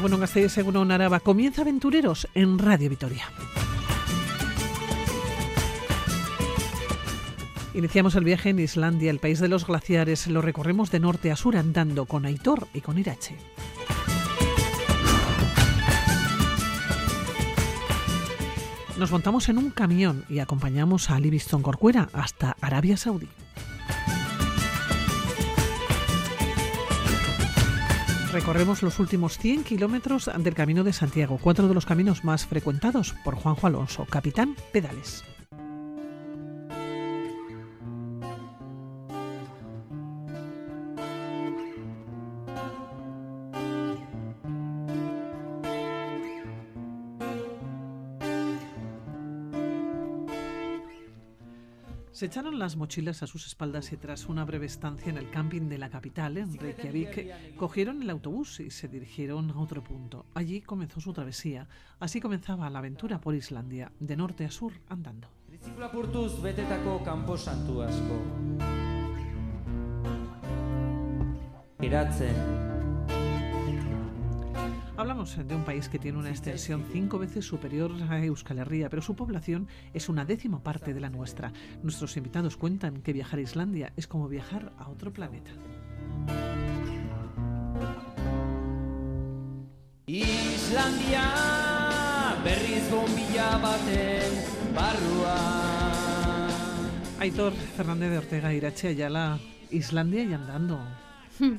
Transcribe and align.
Egunon 0.00 0.20
Gasteiz, 0.20 0.56
Egunon 0.56 0.92
Araba. 0.92 1.20
Comienza 1.20 1.60
Aventureros 1.60 2.26
en 2.32 2.58
Radio 2.58 2.88
Vitoria. 2.88 3.26
Iniciamos 7.74 8.14
el 8.14 8.24
viaje 8.24 8.48
en 8.48 8.60
Islandia, 8.60 9.10
el 9.10 9.18
país 9.18 9.40
de 9.40 9.48
los 9.48 9.66
glaciares. 9.66 10.26
Lo 10.26 10.40
recorremos 10.40 10.90
de 10.90 11.00
norte 11.00 11.30
a 11.30 11.36
sur 11.36 11.54
andando 11.54 12.06
con 12.06 12.24
Aitor 12.24 12.66
y 12.72 12.80
con 12.80 12.98
Irache. 12.98 13.36
Nos 18.98 19.10
montamos 19.10 19.50
en 19.50 19.58
un 19.58 19.68
camión 19.68 20.24
y 20.30 20.38
acompañamos 20.38 21.10
a 21.10 21.20
Livingston 21.20 21.60
Corcuera 21.60 22.08
hasta 22.14 22.56
Arabia 22.62 22.96
Saudí. 22.96 23.28
Recorremos 28.32 28.84
los 28.84 29.00
últimos 29.00 29.38
100 29.38 29.64
kilómetros 29.64 30.30
del 30.38 30.54
Camino 30.54 30.84
de 30.84 30.92
Santiago, 30.92 31.38
cuatro 31.42 31.66
de 31.66 31.74
los 31.74 31.84
caminos 31.84 32.22
más 32.22 32.46
frecuentados 32.46 33.12
por 33.24 33.34
Juanjo 33.34 33.66
Alonso, 33.66 34.06
capitán 34.08 34.54
Pedales. 34.72 35.24
Se 52.20 52.26
echaron 52.26 52.58
las 52.58 52.76
mochilas 52.76 53.22
a 53.22 53.26
sus 53.26 53.46
espaldas 53.46 53.92
y 53.92 53.96
tras 53.96 54.26
una 54.26 54.44
breve 54.44 54.66
estancia 54.66 55.08
en 55.08 55.16
el 55.16 55.30
camping 55.30 55.70
de 55.70 55.78
la 55.78 55.88
capital, 55.88 56.36
en 56.36 56.54
Reykjavik, 56.54 57.56
cogieron 57.56 58.02
el 58.02 58.10
autobús 58.10 58.60
y 58.60 58.70
se 58.70 58.88
dirigieron 58.88 59.50
a 59.50 59.58
otro 59.58 59.82
punto. 59.82 60.26
Allí 60.34 60.60
comenzó 60.60 61.00
su 61.00 61.14
travesía. 61.14 61.66
Así 61.98 62.20
comenzaba 62.20 62.68
la 62.68 62.80
aventura 62.80 63.22
por 63.22 63.34
Islandia, 63.34 63.90
de 63.98 64.18
norte 64.18 64.44
a 64.44 64.50
sur, 64.50 64.74
andando. 64.90 65.28
Hablamos 75.00 75.34
de 75.34 75.54
un 75.54 75.64
país 75.64 75.88
que 75.88 75.98
tiene 75.98 76.18
una 76.18 76.28
extensión 76.28 76.84
cinco 76.92 77.18
veces 77.18 77.46
superior 77.46 77.90
a 78.10 78.22
Euskal 78.22 78.58
Herria, 78.58 78.90
pero 78.90 79.00
su 79.00 79.16
población 79.16 79.66
es 79.94 80.10
una 80.10 80.26
décima 80.26 80.62
parte 80.62 80.92
de 80.92 81.00
la 81.00 81.08
nuestra. 81.08 81.54
Nuestros 81.82 82.18
invitados 82.18 82.58
cuentan 82.58 83.00
que 83.00 83.14
viajar 83.14 83.38
a 83.38 83.42
Islandia 83.42 83.94
es 83.96 84.06
como 84.06 84.28
viajar 84.28 84.74
a 84.78 84.90
otro 84.90 85.10
planeta. 85.10 85.52
Islandia, 90.04 91.22
berriz 92.44 92.90
bombilla 92.90 93.56
baten. 93.56 94.60
Aitor 97.20 97.54
Fernández 97.54 98.10
de 98.10 98.18
Ortega 98.18 98.52
Irache 98.52 98.88
Ayala, 98.88 99.38
Islandia 99.70 100.24
y 100.24 100.34
andando. 100.34 100.78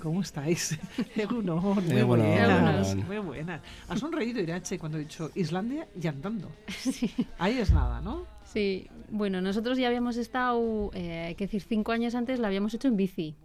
¿Cómo 0.01 0.21
estáis? 0.21 0.77
Egunon, 1.15 1.85
muy 1.85 2.03
buenas, 2.03 2.95
muy 2.95 3.17
buenas. 3.17 3.61
Ha 3.87 3.97
sonreído 3.97 4.39
Irache 4.41 4.77
cuando 4.77 4.97
he 4.97 5.01
dicho 5.01 5.31
Islandia 5.35 5.87
y 5.99 6.07
andando. 6.07 6.49
Sí. 6.81 7.13
Ahí 7.37 7.57
es 7.57 7.71
nada, 7.71 8.01
¿no? 8.01 8.25
Sí, 8.43 8.87
bueno, 9.09 9.39
nosotros 9.39 9.77
ya 9.77 9.87
habíamos 9.87 10.17
estado, 10.17 10.91
eh, 10.93 11.25
hay 11.27 11.35
que 11.35 11.45
decir, 11.45 11.61
cinco 11.61 11.91
años 11.91 12.15
antes 12.15 12.39
la 12.39 12.47
habíamos 12.47 12.73
hecho 12.73 12.87
en 12.87 12.97
bici. 12.97 13.35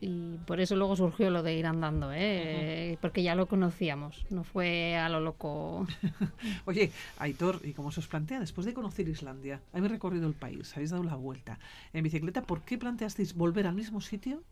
Y 0.00 0.38
por 0.46 0.60
eso 0.60 0.76
luego 0.76 0.96
surgió 0.96 1.30
lo 1.30 1.42
de 1.42 1.54
ir 1.56 1.66
andando, 1.66 2.10
¿eh? 2.12 2.96
porque 3.02 3.22
ya 3.22 3.34
lo 3.34 3.46
conocíamos, 3.46 4.24
no 4.30 4.44
fue 4.44 4.96
a 4.96 5.10
lo 5.10 5.20
loco. 5.20 5.86
Oye, 6.64 6.90
Aitor, 7.18 7.60
¿y 7.62 7.72
cómo 7.74 7.92
se 7.92 8.00
os 8.00 8.08
plantea? 8.08 8.40
Después 8.40 8.64
de 8.64 8.72
conocer 8.72 9.06
Islandia, 9.08 9.60
habéis 9.74 9.92
recorrido 9.92 10.26
el 10.26 10.34
país, 10.34 10.72
habéis 10.74 10.90
dado 10.90 11.02
la 11.04 11.16
vuelta 11.16 11.58
en 11.92 12.02
bicicleta, 12.02 12.42
¿por 12.42 12.62
qué 12.62 12.78
planteasteis 12.78 13.34
volver 13.34 13.66
al 13.66 13.74
mismo 13.74 14.00
sitio? 14.00 14.42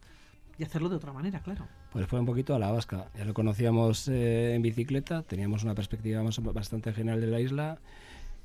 Y 0.59 0.65
hacerlo 0.65 0.89
de 0.89 0.97
otra 0.97 1.13
manera, 1.13 1.41
claro. 1.41 1.67
Pues 1.93 2.07
fue 2.07 2.19
un 2.19 2.27
poquito 2.27 2.55
a 2.55 2.59
la 2.59 2.71
vasca. 2.71 3.09
Ya 3.17 3.25
lo 3.25 3.33
conocíamos 3.33 4.09
eh, 4.09 4.55
en 4.55 4.63
bicicleta, 4.63 5.23
teníamos 5.23 5.63
una 5.63 5.75
perspectiva 5.75 6.23
bastante 6.53 6.93
general 6.93 7.21
de 7.21 7.27
la 7.29 7.41
isla 7.41 7.79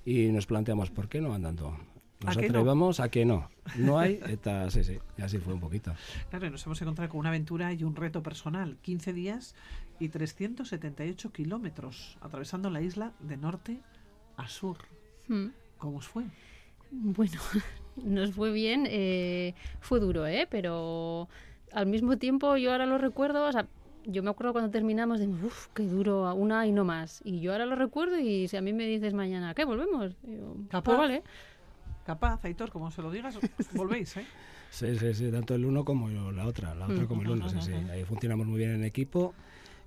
y 0.06 0.28
nos 0.28 0.46
planteamos, 0.46 0.92
¿por 0.92 1.10
qué 1.10 1.22
no 1.22 1.34
andando? 1.34 1.76
Nos 2.24 2.38
atrevamos 2.38 3.00
a 3.00 3.10
que 3.10 3.26
no. 3.26 3.50
No 3.76 4.00
hay, 4.00 4.20
eta, 4.28 4.70
sí, 4.70 4.84
sí, 4.84 5.00
y 5.18 5.22
así 5.22 5.40
fue 5.40 5.54
un 5.54 5.60
poquito. 5.60 5.94
Claro, 6.30 6.50
nos 6.50 6.66
hemos 6.66 6.82
encontrado 6.82 7.10
con 7.10 7.20
una 7.20 7.30
aventura 7.30 7.74
y 7.74 7.84
un 7.84 7.96
reto 7.96 8.24
personal. 8.24 8.78
15 8.82 9.12
días 9.12 9.56
y 10.00 10.10
378 10.10 11.32
kilómetros 11.32 12.18
atravesando 12.22 12.70
la 12.70 12.82
isla 12.82 13.14
de 13.20 13.38
norte 13.38 13.82
a 14.38 14.48
sur. 14.48 14.78
Hmm. 15.28 15.48
¿Cómo 15.78 15.98
os 15.98 16.08
fue? 16.08 16.26
Bueno, 16.92 17.40
nos 18.04 18.32
fue 18.34 18.52
bien. 18.52 18.88
Eh, 18.88 19.56
fue 19.82 20.00
duro, 20.00 20.26
¿eh? 20.28 20.48
Pero 20.50 21.28
al 21.74 21.86
mismo 21.88 22.18
tiempo 22.18 22.58
yo 22.58 22.72
ahora 22.72 22.86
lo 22.86 22.98
recuerdo, 22.98 23.48
o 23.48 23.52
sea, 23.52 23.68
yo 24.06 24.24
me 24.24 24.30
acuerdo 24.30 24.54
cuando 24.54 24.72
terminamos 24.72 25.20
de, 25.20 25.28
uff, 25.28 25.68
qué 25.74 25.84
duro, 25.84 26.34
una 26.36 26.68
y 26.68 26.72
no 26.72 26.84
más. 26.84 27.22
Y 27.24 27.40
yo 27.40 27.52
ahora 27.52 27.66
lo 27.66 27.76
recuerdo 27.76 28.20
y 28.20 28.48
si 28.48 28.58
a 28.58 28.62
mí 28.62 28.74
me 28.74 28.86
dices 28.86 29.14
mañana, 29.14 29.54
¿qué? 29.54 29.66
¿Volvemos? 29.66 30.16
Pues 30.22 30.40
Capaz. 30.70 30.98
vale. 30.98 31.24
Capaz, 32.06 32.44
Aitor, 32.44 32.70
como 32.70 32.92
se 32.92 33.02
lo 33.02 33.12
digas, 33.12 33.38
volvéis, 33.74 34.18
¿eh? 34.18 34.26
Sí, 34.70 34.98
sí, 34.98 35.14
sí, 35.14 35.32
tanto 35.32 35.56
el 35.56 35.66
uno 35.66 35.86
como 35.86 36.10
la 36.10 36.46
otra, 36.46 36.76
la 36.76 36.86
otra 36.86 37.04
mm. 37.04 37.08
como 37.08 37.22
el 37.22 37.30
uno, 37.30 37.48
sí, 37.48 37.58
sí. 37.62 37.74
Ahí 37.92 38.04
funcionamos 38.04 38.48
muy 38.48 38.58
bien 38.58 38.72
en 38.72 38.84
equipo 38.84 39.34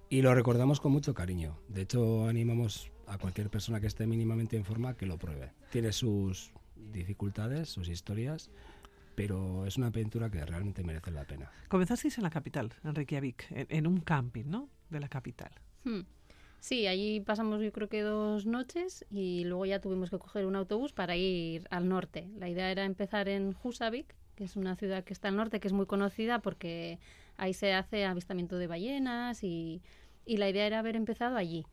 y 0.09 0.23
lo 0.23 0.35
recordamos 0.35 0.81
con 0.81 0.93
mucho 0.93 1.13
cariño. 1.13 1.59
De 1.69 1.83
hecho, 1.83 2.27
animamos 2.27 2.91
a 3.07 3.19
cualquier 3.19 3.51
persona 3.51 3.81
que 3.81 3.87
esté 3.87 4.07
mínimamente 4.07 4.57
en 4.57 4.65
forma 4.65 4.95
que 4.95 5.07
lo 5.07 5.19
pruebe. 5.19 5.53
Tiene 5.71 5.93
sus 5.93 6.53
dificultades, 6.77 7.69
sus 7.69 7.89
historias, 7.89 8.51
pero 9.17 9.67
es 9.67 9.77
una 9.79 9.89
aventura 9.89 10.31
que 10.31 10.45
realmente 10.45 10.85
merece 10.85 11.11
la 11.11 11.25
pena. 11.25 11.51
Comenzasteis 11.69 12.19
en 12.19 12.25
la 12.25 12.31
capital, 12.31 12.73
en 12.85 12.95
Reykjavik, 12.95 13.47
en, 13.51 13.87
un 13.87 14.01
camping, 14.01 14.45
¿no? 14.47 14.69
De 14.91 15.01
la 15.01 15.09
capital. 15.09 15.51
Hmm. 15.85 16.03
Sí, 16.61 16.87
allí 16.87 17.21
pasamos 17.21 17.63
yo 17.63 17.73
creo 17.73 17.89
que 17.89 18.03
dos 18.03 18.45
noches 18.45 19.07
y 19.11 19.45
luego 19.45 19.67
ya 19.67 19.81
tuvimos 19.81 20.11
que 20.11 20.19
coger 20.19 20.47
un 20.47 20.55
autobús 20.55 20.93
para 20.93 21.17
ir 21.17 21.67
al 21.71 21.89
norte. 21.89 22.29
La 22.39 22.49
idea 22.49 22.71
era 22.71 22.85
empezar 22.85 23.29
en 23.29 23.57
Husavik, 23.63 24.15
que 24.35 24.45
es 24.45 24.57
una 24.57 24.77
ciudad 24.77 25.03
que 25.05 25.13
está 25.13 25.29
al 25.29 25.37
norte, 25.37 25.61
que 25.61 25.69
es 25.69 25.73
muy 25.73 25.87
conocida 25.87 26.41
porque 26.41 26.99
ahí 27.37 27.55
se 27.55 27.73
hace 27.73 28.05
avistamiento 28.05 28.59
de 28.59 28.67
ballenas 28.67 29.43
y, 29.45 29.83
y 30.27 30.37
la 30.37 30.51
idea 30.51 30.67
era 30.67 30.81
haber 30.81 30.97
empezado 30.97 31.37
allí. 31.37 31.65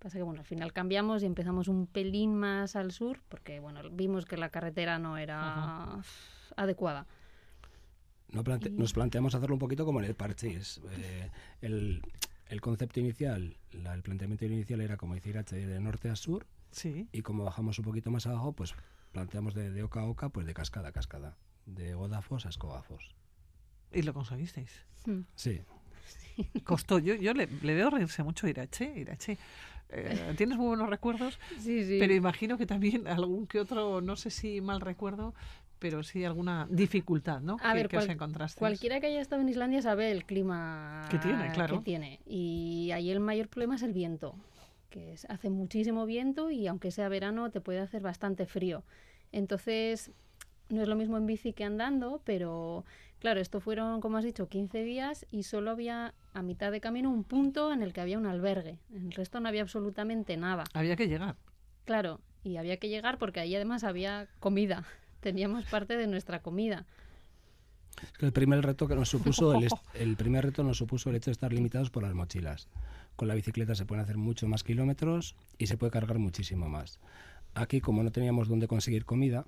Pasa 0.00 0.18
que 0.18 0.22
bueno, 0.22 0.40
al 0.40 0.46
final 0.46 0.72
cambiamos 0.72 1.22
y 1.22 1.26
empezamos 1.26 1.68
un 1.68 1.86
pelín 1.86 2.34
más 2.34 2.74
al 2.74 2.90
sur 2.90 3.20
porque 3.28 3.60
bueno, 3.60 3.80
vimos 3.92 4.24
que 4.24 4.38
la 4.38 4.48
carretera 4.48 4.98
no 4.98 5.18
era 5.18 6.00
adecuada. 6.56 7.06
Nos 8.32 8.92
planteamos 8.92 9.34
hacerlo 9.34 9.56
un 9.56 9.58
poquito 9.58 9.84
como 9.84 10.00
en 10.00 10.06
el 10.06 10.14
parchís. 10.14 10.80
Eh, 10.92 11.30
el, 11.60 12.60
concepto 12.60 13.00
inicial, 13.00 13.56
el 13.72 14.02
planteamiento 14.02 14.44
inicial 14.44 14.80
era, 14.80 14.96
como 14.96 15.14
decir, 15.14 15.42
de 15.44 15.80
norte 15.80 16.10
a 16.10 16.16
sur. 16.16 16.46
Sí. 16.70 17.08
Y 17.12 17.22
como 17.22 17.44
bajamos 17.44 17.78
un 17.78 17.84
poquito 17.84 18.10
más 18.10 18.26
abajo, 18.26 18.52
pues 18.52 18.74
planteamos 19.12 19.54
de, 19.54 19.82
oca 19.82 20.00
a 20.00 20.04
oca, 20.04 20.28
pues 20.28 20.46
de 20.46 20.54
cascada 20.54 20.88
a 20.88 20.92
cascada. 20.92 21.36
De 21.66 21.94
godafos 21.94 22.46
a 22.46 22.50
escogafos. 22.50 23.14
¿Y 23.92 24.02
lo 24.02 24.14
conseguisteis? 24.14 24.86
Hmm. 25.04 25.22
Sí. 25.34 25.62
Costó. 26.64 26.98
Yo, 27.00 27.14
yo 27.14 27.34
le, 27.34 27.46
veo 27.46 27.90
reírse 27.90 28.22
mucho 28.22 28.46
a 28.46 28.50
Irache. 28.50 28.92
Irache. 28.96 29.38
Eh, 29.92 30.34
tienes 30.36 30.56
muy 30.56 30.68
buenos 30.68 30.88
recuerdos, 30.88 31.36
sí, 31.58 31.84
sí. 31.84 31.96
pero 31.98 32.14
imagino 32.14 32.56
que 32.56 32.64
también 32.64 33.08
algún 33.08 33.48
que 33.48 33.58
otro, 33.58 34.00
no 34.00 34.14
sé 34.14 34.30
si 34.30 34.60
mal 34.60 34.80
recuerdo, 34.80 35.34
pero 35.80 36.02
sí 36.04 36.24
alguna 36.24 36.68
dificultad, 36.70 37.40
¿no? 37.40 37.56
A 37.62 37.72
que, 37.72 37.78
ver, 37.78 37.88
que 37.88 37.96
os 37.96 38.08
encontraste. 38.08 38.58
Cualquiera 38.58 39.00
que 39.00 39.08
haya 39.08 39.20
estado 39.20 39.42
en 39.42 39.48
Islandia 39.48 39.82
sabe 39.82 40.12
el 40.12 40.24
clima 40.24 41.08
que 41.10 41.18
tiene, 41.18 41.50
claro. 41.52 41.78
Que 41.78 41.84
tiene. 41.84 42.20
Y 42.26 42.90
ahí 42.92 43.10
el 43.10 43.18
mayor 43.18 43.48
problema 43.48 43.74
es 43.74 43.82
el 43.82 43.92
viento, 43.92 44.36
que 44.90 45.16
hace 45.28 45.50
muchísimo 45.50 46.06
viento 46.06 46.50
y 46.50 46.68
aunque 46.68 46.92
sea 46.92 47.08
verano 47.08 47.50
te 47.50 47.60
puede 47.60 47.80
hacer 47.80 48.02
bastante 48.02 48.46
frío. 48.46 48.84
Entonces, 49.32 50.12
no 50.68 50.82
es 50.82 50.88
lo 50.88 50.96
mismo 50.96 51.16
en 51.16 51.26
bici 51.26 51.54
que 51.54 51.64
andando, 51.64 52.20
pero 52.24 52.84
claro, 53.18 53.40
esto 53.40 53.60
fueron, 53.60 54.00
como 54.00 54.18
has 54.18 54.24
dicho, 54.24 54.48
15 54.48 54.84
días 54.84 55.26
y 55.30 55.44
solo 55.44 55.70
había 55.70 56.14
a 56.34 56.42
mitad 56.42 56.70
de 56.70 56.80
camino 56.80 57.10
un 57.10 57.24
punto 57.24 57.72
en 57.72 57.82
el 57.82 57.94
que 57.94 58.02
había 58.02 58.18
un 58.18 58.26
albergue. 58.26 58.78
En 58.92 59.06
el 59.06 59.12
resto 59.12 59.40
no 59.40 59.48
había 59.48 59.62
absolutamente 59.62 60.36
nada. 60.36 60.64
Había 60.74 60.94
que 60.94 61.08
llegar. 61.08 61.36
Claro, 61.86 62.20
y 62.44 62.58
había 62.58 62.76
que 62.76 62.88
llegar 62.88 63.16
porque 63.16 63.40
ahí 63.40 63.54
además 63.56 63.82
había 63.82 64.28
comida 64.40 64.84
teníamos 65.20 65.64
parte 65.66 65.96
de 65.96 66.06
nuestra 66.06 66.40
comida. 66.40 66.86
el 68.20 68.32
primer 68.32 68.64
reto 68.64 68.88
que 68.88 68.94
nos 68.94 69.08
supuso 69.08 69.54
el, 69.54 69.68
el, 69.94 70.16
primer 70.16 70.44
reto 70.44 70.64
nos 70.64 70.78
supuso 70.78 71.10
el 71.10 71.16
hecho 71.16 71.30
de 71.30 71.32
estar 71.32 71.52
limitados 71.52 71.90
por 71.90 72.02
las 72.02 72.14
mochilas. 72.14 72.68
Con 73.16 73.28
la 73.28 73.34
bicicleta 73.34 73.74
se 73.74 73.84
pueden 73.84 74.02
hacer 74.02 74.16
mucho 74.16 74.48
más 74.48 74.64
kilómetros 74.64 75.34
y 75.58 75.66
se 75.66 75.76
puede 75.76 75.92
cargar 75.92 76.18
muchísimo 76.18 76.68
más. 76.68 76.98
Aquí, 77.54 77.80
como 77.80 78.02
no 78.02 78.12
teníamos 78.12 78.48
dónde 78.48 78.68
conseguir 78.68 79.04
comida, 79.04 79.44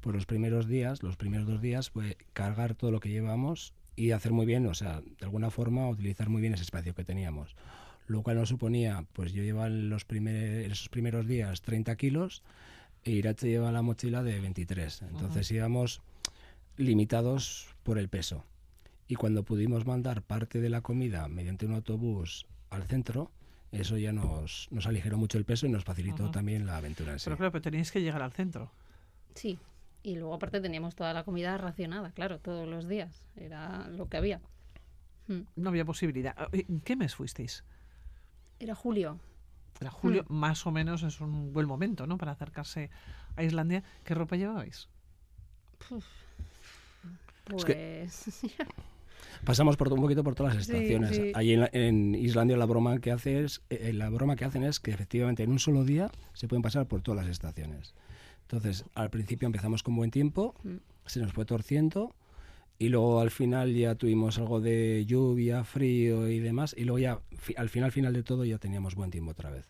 pues 0.00 0.14
los 0.14 0.26
primeros 0.26 0.68
días, 0.68 1.02
los 1.02 1.16
primeros 1.16 1.46
dos 1.46 1.60
días, 1.60 1.90
fue 1.90 2.18
cargar 2.34 2.74
todo 2.74 2.90
lo 2.90 3.00
que 3.00 3.08
llevamos 3.08 3.72
y 3.96 4.10
hacer 4.10 4.32
muy 4.32 4.44
bien, 4.44 4.66
o 4.66 4.74
sea, 4.74 5.00
de 5.00 5.24
alguna 5.24 5.50
forma 5.50 5.88
utilizar 5.88 6.28
muy 6.28 6.42
bien 6.42 6.54
ese 6.54 6.62
espacio 6.62 6.94
que 6.94 7.04
teníamos. 7.04 7.56
lo 8.06 8.22
cual 8.22 8.36
nos 8.36 8.50
suponía, 8.50 9.06
pues 9.14 9.32
yo 9.32 9.42
llevaba 9.42 9.70
los 9.70 10.04
primer, 10.04 10.70
esos 10.70 10.90
primeros 10.90 11.26
días 11.26 11.62
30 11.62 11.96
kilos 11.96 12.42
e 13.04 13.10
Irache 13.12 13.48
lleva 13.48 13.70
la 13.70 13.82
mochila 13.82 14.22
de 14.22 14.40
23. 14.40 15.02
Entonces 15.02 15.50
íbamos 15.50 16.00
limitados 16.76 17.68
por 17.82 17.98
el 17.98 18.08
peso. 18.08 18.44
Y 19.06 19.16
cuando 19.16 19.42
pudimos 19.42 19.86
mandar 19.86 20.22
parte 20.22 20.60
de 20.60 20.70
la 20.70 20.80
comida 20.80 21.28
mediante 21.28 21.66
un 21.66 21.74
autobús 21.74 22.46
al 22.70 22.84
centro, 22.84 23.30
eso 23.70 23.98
ya 23.98 24.12
nos, 24.12 24.68
nos 24.70 24.86
aligeró 24.86 25.18
mucho 25.18 25.36
el 25.36 25.44
peso 25.44 25.66
y 25.66 25.68
nos 25.68 25.84
facilitó 25.84 26.30
también 26.30 26.66
la 26.66 26.78
aventura 26.78 27.12
en 27.12 27.18
sí. 27.18 27.24
Pero 27.24 27.36
claro, 27.36 27.52
pero 27.52 27.62
teníais 27.62 27.92
que 27.92 28.00
llegar 28.00 28.22
al 28.22 28.32
centro. 28.32 28.70
Sí, 29.34 29.58
y 30.02 30.16
luego 30.16 30.34
aparte 30.34 30.60
teníamos 30.60 30.94
toda 30.94 31.12
la 31.12 31.24
comida 31.24 31.56
racionada, 31.58 32.12
claro, 32.12 32.38
todos 32.38 32.68
los 32.68 32.88
días. 32.88 33.26
Era 33.36 33.88
lo 33.88 34.08
que 34.08 34.16
había. 34.16 34.40
Hmm. 35.26 35.42
No 35.56 35.70
había 35.70 35.84
posibilidad. 35.84 36.36
¿En 36.52 36.80
qué 36.80 36.94
mes 36.94 37.14
fuisteis? 37.14 37.64
Era 38.60 38.74
julio. 38.74 39.18
Era 39.80 39.90
julio, 39.90 40.24
hmm. 40.28 40.34
más 40.34 40.66
o 40.66 40.70
menos 40.70 41.02
es 41.02 41.20
un 41.20 41.52
buen 41.52 41.66
momento, 41.66 42.06
¿no? 42.06 42.16
Para 42.18 42.32
acercarse 42.32 42.90
a 43.36 43.42
Islandia. 43.42 43.82
¿Qué 44.04 44.14
ropa 44.14 44.36
llevabais? 44.36 44.88
Pues... 45.88 46.04
pasamos 49.44 49.76
por 49.76 49.92
un 49.92 50.00
poquito 50.00 50.24
por 50.24 50.34
todas 50.34 50.54
las 50.54 50.68
estaciones. 50.68 51.20
Allí 51.34 51.52
en, 51.72 52.14
Islandia 52.14 52.56
la 52.56 52.64
broma 52.64 52.98
que 52.98 53.10
hace 53.10 53.44
es, 53.44 53.62
eh, 53.70 53.92
la 53.92 54.08
broma 54.08 54.36
que 54.36 54.44
hacen 54.44 54.62
es 54.62 54.80
que 54.80 54.90
efectivamente 54.90 55.42
en 55.42 55.50
un 55.50 55.58
solo 55.58 55.84
día 55.84 56.10
se 56.32 56.48
pueden 56.48 56.62
pasar 56.62 56.86
por 56.86 57.02
todas 57.02 57.22
las 57.22 57.30
estaciones. 57.30 57.94
Entonces, 58.42 58.84
al 58.94 59.10
principio 59.10 59.46
empezamos 59.46 59.82
con 59.82 59.96
buen 59.96 60.10
tiempo, 60.10 60.54
mm. 60.64 60.76
se 61.06 61.20
nos 61.20 61.32
fue 61.32 61.44
torciendo 61.44 62.14
y 62.78 62.88
luego 62.88 63.20
al 63.20 63.30
final 63.30 63.72
ya 63.72 63.94
tuvimos 63.94 64.38
algo 64.38 64.60
de 64.60 65.04
lluvia, 65.06 65.64
frío 65.64 66.28
y 66.28 66.40
demás 66.40 66.74
y 66.76 66.84
luego 66.84 66.98
ya 66.98 67.20
al 67.56 67.68
final 67.68 67.92
final 67.92 68.12
de 68.12 68.22
todo 68.22 68.44
ya 68.44 68.58
teníamos 68.58 68.94
buen 68.94 69.10
tiempo 69.10 69.30
otra 69.30 69.50
vez. 69.50 69.66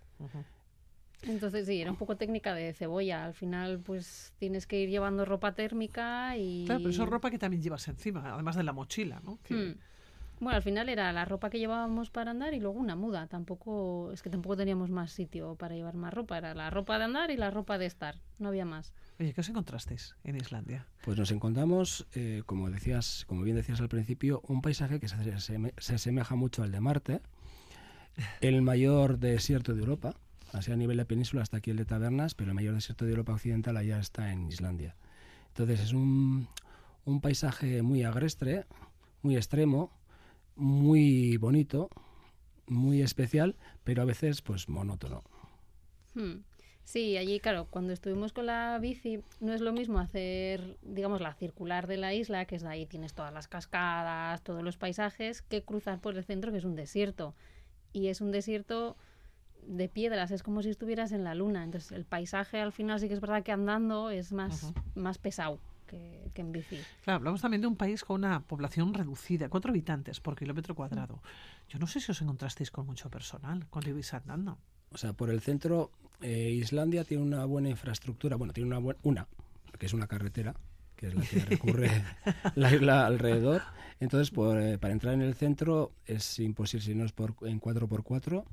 Entonces 1.22 1.66
sí, 1.66 1.80
era 1.80 1.90
un 1.90 1.96
poco 1.96 2.16
técnica 2.16 2.54
de 2.54 2.72
cebolla. 2.72 3.24
Al 3.24 3.34
final 3.34 3.80
pues 3.80 4.32
tienes 4.38 4.66
que 4.66 4.80
ir 4.80 4.88
llevando 4.88 5.24
ropa 5.24 5.54
térmica 5.54 6.36
y... 6.36 6.64
Claro, 6.66 6.80
pero 6.80 6.90
eso 6.90 7.04
es 7.04 7.08
ropa 7.08 7.30
que 7.30 7.38
también 7.38 7.62
llevas 7.62 7.86
encima, 7.88 8.34
además 8.34 8.56
de 8.56 8.62
la 8.62 8.72
mochila, 8.72 9.20
¿no? 9.24 9.38
Hmm. 9.48 9.72
Bueno, 10.40 10.56
al 10.56 10.62
final 10.62 10.88
era 10.88 11.12
la 11.12 11.24
ropa 11.24 11.48
que 11.48 11.58
llevábamos 11.58 12.10
para 12.10 12.32
andar 12.32 12.54
y 12.54 12.60
luego 12.60 12.78
una 12.78 12.96
muda. 12.96 13.26
Tampoco, 13.28 14.10
es 14.12 14.22
que 14.22 14.30
tampoco 14.30 14.56
teníamos 14.56 14.90
más 14.90 15.12
sitio 15.12 15.54
para 15.54 15.74
llevar 15.74 15.94
más 15.94 16.12
ropa. 16.12 16.38
Era 16.38 16.54
la 16.54 16.70
ropa 16.70 16.98
de 16.98 17.04
andar 17.04 17.30
y 17.30 17.36
la 17.36 17.50
ropa 17.50 17.78
de 17.78 17.86
estar. 17.86 18.16
No 18.38 18.48
había 18.48 18.64
más. 18.64 18.92
Oye, 19.20 19.32
¿qué 19.32 19.40
os 19.40 19.48
encontrasteis 19.48 20.16
en 20.24 20.36
Islandia? 20.36 20.86
Pues 21.04 21.16
nos 21.16 21.30
encontramos, 21.30 22.06
eh, 22.14 22.42
como 22.46 22.70
decías, 22.70 23.24
como 23.26 23.42
bien 23.42 23.56
decías 23.56 23.80
al 23.80 23.88
principio, 23.88 24.42
un 24.48 24.60
paisaje 24.60 24.98
que 24.98 25.08
se, 25.08 25.16
se 25.78 25.94
asemeja 25.94 26.34
mucho 26.34 26.62
al 26.62 26.72
de 26.72 26.80
Marte, 26.80 27.20
el 28.40 28.60
mayor 28.62 29.18
desierto 29.18 29.72
de 29.72 29.80
Europa 29.80 30.14
así 30.54 30.72
a 30.72 30.76
nivel 30.76 30.96
de 30.96 31.04
península 31.04 31.42
hasta 31.42 31.58
aquí 31.58 31.70
el 31.70 31.76
de 31.76 31.84
Tabernas, 31.84 32.34
pero 32.34 32.50
el 32.50 32.54
mayor 32.54 32.74
desierto 32.74 33.04
de 33.04 33.10
Europa 33.10 33.32
Occidental 33.32 33.76
allá 33.76 33.98
está 33.98 34.32
en 34.32 34.46
Islandia. 34.46 34.94
Entonces 35.48 35.80
es 35.80 35.92
un, 35.92 36.48
un 37.04 37.20
paisaje 37.20 37.82
muy 37.82 38.04
agreste, 38.04 38.64
muy 39.22 39.36
extremo, 39.36 39.90
muy 40.56 41.36
bonito, 41.36 41.88
muy 42.66 43.02
especial, 43.02 43.56
pero 43.82 44.02
a 44.02 44.04
veces 44.04 44.42
pues 44.42 44.68
monótono. 44.68 45.22
Hmm. 46.14 46.42
Sí, 46.84 47.16
allí, 47.16 47.40
claro, 47.40 47.66
cuando 47.70 47.94
estuvimos 47.94 48.34
con 48.34 48.46
la 48.46 48.78
bici, 48.78 49.20
no 49.40 49.54
es 49.54 49.62
lo 49.62 49.72
mismo 49.72 49.98
hacer, 49.98 50.76
digamos, 50.82 51.22
la 51.22 51.32
circular 51.32 51.86
de 51.86 51.96
la 51.96 52.12
isla, 52.12 52.44
que 52.44 52.56
es 52.56 52.62
de 52.62 52.68
ahí 52.68 52.84
tienes 52.84 53.14
todas 53.14 53.32
las 53.32 53.48
cascadas, 53.48 54.42
todos 54.42 54.62
los 54.62 54.76
paisajes, 54.76 55.40
que 55.40 55.62
cruzar 55.62 56.00
por 56.00 56.14
el 56.16 56.24
centro, 56.24 56.52
que 56.52 56.58
es 56.58 56.64
un 56.64 56.76
desierto. 56.76 57.34
Y 57.94 58.08
es 58.08 58.20
un 58.20 58.32
desierto 58.32 58.96
de 59.66 59.88
piedras, 59.88 60.30
es 60.30 60.42
como 60.42 60.62
si 60.62 60.68
estuvieras 60.68 61.12
en 61.12 61.24
la 61.24 61.34
luna. 61.34 61.64
Entonces 61.64 61.90
el 61.92 62.04
paisaje 62.04 62.60
al 62.60 62.72
final 62.72 63.00
sí 63.00 63.08
que 63.08 63.14
es 63.14 63.20
verdad 63.20 63.42
que 63.42 63.52
andando 63.52 64.10
es 64.10 64.32
más, 64.32 64.72
más 64.94 65.16
pesado. 65.16 65.58
Que, 66.32 66.40
en 66.40 66.52
bici. 66.52 66.78
Claro, 67.02 67.18
hablamos 67.18 67.40
también 67.40 67.60
de 67.60 67.66
un 67.66 67.76
país 67.76 68.04
con 68.04 68.24
una 68.24 68.40
población 68.40 68.92
reducida, 68.92 69.48
cuatro 69.48 69.70
habitantes 69.70 70.20
por 70.20 70.36
kilómetro 70.36 70.74
cuadrado. 70.74 71.22
Yo 71.68 71.78
no 71.78 71.86
sé 71.86 72.00
si 72.00 72.10
os 72.10 72.20
encontrasteis 72.20 72.70
con 72.70 72.86
mucho 72.86 73.08
personal 73.10 73.66
cuando 73.70 73.90
ibais 73.90 74.12
andando. 74.14 74.58
O 74.90 74.98
sea, 74.98 75.12
por 75.12 75.30
el 75.30 75.40
centro, 75.40 75.92
eh, 76.20 76.50
Islandia 76.50 77.04
tiene 77.04 77.22
una 77.22 77.44
buena 77.44 77.68
infraestructura, 77.68 78.36
bueno, 78.36 78.52
tiene 78.52 78.68
una 78.68 78.78
buena, 78.78 78.98
una, 79.02 79.28
que 79.78 79.86
es 79.86 79.92
una 79.92 80.06
carretera, 80.06 80.54
que 80.96 81.08
es 81.08 81.14
la 81.14 81.22
que 81.22 81.40
recurre 81.40 81.90
la 82.56 82.74
isla 82.74 83.06
alrededor. 83.06 83.62
Entonces, 84.00 84.32
eh, 84.36 84.78
para 84.80 84.92
entrar 84.92 85.14
en 85.14 85.22
el 85.22 85.34
centro 85.34 85.92
es 86.06 86.38
imposible 86.40 86.84
si 86.84 86.94
no 86.94 87.04
es 87.04 87.12
por, 87.12 87.36
en 87.42 87.60
4x4 87.60 88.44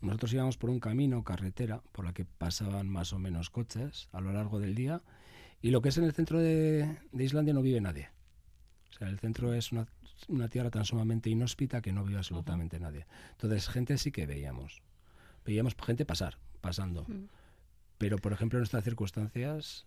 nosotros 0.00 0.32
íbamos 0.32 0.56
por 0.56 0.70
un 0.70 0.78
camino, 0.78 1.24
carretera, 1.24 1.80
por 1.92 2.04
la 2.04 2.12
que 2.12 2.24
pasaban 2.24 2.88
más 2.88 3.12
o 3.12 3.18
menos 3.18 3.50
coches 3.50 4.08
a 4.12 4.20
lo 4.20 4.32
largo 4.32 4.60
del 4.60 4.74
día. 4.74 5.02
Y 5.60 5.70
lo 5.70 5.82
que 5.82 5.88
es 5.88 5.98
en 5.98 6.04
el 6.04 6.12
centro 6.12 6.38
de, 6.38 6.98
Islandia 7.12 7.54
no 7.54 7.62
vive 7.62 7.80
nadie. 7.80 8.10
O 8.90 8.92
sea, 8.92 9.08
el 9.08 9.18
centro 9.18 9.54
es 9.54 9.70
una, 9.72 9.86
tierra 10.48 10.70
tan 10.70 10.84
sumamente 10.84 11.30
inhóspita 11.30 11.80
que 11.80 11.92
no 11.92 12.04
vive 12.04 12.18
absolutamente 12.18 12.78
nadie. 12.78 13.06
Entonces, 13.32 13.68
gente 13.68 13.98
sí 13.98 14.12
que 14.12 14.26
veíamos. 14.26 14.82
Veíamos 15.44 15.74
gente 15.84 16.04
pasar, 16.04 16.38
pasando. 16.60 17.04
Mm. 17.08 17.28
Pero, 17.98 18.18
por 18.18 18.32
ejemplo, 18.32 18.58
en 18.58 18.60
nuestras 18.60 18.84
circunstancias... 18.84 19.86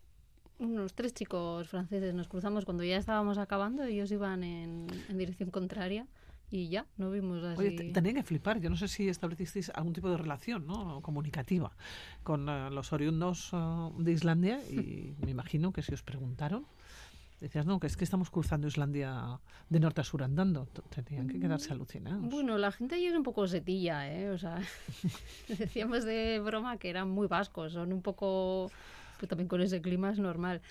Unos 0.59 0.93
tres 0.93 1.13
chicos 1.13 1.69
franceses 1.69 2.13
nos 2.13 2.27
cruzamos 2.27 2.65
cuando 2.65 2.83
ya 2.83 2.97
estábamos 2.97 3.37
acabando, 3.39 3.83
ellos 3.83 4.11
iban 4.11 4.43
en 4.43 4.87
dirección 5.17 5.49
contraria 5.49 6.05
y 6.51 6.67
ya, 6.67 6.85
no 6.97 7.09
vimos 7.09 7.41
así. 7.43 7.59
Oye, 7.59 7.91
tenían 7.93 8.15
que 8.15 8.23
flipar. 8.23 8.59
Yo 8.59 8.69
no 8.69 8.75
sé 8.75 8.89
si 8.89 9.07
establecisteis 9.07 9.69
algún 9.69 9.93
tipo 9.93 10.09
de 10.09 10.17
relación 10.17 10.67
¿no? 10.67 11.01
comunicativa 11.01 11.71
con 12.23 12.49
eh, 12.49 12.69
los 12.69 12.91
oriundos 12.91 13.51
eh, 13.53 13.57
de 13.97 14.11
Islandia 14.11 14.59
y 14.69 15.15
me 15.25 15.31
imagino 15.31 15.71
que 15.71 15.81
si 15.81 15.93
os 15.93 16.03
preguntaron, 16.03 16.65
decías, 17.39 17.65
no, 17.65 17.79
que 17.79 17.87
es 17.87 17.95
que 17.95 18.03
estamos 18.03 18.29
cruzando 18.29 18.67
Islandia 18.67 19.39
de 19.69 19.79
norte 19.79 20.01
a 20.01 20.03
sur 20.03 20.23
andando. 20.23 20.67
Tenían 21.05 21.29
que 21.29 21.39
quedarse 21.39 21.69
mm, 21.69 21.73
alucinados. 21.73 22.29
Bueno, 22.29 22.57
la 22.57 22.71
gente 22.73 22.95
ahí 22.95 23.05
es 23.05 23.15
un 23.15 23.23
poco 23.23 23.47
setilla, 23.47 24.11
¿eh? 24.13 24.29
O 24.29 24.37
sea, 24.37 24.61
decíamos 25.47 26.03
de 26.03 26.39
broma 26.39 26.77
que 26.77 26.89
eran 26.89 27.09
muy 27.09 27.27
vascos, 27.27 27.71
son 27.73 27.93
un 27.93 28.01
poco, 28.01 28.69
pues 29.19 29.29
también 29.29 29.47
con 29.47 29.61
ese 29.61 29.81
clima 29.81 30.11
es 30.11 30.19
normal. 30.19 30.61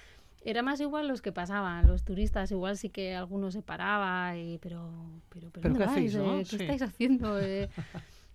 Era 0.43 0.63
más 0.63 0.81
igual 0.81 1.07
los 1.07 1.21
que 1.21 1.33
pasaban, 1.33 1.87
los 1.87 2.05
turistas, 2.05 2.51
igual 2.51 2.79
sí 2.79 2.89
que 2.89 3.15
algunos 3.15 3.53
se 3.53 3.63
paraba, 3.63 4.37
y, 4.37 4.59
pero, 4.59 4.91
pero, 5.29 5.51
pero, 5.51 5.75
¿qué, 5.75 5.79
vais, 5.85 6.15
eh? 6.15 6.45
¿Qué 6.49 6.57
estáis 6.57 6.83
haciendo? 6.83 7.39
Eh? 7.41 7.69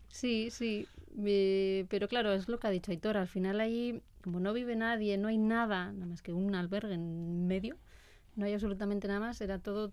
sí, 0.08 0.50
sí, 0.52 0.88
pero 1.90 2.08
claro, 2.08 2.32
es 2.34 2.48
lo 2.48 2.60
que 2.60 2.68
ha 2.68 2.70
dicho 2.70 2.92
Aitor, 2.92 3.18
al 3.18 3.28
final 3.28 3.60
ahí, 3.60 4.02
como 4.24 4.40
no 4.40 4.54
vive 4.54 4.76
nadie, 4.76 5.18
no 5.18 5.30
hay 5.30 5.38
nada, 5.38 5.92
nada 5.94 6.06
más 6.06 6.22
que 6.22 6.32
un 6.32 6.54
albergue 6.54 6.94
en 6.94 7.48
medio, 7.48 7.78
no 8.36 8.46
hay 8.46 8.54
absolutamente 8.54 9.08
nada 9.08 9.20
más, 9.20 9.42
era 9.42 9.60
todo 9.60 9.92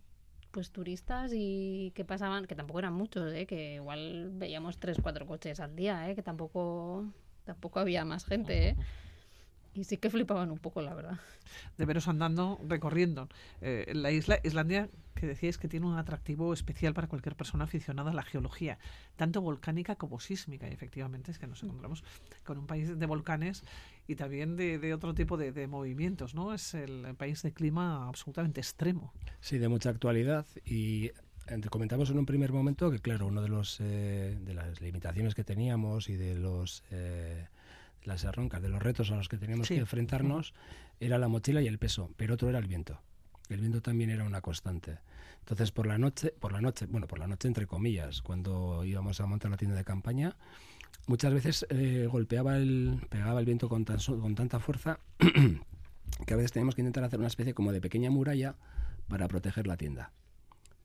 pues 0.52 0.70
turistas 0.70 1.32
y 1.34 1.92
que 1.94 2.04
pasaban, 2.04 2.46
que 2.46 2.54
tampoco 2.54 2.78
eran 2.78 2.92
muchos, 2.92 3.32
¿eh? 3.32 3.46
que 3.46 3.76
igual 3.76 4.30
veíamos 4.34 4.78
tres, 4.78 4.98
cuatro 5.02 5.26
coches 5.26 5.58
al 5.60 5.74
día, 5.74 6.08
¿eh? 6.10 6.14
que 6.14 6.22
tampoco, 6.22 7.06
tampoco 7.44 7.80
había 7.80 8.04
más 8.04 8.24
gente. 8.24 8.68
¿eh? 8.68 8.76
Y 9.74 9.84
sí 9.84 9.96
que 9.96 10.10
flipaban 10.10 10.50
un 10.50 10.58
poco, 10.58 10.82
la 10.82 10.94
verdad. 10.94 11.18
De 11.78 11.84
veros 11.86 12.06
andando, 12.08 12.60
recorriendo 12.66 13.28
eh, 13.60 13.90
la 13.94 14.10
isla, 14.10 14.38
Islandia, 14.44 14.90
que 15.14 15.26
decíais 15.26 15.56
que 15.56 15.68
tiene 15.68 15.86
un 15.86 15.96
atractivo 15.96 16.52
especial 16.52 16.92
para 16.92 17.08
cualquier 17.08 17.36
persona 17.36 17.64
aficionada 17.64 18.10
a 18.10 18.14
la 18.14 18.22
geología, 18.22 18.78
tanto 19.16 19.40
volcánica 19.40 19.96
como 19.96 20.20
sísmica. 20.20 20.68
Y 20.68 20.72
efectivamente 20.72 21.30
es 21.30 21.38
que 21.38 21.46
nos 21.46 21.62
encontramos 21.62 22.04
con 22.44 22.58
un 22.58 22.66
país 22.66 22.98
de 22.98 23.06
volcanes 23.06 23.62
y 24.06 24.16
también 24.16 24.56
de, 24.56 24.92
otro 24.92 25.14
tipo 25.14 25.36
de, 25.36 25.66
movimientos, 25.66 26.34
¿no? 26.34 26.52
Es 26.52 26.74
el, 26.74 27.14
país 27.16 27.42
de 27.42 27.52
clima 27.52 28.08
absolutamente 28.08 28.60
extremo. 28.60 29.12
Sí, 29.40 29.58
de 29.58 29.68
mucha 29.68 29.90
actualidad 29.90 30.46
y 30.66 31.12
comentamos 31.70 32.10
en 32.10 32.18
un 32.18 32.26
primer 32.26 32.52
momento 32.52 32.90
que, 32.90 32.98
claro, 32.98 33.26
uno 33.26 33.42
de 33.42 33.48
los 33.48 33.78
eh, 33.80 34.38
de 34.40 34.54
las 34.54 34.80
limitaciones 34.80 35.34
que 35.34 35.44
teníamos 35.44 36.08
y 36.08 36.16
de 36.16 36.34
los 36.34 36.84
eh, 36.90 37.46
las 38.04 38.24
arroncas, 38.24 38.62
de 38.62 38.68
los 38.68 38.82
retos 38.82 39.10
a 39.10 39.16
los 39.16 39.28
que 39.28 39.36
teníamos 39.36 39.68
que 39.68 39.78
enfrentarnos, 39.78 40.54
era 41.00 41.18
la 41.18 41.28
mochila 41.28 41.62
y 41.62 41.66
el 41.66 41.78
peso, 41.78 42.10
pero 42.16 42.34
otro 42.34 42.48
era 42.48 42.58
el 42.58 42.66
viento. 42.66 43.00
El 43.48 43.60
viento 43.60 43.82
también 43.82 44.10
era 44.10 44.24
una 44.24 44.40
constante. 44.40 44.98
Entonces, 45.40 45.72
por 45.72 45.86
la 45.86 45.98
noche, 45.98 46.32
por 46.38 46.52
la 46.52 46.60
noche, 46.60 46.86
bueno, 46.86 47.06
por 47.06 47.18
la 47.18 47.26
noche 47.26 47.48
entre 47.48 47.66
comillas, 47.66 48.22
cuando 48.22 48.84
íbamos 48.84 49.20
a 49.20 49.26
montar 49.26 49.50
la 49.50 49.56
tienda 49.56 49.76
de 49.76 49.84
campaña, 49.84 50.36
muchas 51.06 51.34
veces 51.34 51.66
eh, 51.68 52.08
golpeaba 52.10 52.56
el, 52.56 53.00
pegaba 53.08 53.40
el 53.40 53.46
viento 53.46 53.68
con, 53.68 53.84
con 53.84 54.34
tanta 54.34 54.60
fuerza 54.60 55.00
que 56.26 56.34
a 56.34 56.36
veces 56.36 56.52
teníamos 56.52 56.74
que 56.74 56.82
intentar 56.82 57.04
hacer 57.04 57.18
una 57.18 57.28
especie 57.28 57.54
como 57.54 57.72
de 57.72 57.80
pequeña 57.80 58.10
muralla 58.10 58.54
para 59.08 59.28
proteger 59.28 59.66
la 59.66 59.76
tienda 59.76 60.12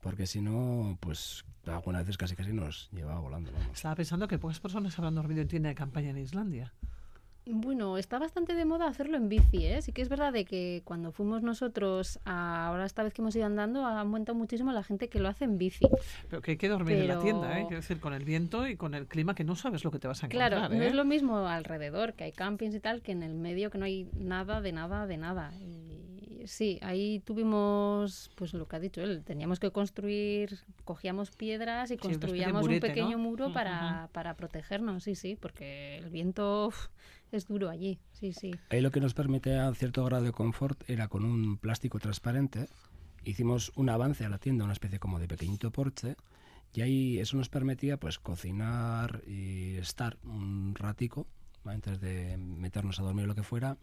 porque 0.00 0.26
si 0.26 0.40
no, 0.40 0.96
pues 1.00 1.44
algunas 1.66 2.02
veces 2.02 2.16
casi 2.16 2.36
casi 2.36 2.52
nos 2.52 2.88
llevaba 2.92 3.20
volando. 3.20 3.50
Estaba 3.72 3.94
pensando 3.94 4.28
que 4.28 4.38
pocas 4.38 4.60
personas 4.60 4.96
habrán 4.98 5.14
dormido 5.14 5.42
en 5.42 5.48
tienda 5.48 5.68
de 5.68 5.74
campaña 5.74 6.10
en 6.10 6.18
Islandia. 6.18 6.72
Bueno, 7.50 7.96
está 7.96 8.18
bastante 8.18 8.54
de 8.54 8.66
moda 8.66 8.86
hacerlo 8.86 9.16
en 9.16 9.30
bici, 9.30 9.64
¿eh? 9.64 9.80
Sí 9.80 9.92
que 9.92 10.02
es 10.02 10.10
verdad 10.10 10.34
de 10.34 10.44
que 10.44 10.82
cuando 10.84 11.12
fuimos 11.12 11.42
nosotros, 11.42 12.18
ahora 12.26 12.84
esta 12.84 13.02
vez 13.02 13.14
que 13.14 13.22
hemos 13.22 13.34
ido 13.36 13.46
andando, 13.46 13.86
ha 13.86 14.00
aumentado 14.00 14.36
muchísimo 14.36 14.70
la 14.72 14.82
gente 14.82 15.08
que 15.08 15.18
lo 15.18 15.28
hace 15.28 15.44
en 15.44 15.56
bici. 15.56 15.88
Pero 16.28 16.42
que 16.42 16.52
hay 16.52 16.56
que 16.58 16.68
dormir 16.68 16.98
en 16.98 17.08
la 17.08 17.18
tienda, 17.20 17.58
¿eh? 17.58 17.64
Quiero 17.66 17.80
decir, 17.80 18.00
con 18.00 18.12
el 18.12 18.24
viento 18.24 18.68
y 18.68 18.76
con 18.76 18.94
el 18.94 19.06
clima 19.06 19.34
que 19.34 19.44
no 19.44 19.56
sabes 19.56 19.82
lo 19.82 19.90
que 19.90 19.98
te 19.98 20.06
vas 20.06 20.22
a 20.22 20.26
encontrar. 20.26 20.50
Claro, 20.50 20.68
no 20.68 20.82
¿eh? 20.82 20.88
es 20.88 20.94
lo 20.94 21.06
mismo 21.06 21.38
alrededor, 21.38 22.12
que 22.12 22.24
hay 22.24 22.32
campings 22.32 22.74
y 22.74 22.80
tal, 22.80 23.00
que 23.00 23.12
en 23.12 23.22
el 23.22 23.34
medio 23.34 23.70
que 23.70 23.78
no 23.78 23.86
hay 23.86 24.10
nada, 24.14 24.60
de 24.60 24.72
nada, 24.72 25.06
de 25.06 25.16
nada. 25.16 25.52
Y 25.54 26.46
sí, 26.46 26.78
ahí 26.82 27.20
tuvimos, 27.20 28.30
pues 28.34 28.52
lo 28.54 28.66
que 28.68 28.76
ha 28.76 28.80
dicho 28.80 29.00
él, 29.00 29.22
teníamos 29.24 29.58
que 29.58 29.70
construir, 29.70 30.58
cogíamos 30.84 31.30
piedras 31.30 31.90
y 31.90 31.94
Sí, 31.94 31.98
construíamos 31.98 32.66
un 32.66 32.80
pequeño 32.80 33.16
¿no? 33.16 33.18
muro 33.18 33.52
para, 33.52 34.08
para 34.12 34.34
protegernos, 34.34 35.04
sí, 35.04 35.14
sí, 35.14 35.36
porque 35.40 35.96
el 35.98 36.10
viento 36.10 36.68
uf, 36.68 36.88
es 37.32 37.46
duro 37.46 37.68
allí, 37.68 37.98
sí, 38.12 38.32
sí. 38.32 38.52
Ahí 38.70 38.80
lo 38.80 38.90
que 38.90 39.00
nos 39.00 39.14
permitía 39.14 39.72
cierto 39.74 40.04
grado 40.04 40.24
de 40.24 40.32
confort 40.32 40.88
era 40.88 41.08
con 41.08 41.24
un 41.24 41.58
plástico 41.58 41.98
transparente. 41.98 42.68
Hicimos 43.24 43.72
un 43.76 43.88
avance 43.88 44.24
a 44.24 44.28
la 44.28 44.38
tienda, 44.38 44.64
una 44.64 44.72
especie 44.72 44.98
como 44.98 45.18
de 45.18 45.28
pequeñito 45.28 45.70
porche. 45.70 46.16
Y 46.74 46.82
ahí 46.82 47.18
eso 47.18 47.36
nos 47.36 47.48
permitía 47.48 47.98
pues 47.98 48.18
cocinar 48.18 49.22
y 49.26 49.76
estar 49.76 50.18
un 50.22 50.74
ratico 50.74 51.26
¿vale? 51.64 51.76
antes 51.76 52.00
de 52.00 52.36
meternos 52.36 53.00
a 53.00 53.02
dormir 53.02 53.24
o 53.24 53.28
lo 53.28 53.34
que 53.34 53.42
fuera 53.42 53.78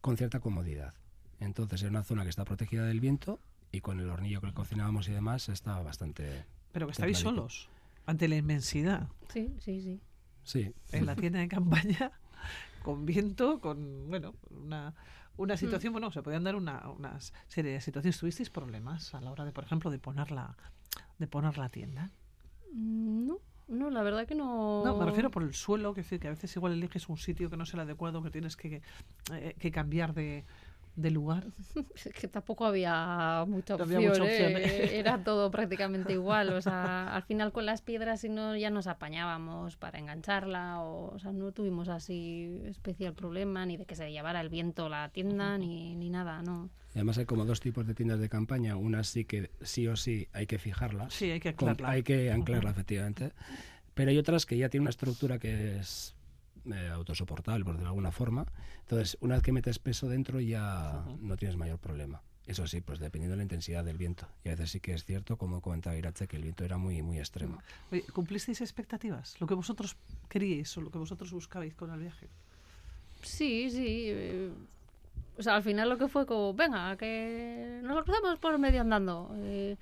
con 0.00 0.16
cierta 0.16 0.40
comodidad. 0.40 0.94
Entonces 1.40 1.82
era 1.82 1.90
una 1.90 2.04
zona 2.04 2.24
que 2.24 2.30
está 2.30 2.44
protegida 2.44 2.84
del 2.84 3.00
viento 3.00 3.40
y 3.72 3.80
con 3.80 3.98
el 4.00 4.08
hornillo 4.10 4.40
que 4.40 4.52
cocinábamos 4.52 5.08
y 5.08 5.12
demás 5.12 5.48
estaba 5.48 5.82
bastante... 5.82 6.44
Pero 6.72 6.86
que 6.86 6.92
templadito. 6.92 7.20
solos 7.20 7.68
ante 8.08 8.26
la 8.26 8.36
inmensidad 8.36 9.06
Sí, 9.28 9.54
sí, 9.60 9.82
sí. 9.82 10.00
Sí, 10.42 10.72
en 10.92 11.04
la 11.04 11.14
tienda 11.14 11.40
de 11.40 11.48
campaña, 11.48 12.10
con 12.88 13.04
viento, 13.04 13.60
con, 13.60 14.08
bueno, 14.08 14.34
una, 14.48 14.94
una 15.36 15.58
situación, 15.58 15.92
bueno, 15.92 16.10
se 16.10 16.22
podían 16.22 16.42
dar 16.42 16.56
una, 16.56 16.88
una 16.88 17.18
serie 17.46 17.72
de 17.72 17.82
situaciones. 17.82 18.18
¿Tuvisteis 18.18 18.48
problemas 18.48 19.14
a 19.14 19.20
la 19.20 19.30
hora 19.30 19.44
de, 19.44 19.52
por 19.52 19.62
ejemplo, 19.64 19.90
de 19.90 19.98
poner 19.98 20.30
la, 20.30 20.56
de 21.18 21.26
poner 21.26 21.58
la 21.58 21.68
tienda? 21.68 22.10
Mm, 22.72 23.26
No, 23.26 23.40
no, 23.68 23.90
la 23.90 24.02
verdad 24.02 24.26
que 24.26 24.34
no. 24.34 24.82
No, 24.86 24.96
me 24.96 25.04
refiero 25.04 25.30
por 25.30 25.42
el 25.42 25.52
suelo, 25.52 25.92
que 25.92 26.00
decir 26.00 26.18
que 26.18 26.28
a 26.28 26.30
veces 26.30 26.56
igual 26.56 26.72
eliges 26.72 27.10
un 27.10 27.18
sitio 27.18 27.50
que 27.50 27.58
no 27.58 27.64
es 27.64 27.74
el 27.74 27.80
adecuado, 27.80 28.22
que 28.22 28.30
tienes 28.30 28.56
que, 28.56 28.80
eh, 29.34 29.54
que 29.58 29.70
cambiar 29.70 30.14
de, 30.14 30.46
de 30.98 31.10
lugar. 31.10 31.44
Es 31.94 32.12
que 32.12 32.28
tampoco 32.28 32.66
había 32.66 33.44
mucha 33.46 33.76
No 33.76 33.84
opción, 33.84 33.96
había 33.98 34.08
mucha 34.10 34.24
¿eh? 34.24 34.46
opción, 34.46 34.62
¿eh? 34.62 34.98
Era 34.98 35.18
todo 35.24 35.50
prácticamente 35.50 36.12
igual. 36.12 36.52
O 36.52 36.60
sea, 36.60 37.14
al 37.14 37.22
final 37.22 37.52
con 37.52 37.66
las 37.66 37.82
piedras 37.82 38.20
si 38.20 38.28
no 38.28 38.56
ya 38.56 38.70
nos 38.70 38.86
apañábamos 38.86 39.76
para 39.76 39.98
engancharla. 39.98 40.80
O, 40.80 41.14
o 41.14 41.18
sea, 41.18 41.32
no 41.32 41.52
tuvimos 41.52 41.88
así 41.88 42.60
especial 42.66 43.14
problema, 43.14 43.64
ni 43.66 43.76
de 43.76 43.84
que 43.86 43.94
se 43.94 44.10
llevara 44.10 44.40
el 44.40 44.48
viento 44.48 44.88
la 44.88 45.08
tienda, 45.10 45.56
ni, 45.58 45.94
ni 45.94 46.10
nada, 46.10 46.42
¿no? 46.42 46.70
Y 46.94 46.98
además 46.98 47.18
hay 47.18 47.26
como 47.26 47.44
dos 47.44 47.60
tipos 47.60 47.86
de 47.86 47.94
tiendas 47.94 48.18
de 48.18 48.28
campaña. 48.28 48.76
Una 48.76 49.04
sí 49.04 49.24
que 49.24 49.50
sí 49.62 49.86
o 49.86 49.94
sí 49.96 50.28
hay 50.32 50.46
que 50.46 50.58
fijarlas. 50.58 51.14
Sí, 51.14 51.30
hay 51.30 51.38
que 51.40 51.54
con- 51.54 51.68
anclarla. 51.68 51.94
hay 51.94 52.02
que 52.02 52.32
anclarla, 52.32 52.70
efectivamente. 52.70 53.32
Pero 53.94 54.10
hay 54.10 54.18
otras 54.18 54.46
que 54.46 54.56
ya 54.56 54.68
tienen 54.68 54.82
una 54.82 54.90
estructura 54.90 55.38
que 55.38 55.78
es 55.78 56.14
eh, 56.72 56.88
autosoportable, 56.88 57.64
por 57.64 57.74
decirlo 57.74 57.88
de 57.88 57.90
alguna 57.90 58.12
forma. 58.12 58.46
Entonces, 58.80 59.16
una 59.20 59.34
vez 59.34 59.42
que 59.42 59.52
metes 59.52 59.78
peso 59.78 60.08
dentro 60.08 60.40
ya 60.40 61.04
no 61.20 61.36
tienes 61.36 61.56
mayor 61.56 61.78
problema. 61.78 62.22
Eso 62.46 62.66
sí, 62.66 62.80
pues 62.80 62.98
dependiendo 62.98 63.32
de 63.32 63.36
la 63.38 63.42
intensidad 63.42 63.84
del 63.84 63.98
viento. 63.98 64.26
Y 64.42 64.48
a 64.48 64.52
veces 64.52 64.70
sí 64.70 64.80
que 64.80 64.94
es 64.94 65.04
cierto, 65.04 65.36
como 65.36 65.60
comentaba 65.60 65.96
Irache, 65.96 66.26
que 66.26 66.36
el 66.36 66.42
viento 66.42 66.64
era 66.64 66.78
muy, 66.78 67.02
muy 67.02 67.18
extremo. 67.18 67.58
Oye, 67.92 68.02
¿Cumplisteis 68.14 68.62
expectativas? 68.62 69.38
¿Lo 69.38 69.46
que 69.46 69.52
vosotros 69.52 69.96
queríais 70.30 70.74
o 70.78 70.80
lo 70.80 70.90
que 70.90 70.96
vosotros 70.96 71.30
buscabais 71.30 71.74
con 71.74 71.90
el 71.90 72.00
viaje? 72.00 72.28
Sí, 73.22 73.70
sí. 73.70 74.04
eh, 74.08 74.50
o 75.36 75.42
sea, 75.42 75.56
al 75.56 75.62
final 75.62 75.88
lo 75.88 75.98
que 75.98 76.08
fue 76.08 76.26
como, 76.26 76.54
venga, 76.54 76.96
que 76.96 77.80
nos 77.82 77.96
lo 77.96 78.04
cruzamos 78.04 78.38
por 78.38 78.58
medio 78.58 78.80
andando. 78.80 79.30
eh, 79.38 79.76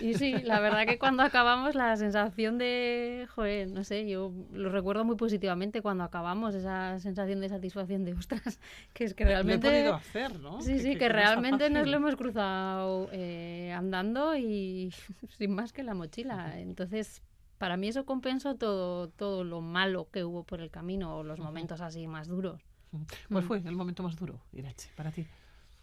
y 0.00 0.14
sí, 0.14 0.32
la 0.42 0.60
verdad 0.60 0.86
que 0.86 0.98
cuando 0.98 1.22
acabamos 1.22 1.74
la 1.74 1.96
sensación 1.96 2.58
de, 2.58 3.26
joder, 3.34 3.70
no 3.70 3.84
sé, 3.84 4.08
yo 4.08 4.32
lo 4.52 4.70
recuerdo 4.70 5.04
muy 5.04 5.16
positivamente 5.16 5.82
cuando 5.82 6.04
acabamos, 6.04 6.54
esa 6.54 6.98
sensación 6.98 7.40
de 7.40 7.48
satisfacción 7.48 8.04
de, 8.04 8.12
ostras, 8.14 8.60
que 8.92 9.04
es 9.04 9.14
que 9.14 9.24
Lo 9.24 9.30
he 9.30 9.34
realmente... 9.34 9.68
podido 9.68 9.94
hacer, 9.94 10.40
¿no? 10.40 10.60
Sí, 10.60 10.78
sí, 10.78 10.96
que, 10.96 11.06
está 11.06 11.16
realmente 11.16 11.70
nos 11.70 11.86
lo 11.86 11.96
hemos 11.96 12.16
cruzado 12.16 13.08
eh, 13.12 13.72
andando 13.72 14.36
y 14.36 14.92
sin 15.38 15.54
más 15.54 15.72
que 15.72 15.82
la 15.82 15.94
mochila. 15.94 16.58
Entonces, 16.58 17.22
para 17.58 17.76
mí 17.76 17.88
eso 17.88 18.04
compensó 18.04 18.56
todo, 18.56 19.08
todo 19.08 19.44
lo 19.44 19.60
malo 19.60 20.08
que 20.10 20.24
hubo 20.24 20.44
por 20.44 20.60
el 20.60 20.70
camino 20.70 21.18
o 21.18 21.22
los 21.22 21.38
momentos 21.38 21.80
así 21.80 22.06
más 22.06 22.28
duros. 22.28 22.62
¿Cuál 23.32 23.44
Mm. 23.44 23.46
fue 23.46 23.58
el 23.58 23.76
momento 23.76 24.02
más 24.02 24.16
duro, 24.16 24.40
Irache, 24.52 24.90
para 24.96 25.10
ti? 25.10 25.26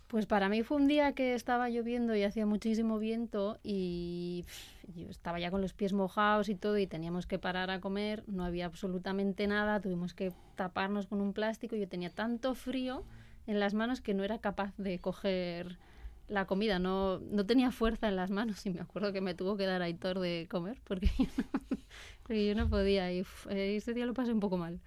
Pues 0.08 0.28
para 0.28 0.50
mí 0.50 0.62
fue 0.62 0.78
un 0.78 0.88
día 0.88 1.14
que 1.14 1.34
estaba 1.34 1.68
lloviendo 1.70 2.16
y 2.16 2.24
hacía 2.24 2.46
muchísimo 2.46 3.00
viento 3.00 3.58
y 3.64 4.44
pff, 4.46 4.96
yo 4.98 5.10
estaba 5.10 5.40
ya 5.40 5.50
con 5.50 5.62
los 5.62 5.74
pies 5.74 5.94
mojados 5.94 6.48
y 6.48 6.56
todo 6.56 6.78
y 6.78 6.86
teníamos 6.86 7.26
que 7.26 7.40
parar 7.40 7.72
a 7.72 7.82
comer, 7.82 8.24
no 8.28 8.46
había 8.46 8.68
absolutamente 8.68 9.48
nada, 9.48 9.82
tuvimos 9.82 10.14
que 10.14 10.32
taparnos 10.56 11.08
con 11.08 11.22
un 11.22 11.34
plástico 11.34 11.76
yo 11.76 11.88
tenía 11.88 12.12
tanto 12.12 12.54
frío 12.54 13.04
en 13.48 13.60
las 13.60 13.74
manos 13.74 14.00
que 14.00 14.14
no 14.14 14.24
era 14.24 14.38
capaz 14.38 14.74
de 14.78 15.00
coger 15.00 15.80
la 16.28 16.46
comida, 16.46 16.78
no, 16.78 17.20
no 17.20 17.46
tenía 17.48 17.72
fuerza 17.72 18.08
en 18.08 18.16
las 18.16 18.30
manos 18.30 18.64
y 18.68 18.70
me 18.70 18.82
acuerdo 18.82 19.12
que 19.12 19.22
me 19.22 19.34
tuvo 19.34 19.58
que 19.58 19.66
dar 19.66 19.82
Aitor 19.82 20.20
de 20.20 20.48
comer 20.50 20.80
porque 20.84 21.10
yo 21.18 21.26
no, 21.26 21.60
porque 22.24 22.48
yo 22.48 22.54
no 22.56 22.70
podía 22.70 23.12
y 23.12 23.22
uf, 23.22 23.48
eh, 23.48 23.76
ese 23.76 23.96
día 23.96 24.06
lo 24.06 24.14
pasé 24.14 24.32
un 24.32 24.40
poco 24.40 24.58
mal. 24.58 24.80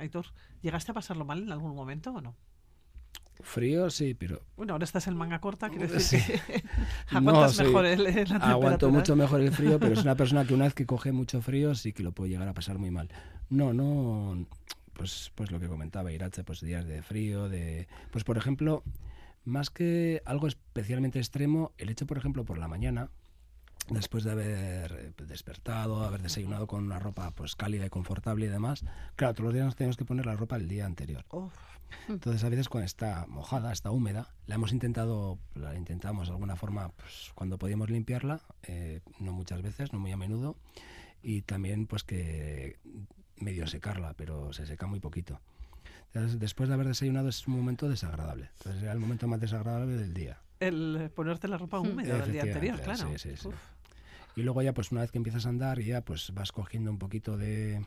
Aitor, 0.00 0.26
¿llegaste 0.62 0.90
a 0.90 0.94
pasarlo 0.94 1.24
mal 1.24 1.42
en 1.42 1.52
algún 1.52 1.74
momento 1.74 2.12
o 2.12 2.20
no? 2.20 2.36
Frío, 3.42 3.88
sí, 3.88 4.12
pero 4.14 4.42
Bueno, 4.56 4.74
ahora 4.74 4.84
estás 4.84 5.06
en 5.06 5.16
manga 5.16 5.40
corta, 5.40 5.70
quiere 5.70 5.86
decir 5.86 6.20
Sí. 6.20 6.32
que 6.32 6.62
No, 7.12 7.18
aguantas 7.30 7.56
sí. 7.56 7.62
mejor 7.64 7.86
el, 7.86 8.04
la 8.28 8.36
aguanto 8.50 8.90
mucho 8.90 9.16
mejor 9.16 9.40
el 9.40 9.50
frío, 9.52 9.78
pero 9.80 9.94
es 9.94 10.02
una 10.02 10.14
persona 10.14 10.44
que 10.44 10.52
una 10.54 10.64
vez 10.64 10.74
que 10.74 10.84
coge 10.86 11.12
mucho 11.12 11.40
frío 11.40 11.74
sí 11.74 11.92
que 11.92 12.02
lo 12.02 12.12
puede 12.12 12.30
llegar 12.30 12.48
a 12.48 12.52
pasar 12.54 12.78
muy 12.78 12.90
mal. 12.90 13.08
No, 13.48 13.72
no, 13.72 14.46
pues, 14.92 15.32
pues 15.34 15.50
lo 15.50 15.58
que 15.58 15.68
comentaba 15.68 16.12
Irache, 16.12 16.44
pues 16.44 16.60
días 16.60 16.84
de 16.86 17.02
frío, 17.02 17.48
de, 17.48 17.88
pues 18.10 18.24
por 18.24 18.36
ejemplo, 18.36 18.82
más 19.44 19.70
que 19.70 20.22
algo 20.26 20.46
especialmente 20.46 21.18
extremo, 21.18 21.72
el 21.78 21.88
hecho, 21.88 22.06
por 22.06 22.18
ejemplo, 22.18 22.44
por 22.44 22.58
la 22.58 22.68
mañana, 22.68 23.10
después 23.88 24.24
de 24.24 24.30
haber 24.30 24.92
eh, 25.18 25.24
despertado, 25.26 26.04
haber 26.04 26.22
desayunado 26.22 26.66
con 26.66 26.84
una 26.84 26.98
ropa 26.98 27.30
pues 27.32 27.56
cálida 27.56 27.86
y 27.86 27.90
confortable 27.90 28.46
y 28.46 28.48
demás, 28.48 28.84
claro, 29.16 29.34
todos 29.34 29.46
los 29.46 29.54
días 29.54 29.66
nos 29.66 29.76
tenemos 29.76 29.96
que 29.96 30.04
poner 30.04 30.26
la 30.26 30.36
ropa 30.36 30.58
del 30.58 30.68
día 30.68 30.86
anterior. 30.86 31.24
Entonces 32.08 32.44
a 32.44 32.48
veces 32.48 32.68
cuando 32.68 32.86
está 32.86 33.26
mojada, 33.26 33.72
está 33.72 33.90
húmeda, 33.90 34.28
la 34.46 34.54
hemos 34.54 34.72
intentado, 34.72 35.38
la 35.54 35.74
intentamos 35.74 36.28
de 36.28 36.34
alguna 36.34 36.56
forma 36.56 36.90
pues, 36.90 37.32
cuando 37.34 37.58
podíamos 37.58 37.90
limpiarla, 37.90 38.40
eh, 38.62 39.00
no 39.18 39.32
muchas 39.32 39.62
veces, 39.62 39.92
no 39.92 39.98
muy 39.98 40.12
a 40.12 40.16
menudo, 40.16 40.56
y 41.22 41.42
también 41.42 41.86
pues 41.86 42.04
que 42.04 42.78
medio 43.36 43.66
secarla, 43.66 44.14
pero 44.14 44.52
se 44.52 44.66
seca 44.66 44.86
muy 44.86 45.00
poquito. 45.00 45.40
Entonces, 46.12 46.40
después 46.40 46.68
de 46.68 46.74
haber 46.74 46.88
desayunado 46.88 47.28
es 47.28 47.46
un 47.46 47.56
momento 47.56 47.88
desagradable. 47.88 48.50
Entonces 48.58 48.82
era 48.82 48.92
el 48.92 48.98
momento 48.98 49.28
más 49.28 49.40
desagradable 49.40 49.96
del 49.96 50.12
día. 50.12 50.38
El 50.70 51.10
ponerte 51.14 51.48
la 51.48 51.56
ropa 51.58 51.80
húmeda 51.80 52.18
del 52.18 52.32
día 52.32 52.42
anterior, 52.42 52.80
claro. 52.80 53.18
sí, 53.18 53.36
sí. 53.36 53.48
Y 54.36 54.42
luego 54.42 54.62
ya 54.62 54.72
pues 54.72 54.92
una 54.92 55.00
vez 55.00 55.10
que 55.10 55.18
empiezas 55.18 55.46
a 55.46 55.48
andar 55.48 55.80
ya 55.80 56.02
pues 56.02 56.32
vas 56.34 56.52
cogiendo 56.52 56.90
un 56.90 56.98
poquito 56.98 57.36
de, 57.36 57.84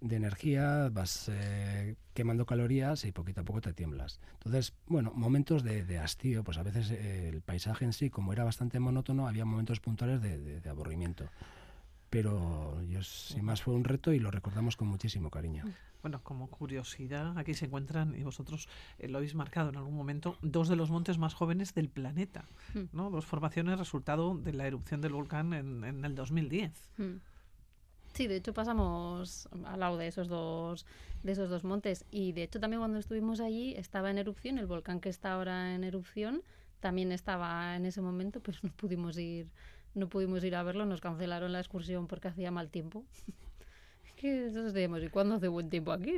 de 0.00 0.16
energía, 0.16 0.88
vas 0.90 1.30
eh, 1.32 1.94
quemando 2.14 2.46
calorías 2.46 3.04
y 3.04 3.12
poquito 3.12 3.42
a 3.42 3.44
poco 3.44 3.60
te 3.60 3.72
tiemblas. 3.72 4.18
Entonces, 4.34 4.74
bueno, 4.86 5.12
momentos 5.14 5.62
de, 5.62 5.84
de 5.84 5.98
hastío, 5.98 6.42
pues 6.42 6.58
a 6.58 6.62
veces 6.62 6.90
eh, 6.90 7.28
el 7.28 7.42
paisaje 7.42 7.84
en 7.84 7.92
sí, 7.92 8.10
como 8.10 8.32
era 8.32 8.42
bastante 8.44 8.80
monótono, 8.80 9.28
había 9.28 9.44
momentos 9.44 9.78
puntuales 9.80 10.20
de, 10.20 10.38
de- 10.38 10.60
de 10.60 10.70
aburrimiento. 10.70 11.28
Pero 12.10 12.82
yo, 12.84 13.02
sin 13.02 13.44
más 13.44 13.62
fue 13.62 13.74
un 13.74 13.84
reto 13.84 14.12
y 14.12 14.18
lo 14.18 14.30
recordamos 14.30 14.76
con 14.76 14.88
muchísimo 14.88 15.30
cariño. 15.30 15.64
Bueno, 16.02 16.22
como 16.22 16.48
curiosidad, 16.48 17.36
aquí 17.36 17.54
se 17.54 17.66
encuentran, 17.66 18.14
y 18.14 18.22
vosotros 18.22 18.68
eh, 18.98 19.08
lo 19.08 19.18
habéis 19.18 19.34
marcado 19.34 19.70
en 19.70 19.76
algún 19.76 19.96
momento, 19.96 20.38
dos 20.40 20.68
de 20.68 20.76
los 20.76 20.88
montes 20.88 21.18
más 21.18 21.34
jóvenes 21.34 21.74
del 21.74 21.88
planeta. 21.88 22.48
Mm. 22.74 22.84
¿no? 22.92 23.10
Dos 23.10 23.26
formaciones 23.26 23.78
resultado 23.78 24.36
de 24.36 24.52
la 24.52 24.66
erupción 24.66 25.00
del 25.00 25.14
volcán 25.14 25.52
en, 25.52 25.82
en 25.82 26.04
el 26.04 26.14
2010. 26.14 26.72
Mm. 26.98 27.16
Sí, 28.14 28.28
de 28.28 28.36
hecho 28.36 28.54
pasamos 28.54 29.48
al 29.66 29.80
lado 29.80 29.98
de 29.98 30.06
esos 30.06 30.28
dos 30.28 30.86
de 31.22 31.32
esos 31.32 31.50
dos 31.50 31.64
montes 31.64 32.06
y 32.10 32.32
de 32.32 32.44
hecho 32.44 32.60
también 32.60 32.80
cuando 32.80 32.98
estuvimos 32.98 33.40
allí 33.40 33.74
estaba 33.74 34.10
en 34.10 34.16
erupción 34.16 34.56
el 34.56 34.64
volcán 34.64 35.00
que 35.00 35.10
está 35.10 35.32
ahora 35.32 35.74
en 35.74 35.84
erupción 35.84 36.42
también 36.80 37.12
estaba 37.12 37.76
en 37.76 37.86
ese 37.86 38.00
momento, 38.00 38.40
pero 38.44 38.58
no 38.62 38.70
pudimos 38.70 39.18
ir 39.18 39.48
no 39.96 40.08
pudimos 40.08 40.44
ir 40.44 40.54
a 40.54 40.62
verlo, 40.62 40.86
nos 40.86 41.00
cancelaron 41.00 41.52
la 41.52 41.58
excursión 41.58 42.06
porque 42.06 42.28
hacía 42.28 42.50
mal 42.50 42.70
tiempo. 42.70 43.04
Que 44.16 44.46
eso 44.46 44.66
¿y 44.98 45.08
cuándo 45.08 45.36
hace 45.36 45.48
buen 45.48 45.70
tiempo 45.70 45.92
aquí? 45.92 46.14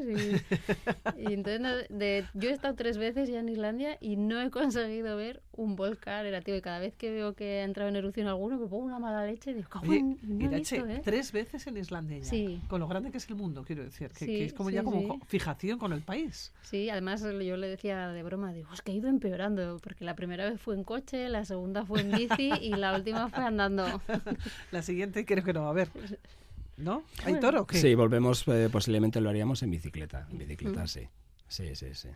y 1.18 1.32
entonces, 1.32 1.86
de, 1.90 2.24
yo 2.34 2.50
he 2.50 2.52
estado 2.52 2.74
tres 2.74 2.96
veces 2.96 3.28
ya 3.28 3.40
en 3.40 3.48
Islandia 3.48 3.98
y 4.00 4.16
no 4.16 4.40
he 4.40 4.50
conseguido 4.50 5.16
ver 5.16 5.42
un 5.52 5.76
volcán 5.76 6.24
erativo. 6.24 6.56
Y 6.56 6.60
cada 6.60 6.78
vez 6.78 6.94
que 6.96 7.10
veo 7.10 7.34
que 7.34 7.60
ha 7.60 7.64
entrado 7.64 7.90
en 7.90 7.96
erupción 7.96 8.28
alguno, 8.28 8.58
me 8.58 8.66
pongo 8.66 8.84
una 8.84 8.98
mala 8.98 9.26
leche 9.26 9.50
y 9.50 9.54
digo, 9.54 9.68
Oye, 9.82 10.02
no 10.22 10.50
¿eh? 10.52 11.00
tres 11.04 11.32
veces 11.32 11.66
en 11.66 11.76
Islandia 11.76 12.18
ya, 12.18 12.24
sí. 12.24 12.62
con 12.68 12.80
lo 12.80 12.88
grande 12.88 13.10
que 13.10 13.18
es 13.18 13.28
el 13.28 13.36
mundo, 13.36 13.64
quiero 13.66 13.84
decir, 13.84 14.10
que, 14.10 14.44
es 14.44 14.52
como 14.52 14.70
ya 14.70 14.82
como 14.82 15.20
fijación 15.26 15.78
con 15.78 15.92
el 15.92 16.02
país. 16.02 16.52
Sí, 16.62 16.88
además 16.90 17.22
yo 17.22 17.56
le 17.56 17.68
decía 17.68 18.08
de 18.08 18.22
broma, 18.22 18.52
digo, 18.52 18.72
es 18.72 18.82
que 18.82 18.92
ha 18.92 18.94
ido 18.94 19.08
empeorando, 19.08 19.78
porque 19.82 20.04
la 20.04 20.14
primera 20.14 20.48
vez 20.48 20.60
fue 20.60 20.74
en 20.74 20.84
coche, 20.84 21.28
la 21.28 21.44
segunda 21.44 21.84
fue 21.84 22.00
en 22.00 22.12
bici 22.12 22.52
y 22.60 22.70
la 22.70 22.94
última 22.94 23.28
fue 23.28 23.44
andando. 23.44 23.84
la 24.70 24.82
siguiente 24.82 25.24
creo 25.24 25.44
que 25.44 25.52
no 25.52 25.62
va 25.62 25.66
a 25.68 25.70
haber. 25.70 25.88
¿No? 26.78 27.02
¿Hay 27.24 27.40
toro? 27.40 27.66
¿qué? 27.66 27.78
Sí, 27.78 27.94
volvemos, 27.94 28.46
eh, 28.48 28.68
posiblemente 28.70 29.20
lo 29.20 29.28
haríamos 29.28 29.62
en 29.62 29.70
bicicleta. 29.70 30.28
En 30.30 30.38
bicicleta, 30.38 30.84
mm. 30.84 30.88
sí. 30.88 31.08
Sí, 31.48 31.74
sí, 31.74 31.94
sí. 31.94 32.08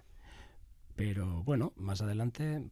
Pero 0.95 1.43
bueno, 1.43 1.73
más 1.77 2.01
adelante, 2.01 2.63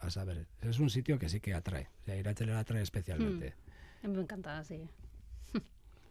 a 0.00 0.10
saber, 0.10 0.46
es 0.62 0.78
un 0.78 0.88
sitio 0.90 1.18
que 1.18 1.28
sí 1.28 1.40
que 1.40 1.54
atrae. 1.54 1.88
O 2.00 2.04
sea, 2.04 2.16
Irache 2.16 2.50
atrae 2.50 2.82
especialmente. 2.82 3.54
Mm. 4.02 4.08
Me 4.10 4.20
encanta, 4.20 4.64
sí. 4.64 4.88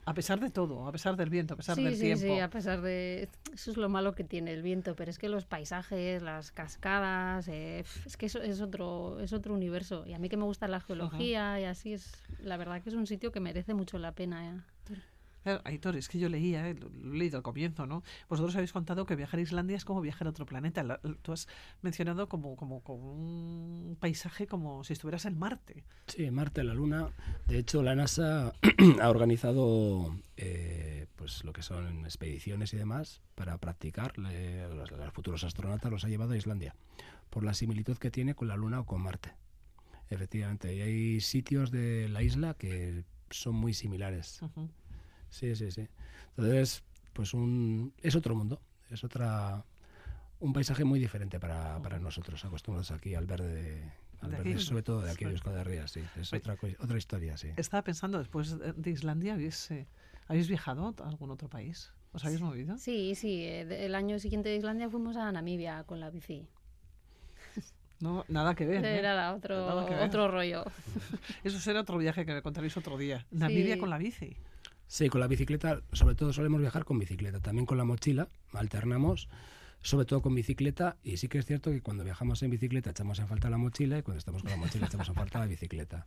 A 0.05 0.13
pesar 0.13 0.39
de 0.41 0.49
todo, 0.49 0.85
a 0.85 0.91
pesar 0.91 1.15
del 1.15 1.29
viento, 1.29 1.53
a 1.53 1.57
pesar 1.57 1.77
del 1.77 1.97
tiempo. 1.97 2.19
Sí, 2.19 2.27
sí, 2.27 2.39
a 2.39 2.49
pesar 2.49 2.81
de... 2.81 3.29
Eso 3.53 3.71
es 3.71 3.77
lo 3.77 3.87
malo 3.87 4.13
que 4.15 4.25
tiene 4.25 4.51
el 4.51 4.61
viento, 4.61 4.97
pero 4.97 5.09
es 5.09 5.17
que 5.17 5.29
los 5.29 5.45
paisajes, 5.45 6.21
las 6.21 6.51
cascadas, 6.51 7.47
eh, 7.47 7.85
es 8.05 8.17
que 8.17 8.25
eso 8.25 8.41
es 8.41 8.59
otro, 8.59 9.21
es 9.21 9.31
otro 9.31 9.53
universo. 9.53 10.05
Y 10.05 10.13
a 10.13 10.19
mí 10.19 10.27
que 10.27 10.35
me 10.35 10.43
gusta 10.43 10.67
la 10.67 10.81
geología 10.81 11.57
y 11.61 11.63
así, 11.63 11.93
es 11.93 12.11
la 12.41 12.57
verdad 12.57 12.81
que 12.81 12.89
es 12.89 12.95
un 12.95 13.07
sitio 13.07 13.31
que 13.31 13.39
merece 13.39 13.73
mucho 13.73 13.97
la 13.97 14.11
pena. 14.11 14.49
¿eh? 14.49 14.61
Aitor, 15.63 15.95
es 15.95 16.07
que 16.07 16.19
yo 16.19 16.29
leía, 16.29 16.69
eh, 16.69 16.75
lo, 16.75 16.87
he 16.87 17.17
leído 17.17 17.37
al 17.37 17.43
comienzo, 17.43 17.85
¿no? 17.85 18.03
Vosotros 18.29 18.55
habéis 18.55 18.71
contado 18.71 19.05
que 19.05 19.15
viajar 19.15 19.39
a 19.39 19.43
Islandia 19.43 19.77
es 19.77 19.85
como 19.85 20.01
viajar 20.01 20.27
a 20.27 20.31
otro 20.31 20.45
planeta. 20.45 20.99
tú 21.21 21.31
has 21.31 21.47
mencionado 21.81 22.29
como, 22.29 22.55
como, 22.55 22.81
un 22.87 23.97
paisaje 23.99 24.47
como 24.47 24.83
si 24.83 24.93
estuvieras 24.93 25.25
en 25.25 25.37
Marte. 25.37 25.83
Sí, 26.07 26.29
Marte, 26.31 26.63
la 26.63 26.73
Luna. 26.73 27.09
De 27.47 27.59
hecho, 27.59 27.83
la 27.83 27.95
NASA 27.95 28.53
ha 29.01 29.09
organizado 29.09 30.15
eh, 30.37 31.07
pues 31.15 31.43
lo 31.43 31.53
que 31.53 31.61
son 31.61 32.05
expediciones 32.05 32.73
y 32.73 32.77
demás 32.77 33.21
para 33.35 33.57
practicar. 33.57 34.17
los, 34.17 34.91
los 34.91 35.13
futuros 35.13 35.43
astronautas 35.43 35.91
los 35.91 36.03
ha 36.05 36.09
llevado 36.09 36.33
a 36.33 36.37
Islandia 36.37 36.75
por 37.29 37.43
la 37.43 37.53
similitud 37.53 37.97
que 37.97 38.11
tiene 38.11 38.35
con 38.35 38.47
la 38.47 38.55
Luna 38.55 38.79
o 38.79 38.85
con 38.85 39.01
Marte. 39.01 39.33
Efectivamente, 40.09 40.75
y 40.75 40.81
hay 40.81 41.21
sitios 41.21 41.71
de 41.71 42.07
la 42.07 42.21
isla 42.21 42.53
que 42.53 43.03
son 43.31 43.55
muy 43.55 43.73
similares. 43.73 44.39
Sí, 45.33 45.55
sí, 45.55 45.71
sí. 45.71 45.87
Entonces, 46.37 46.83
pues 47.11 47.33
un, 47.33 47.91
es 48.03 48.15
otro 48.15 48.35
mundo, 48.35 48.61
es 48.91 49.03
otra 49.03 49.65
un 50.39 50.53
paisaje 50.53 50.83
muy 50.83 50.99
diferente 50.99 51.39
para, 51.39 51.81
para 51.81 51.99
nosotros, 51.99 52.43
acostumbrados 52.45 52.91
aquí 52.91 53.15
al 53.15 53.25
verde, 53.25 53.81
al 54.21 54.29
verde 54.29 54.59
sobre 54.59 54.83
todo 54.83 55.01
de 55.01 55.09
aquí 55.09 55.25
de 55.25 55.63
Rías, 55.63 55.91
sí. 55.91 56.01
Es 56.19 56.31
otra, 56.33 56.55
otra 56.79 56.97
historia, 56.97 57.35
sí. 57.35 57.49
Estaba 57.55 57.81
pensando, 57.83 58.19
después 58.19 58.57
de 58.59 58.91
Islandia, 58.91 59.33
¿habéis, 59.33 59.71
eh, 59.71 59.87
¿habéis 60.27 60.47
viajado 60.47 60.93
a 61.01 61.07
algún 61.07 61.31
otro 61.31 61.49
país? 61.49 61.91
¿Os 62.11 62.23
habéis 62.25 62.41
movido? 62.41 62.77
Sí, 62.77 63.15
sí. 63.15 63.41
Eh, 63.43 63.85
el 63.85 63.95
año 63.95 64.19
siguiente 64.19 64.49
de 64.49 64.57
Islandia 64.57 64.87
fuimos 64.87 65.17
a 65.17 65.31
Namibia 65.31 65.83
con 65.85 65.99
la 65.99 66.11
bici. 66.11 66.45
No, 67.99 68.25
nada 68.27 68.53
que 68.53 68.65
ver. 68.65 68.85
Era 68.85 69.31
¿eh? 69.31 69.33
otro, 69.33 70.03
otro 70.03 70.27
rollo. 70.27 70.65
Eso 71.43 71.57
será 71.57 71.79
otro 71.79 71.97
viaje 71.97 72.25
que 72.25 72.33
me 72.33 72.41
contaréis 72.41 72.75
otro 72.75 72.97
día. 72.97 73.25
Namibia 73.31 73.79
con 73.79 73.89
la 73.89 73.97
bici. 73.97 74.35
Sí, 74.93 75.09
con 75.09 75.21
la 75.21 75.27
bicicleta, 75.27 75.81
sobre 75.91 76.13
todo 76.13 76.33
solemos 76.33 76.61
viajar 76.61 76.85
con 76.85 76.99
bicicleta, 76.99 77.39
también 77.39 77.65
con 77.65 77.79
la 77.79 77.83
mochila, 77.83 78.27
alternamos, 78.51 79.27
sobre 79.81 80.05
todo 80.05 80.21
con 80.21 80.35
bicicleta, 80.35 80.97
y 81.01 81.17
sí 81.17 81.27
que 81.29 81.39
es 81.39 81.47
cierto 81.47 81.71
que 81.71 81.81
cuando 81.81 82.03
viajamos 82.03 82.43
en 82.43 82.51
bicicleta 82.51 82.91
echamos 82.91 83.17
en 83.17 83.27
falta 83.27 83.49
la 83.49 83.57
mochila 83.57 83.97
y 83.97 84.03
cuando 84.03 84.19
estamos 84.19 84.43
con 84.43 84.51
la 84.51 84.57
mochila 84.57 84.85
echamos 84.85 85.09
en 85.09 85.15
falta 85.15 85.39
la 85.39 85.47
bicicleta. 85.47 86.05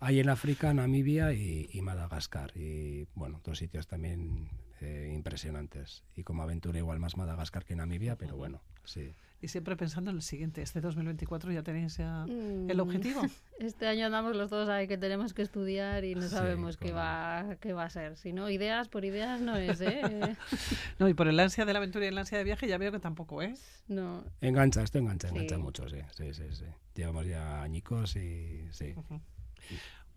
Hay 0.00 0.20
en 0.20 0.28
África, 0.28 0.74
Namibia 0.74 1.32
y, 1.32 1.80
Madagascar, 1.80 2.54
y 2.54 3.06
bueno, 3.14 3.40
dos 3.42 3.56
sitios 3.56 3.86
también 3.86 4.50
eh, 4.82 5.10
impresionantes. 5.14 6.04
Y 6.14 6.22
como 6.22 6.42
aventura 6.42 6.76
igual 6.76 6.98
más 6.98 7.16
Madagascar 7.16 7.64
que 7.64 7.74
Namibia, 7.74 8.16
pero 8.16 8.36
bueno, 8.36 8.60
sí. 8.84 9.14
Y 9.42 9.48
siempre 9.48 9.76
pensando 9.76 10.10
en 10.10 10.16
el 10.16 10.22
siguiente, 10.22 10.62
este 10.62 10.80
2024 10.80 11.52
ya 11.52 11.62
tenéis 11.62 11.98
ya 11.98 12.24
mm. 12.26 12.70
el 12.70 12.80
objetivo. 12.80 13.22
Este 13.58 13.86
año 13.86 14.06
andamos 14.06 14.36
los 14.36 14.50
dos 14.50 14.68
ahí 14.68 14.86
que 14.86 14.98
tenemos 14.98 15.32
que 15.32 15.40
estudiar 15.40 16.04
y 16.04 16.14
no 16.14 16.28
sabemos 16.28 16.76
qué 16.76 16.92
va 16.92 17.56
qué 17.58 17.72
va 17.72 17.84
a 17.84 17.90
ser. 17.90 18.18
Si 18.18 18.34
no, 18.34 18.50
ideas 18.50 18.88
por 18.88 19.06
ideas 19.06 19.40
no 19.40 19.56
es, 19.56 19.80
¿eh? 19.80 20.02
no, 20.98 21.08
y 21.08 21.14
por 21.14 21.26
el 21.26 21.40
ansia 21.40 21.64
de 21.64 21.72
la 21.72 21.78
aventura 21.78 22.04
y 22.04 22.08
el 22.08 22.18
ansia 22.18 22.36
de 22.36 22.44
viaje 22.44 22.68
ya 22.68 22.76
veo 22.76 22.92
que 22.92 22.98
tampoco 22.98 23.40
es. 23.40 23.82
No. 23.88 24.24
Engancha, 24.42 24.82
esto 24.82 24.98
engancha, 24.98 25.28
engancha 25.28 25.56
mucho, 25.56 25.88
sí, 25.88 26.00
sí, 26.14 26.34
sí, 26.34 26.44
sí. 26.52 26.64
Llevamos 26.94 27.26
ya 27.26 27.62
añicos 27.62 28.16
y 28.16 28.66
sí. 28.72 28.94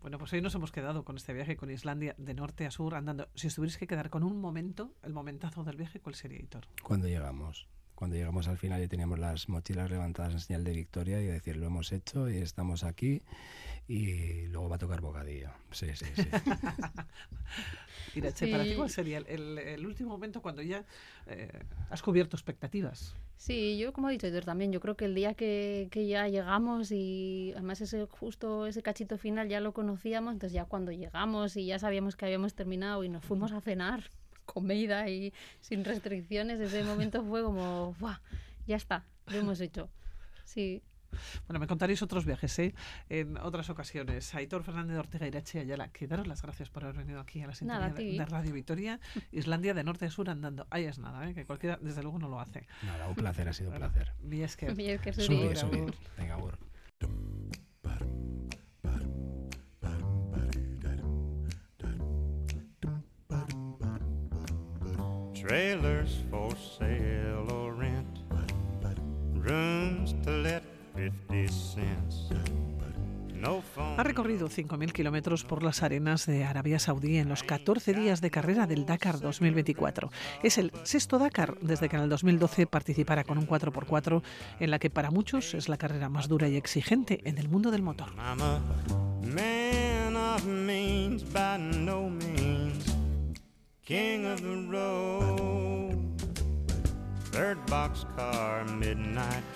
Bueno, 0.02 0.16
pues 0.16 0.32
hoy 0.32 0.40
nos 0.40 0.54
hemos 0.54 0.72
quedado 0.72 1.04
con 1.04 1.16
este 1.16 1.34
viaje 1.34 1.56
con 1.56 1.70
Islandia 1.70 2.14
de 2.16 2.32
norte 2.32 2.64
a 2.64 2.70
sur 2.70 2.94
andando. 2.94 3.28
Si 3.34 3.48
os 3.48 3.54
tuvierais 3.54 3.76
que 3.76 3.86
quedar 3.86 4.08
con 4.08 4.22
un 4.22 4.40
momento, 4.40 4.94
el 5.02 5.12
momentazo 5.12 5.62
del 5.62 5.76
viaje, 5.76 6.00
¿cuál 6.00 6.14
sería, 6.14 6.40
Hitor? 6.40 6.66
Cuando 6.82 7.06
llegamos. 7.06 7.68
Cuando 8.00 8.16
llegamos 8.16 8.48
al 8.48 8.56
final 8.56 8.82
y 8.82 8.88
teníamos 8.88 9.18
las 9.18 9.50
mochilas 9.50 9.90
levantadas 9.90 10.32
en 10.32 10.40
señal 10.40 10.64
de 10.64 10.72
victoria 10.72 11.20
y 11.20 11.26
decir, 11.26 11.58
lo 11.58 11.66
hemos 11.66 11.92
hecho 11.92 12.30
y 12.30 12.38
estamos 12.38 12.82
aquí 12.82 13.20
y 13.88 14.46
luego 14.46 14.70
va 14.70 14.76
a 14.76 14.78
tocar 14.78 15.02
bocadillo. 15.02 15.50
Sí, 15.70 15.88
sí, 15.94 16.06
sí. 16.16 16.22
Irache, 18.14 18.50
¿para 18.50 18.64
ti 18.64 18.74
cuál 18.74 18.88
sería 18.88 19.18
el, 19.18 19.84
último 19.84 20.08
momento 20.08 20.40
cuando 20.40 20.62
ya 20.62 20.82
eh, 21.26 21.50
has 21.90 22.00
cubierto 22.00 22.38
expectativas? 22.38 23.14
Sí, 23.36 23.76
yo 23.76 23.92
como 23.92 24.08
he 24.08 24.12
dicho 24.12 24.28
también, 24.40 24.72
yo 24.72 24.80
creo 24.80 24.96
que 24.96 25.04
el 25.04 25.14
día 25.14 25.34
que, 25.34 25.88
que, 25.90 26.06
ya 26.06 26.26
llegamos 26.26 26.92
y 26.92 27.52
además 27.52 27.82
ese 27.82 28.06
justo 28.06 28.66
ese 28.66 28.80
cachito 28.80 29.18
final 29.18 29.50
ya 29.50 29.60
lo 29.60 29.74
conocíamos, 29.74 30.32
entonces 30.32 30.54
ya 30.54 30.64
cuando 30.64 30.90
llegamos 30.90 31.54
y 31.58 31.66
ya 31.66 31.78
sabíamos 31.78 32.16
que 32.16 32.24
habíamos 32.24 32.54
terminado 32.54 33.04
y 33.04 33.10
nos 33.10 33.22
fuimos 33.26 33.52
a 33.52 33.60
cenar, 33.60 34.08
comida 34.52 35.08
y 35.08 35.32
sin 35.60 35.84
restricciones, 35.84 36.60
ese 36.60 36.84
momento 36.84 37.24
fue 37.24 37.42
como, 37.42 37.94
¡buah! 37.98 38.18
Ya 38.66 38.76
está, 38.76 39.04
lo 39.26 39.38
hemos 39.38 39.60
hecho. 39.60 39.90
Sí. 40.44 40.82
Bueno, 41.48 41.58
me 41.58 41.66
contaréis 41.66 42.02
otros 42.02 42.24
viajes 42.24 42.56
¿eh? 42.58 42.74
en 43.08 43.36
otras 43.38 43.68
ocasiones. 43.70 44.32
Aitor 44.34 44.62
Fernández 44.62 44.94
de 44.94 45.00
Ortega 45.00 45.26
Irache 45.26 45.60
Ayala, 45.60 45.88
que 45.88 46.06
daros 46.06 46.26
las 46.26 46.42
gracias 46.42 46.70
por 46.70 46.84
haber 46.84 46.96
venido 46.96 47.20
aquí 47.20 47.42
a 47.42 47.46
la 47.46 47.54
sintonía 47.54 47.88
de, 47.88 48.24
Radio 48.26 48.52
Victoria, 48.52 49.00
Islandia 49.32 49.74
de 49.74 49.84
norte 49.84 50.06
a 50.06 50.10
sur 50.10 50.30
andando. 50.30 50.66
Ahí 50.70 50.84
es 50.84 50.98
nada, 50.98 51.28
¿eh? 51.28 51.34
que 51.34 51.44
cualquiera 51.44 51.78
desde 51.80 52.02
luego 52.02 52.18
no 52.18 52.28
lo 52.28 52.40
hace. 52.40 52.66
Nada, 52.82 53.08
un 53.08 53.14
placer, 53.14 53.48
ha 53.48 53.52
sido 53.52 53.70
un 53.70 53.76
placer. 53.76 54.12
Miesker. 54.22 54.70
Subir, 55.14 55.56
subir. 55.56 55.94
Venga, 56.16 56.36
Trailers 65.50 66.22
for 66.30 66.54
sale 66.78 67.52
or 67.52 67.74
rent, 67.74 68.20
rooms 69.34 70.14
to 70.22 70.30
let 70.30 70.62
Ha 73.96 74.02
recorrido 74.02 74.48
5.000 74.48 74.92
kilómetros 74.92 75.44
por 75.44 75.62
las 75.62 75.82
arenas 75.82 76.26
de 76.26 76.44
Arabia 76.44 76.78
Saudí 76.78 77.18
en 77.18 77.28
los 77.28 77.42
14 77.42 77.94
días 77.94 78.20
de 78.20 78.30
carrera 78.30 78.66
del 78.66 78.86
Dakar 78.86 79.18
2024. 79.18 80.10
Es 80.42 80.58
el 80.58 80.72
sexto 80.84 81.18
Dakar 81.18 81.56
desde 81.60 81.88
que 81.88 81.96
en 81.96 82.02
el 82.02 82.08
2012 82.10 82.66
participara 82.66 83.24
con 83.24 83.38
un 83.38 83.46
4x4 83.46 84.22
en 84.60 84.70
la 84.70 84.78
que 84.78 84.90
para 84.90 85.10
muchos 85.10 85.54
es 85.54 85.68
la 85.68 85.78
carrera 85.78 86.08
más 86.08 86.28
dura 86.28 86.48
y 86.48 86.56
exigente 86.56 87.20
en 87.24 87.38
el 87.38 87.48
mundo 87.48 87.70
del 87.70 87.82
motor. 87.82 88.12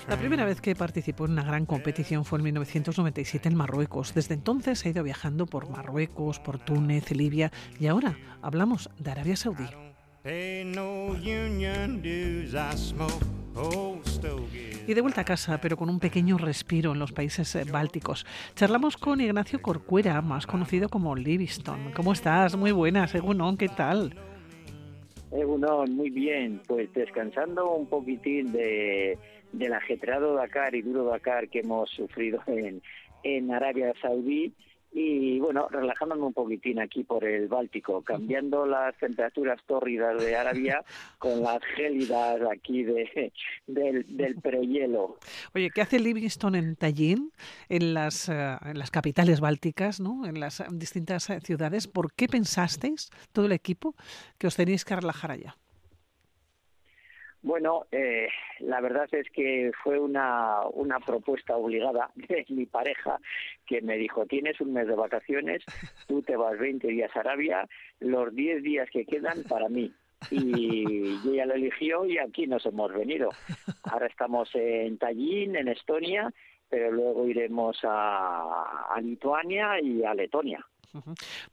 La 0.08 0.16
primera 0.18 0.44
vez 0.44 0.60
que 0.60 0.74
participó 0.74 1.26
en 1.26 1.32
una 1.32 1.44
gran 1.44 1.66
competición 1.66 2.24
fue 2.24 2.40
en 2.40 2.44
1997 2.46 3.48
en 3.48 3.54
Marruecos. 3.54 4.12
Desde 4.12 4.34
entonces 4.34 4.84
ha 4.84 4.88
ido 4.88 5.04
viajando 5.04 5.46
por 5.46 5.70
Marruecos, 5.70 6.40
por 6.40 6.58
Túnez, 6.58 7.12
Libia 7.12 7.52
y 7.78 7.86
ahora 7.86 8.18
hablamos 8.42 8.90
de 8.98 9.12
Arabia 9.12 9.36
Saudí. 9.36 9.68
Y 14.86 14.92
de 14.92 15.00
vuelta 15.00 15.22
a 15.22 15.24
casa, 15.24 15.58
pero 15.62 15.78
con 15.78 15.88
un 15.88 15.98
pequeño 15.98 16.36
respiro 16.36 16.92
en 16.92 16.98
los 16.98 17.12
países 17.12 17.54
eh, 17.56 17.64
bálticos. 17.70 18.26
Charlamos 18.54 18.98
con 18.98 19.20
Ignacio 19.20 19.62
Corcuera, 19.62 20.20
más 20.20 20.46
conocido 20.46 20.90
como 20.90 21.16
Livingston. 21.16 21.92
¿Cómo 21.92 22.12
estás? 22.12 22.54
Muy 22.54 22.70
buena, 22.70 23.06
según 23.06 23.56
¿qué 23.56 23.68
tal? 23.68 24.14
Egunon, 25.32 25.96
muy 25.96 26.10
bien, 26.10 26.60
pues 26.68 26.92
descansando 26.92 27.74
un 27.74 27.86
poquitín 27.86 28.52
de, 28.52 29.18
del 29.52 29.72
ajetreado 29.72 30.34
Dakar 30.34 30.74
y 30.74 30.82
duro 30.82 31.04
Dakar 31.04 31.48
que 31.48 31.60
hemos 31.60 31.88
sufrido 31.90 32.40
en, 32.46 32.82
en 33.22 33.52
Arabia 33.52 33.92
Saudí 34.02 34.52
y 34.96 35.40
bueno, 35.40 35.66
relajándome 35.68 36.22
un 36.22 36.32
poquitín 36.32 36.78
aquí 36.78 37.02
por 37.02 37.24
el 37.24 37.48
Báltico, 37.48 38.02
cambiando 38.02 38.64
las 38.64 38.96
temperaturas 38.96 39.60
tórridas 39.66 40.22
de 40.22 40.36
Arabia 40.36 40.84
con 41.18 41.42
las 41.42 41.60
gélidas 41.74 42.40
aquí 42.48 42.84
de, 42.84 43.32
del, 43.66 44.16
del 44.16 44.36
prehielo. 44.36 45.18
Oye, 45.52 45.70
¿qué 45.74 45.82
hace 45.82 45.98
Livingston 45.98 46.54
en 46.54 46.76
Tallinn, 46.76 47.32
en 47.68 47.92
las, 47.92 48.28
eh, 48.28 48.56
en 48.64 48.78
las 48.78 48.92
capitales 48.92 49.40
bálticas, 49.40 49.98
¿no? 49.98 50.26
en 50.26 50.38
las 50.38 50.62
distintas 50.70 51.28
ciudades? 51.42 51.88
¿Por 51.88 52.12
qué 52.12 52.28
pensasteis, 52.28 53.10
todo 53.32 53.46
el 53.46 53.52
equipo, 53.52 53.96
que 54.38 54.46
os 54.46 54.54
tenéis 54.54 54.84
que 54.84 54.94
relajar 54.94 55.32
allá? 55.32 55.56
Bueno, 57.44 57.84
eh, 57.92 58.28
la 58.60 58.80
verdad 58.80 59.06
es 59.12 59.28
que 59.30 59.70
fue 59.82 59.98
una, 59.98 60.62
una 60.72 60.98
propuesta 60.98 61.54
obligada 61.54 62.10
de 62.14 62.46
mi 62.48 62.64
pareja 62.64 63.20
que 63.66 63.82
me 63.82 63.98
dijo, 63.98 64.24
tienes 64.24 64.62
un 64.62 64.72
mes 64.72 64.88
de 64.88 64.94
vacaciones, 64.94 65.62
tú 66.08 66.22
te 66.22 66.36
vas 66.36 66.58
20 66.58 66.88
días 66.88 67.14
a 67.14 67.20
Arabia, 67.20 67.68
los 68.00 68.34
10 68.34 68.62
días 68.62 68.88
que 68.90 69.04
quedan 69.04 69.42
para 69.42 69.68
mí. 69.68 69.92
Y 70.30 71.18
ella 71.28 71.44
lo 71.44 71.52
eligió 71.52 72.06
y 72.06 72.16
aquí 72.16 72.46
nos 72.46 72.64
hemos 72.64 72.90
venido. 72.94 73.28
Ahora 73.82 74.06
estamos 74.06 74.48
en 74.54 74.96
Tallinn, 74.96 75.54
en 75.54 75.68
Estonia, 75.68 76.32
pero 76.70 76.92
luego 76.92 77.28
iremos 77.28 77.78
a, 77.82 78.86
a 78.88 79.00
Lituania 79.02 79.78
y 79.82 80.02
a 80.02 80.14
Letonia. 80.14 80.64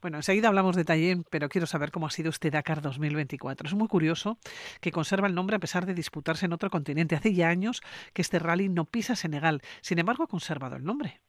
Bueno, 0.00 0.18
enseguida 0.18 0.48
hablamos 0.48 0.76
de 0.76 0.84
Tallinn, 0.84 1.24
pero 1.30 1.48
quiero 1.48 1.66
saber 1.66 1.90
cómo 1.90 2.06
ha 2.06 2.10
sido 2.10 2.30
este 2.30 2.50
Dakar 2.50 2.80
2024. 2.80 3.68
Es 3.68 3.74
muy 3.74 3.88
curioso 3.88 4.38
que 4.80 4.92
conserva 4.92 5.26
el 5.26 5.34
nombre 5.34 5.56
a 5.56 5.58
pesar 5.58 5.86
de 5.86 5.94
disputarse 5.94 6.46
en 6.46 6.52
otro 6.52 6.70
continente. 6.70 7.16
Hace 7.16 7.34
ya 7.34 7.48
años 7.48 7.82
que 8.12 8.22
este 8.22 8.38
rally 8.38 8.68
no 8.68 8.84
pisa 8.84 9.16
Senegal. 9.16 9.60
Sin 9.80 9.98
embargo, 9.98 10.24
ha 10.24 10.28
conservado 10.28 10.76
el 10.76 10.84
nombre. 10.84 11.20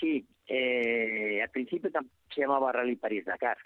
Sí, 0.00 0.26
eh, 0.46 1.40
al 1.42 1.50
principio 1.50 1.90
se 2.34 2.40
llamaba 2.40 2.72
Rally 2.72 2.96
París-Dakar. 2.96 3.56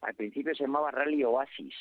Al 0.00 0.14
principio 0.14 0.54
se 0.54 0.64
llamaba 0.64 0.90
Rally 0.90 1.22
Oasis. 1.24 1.74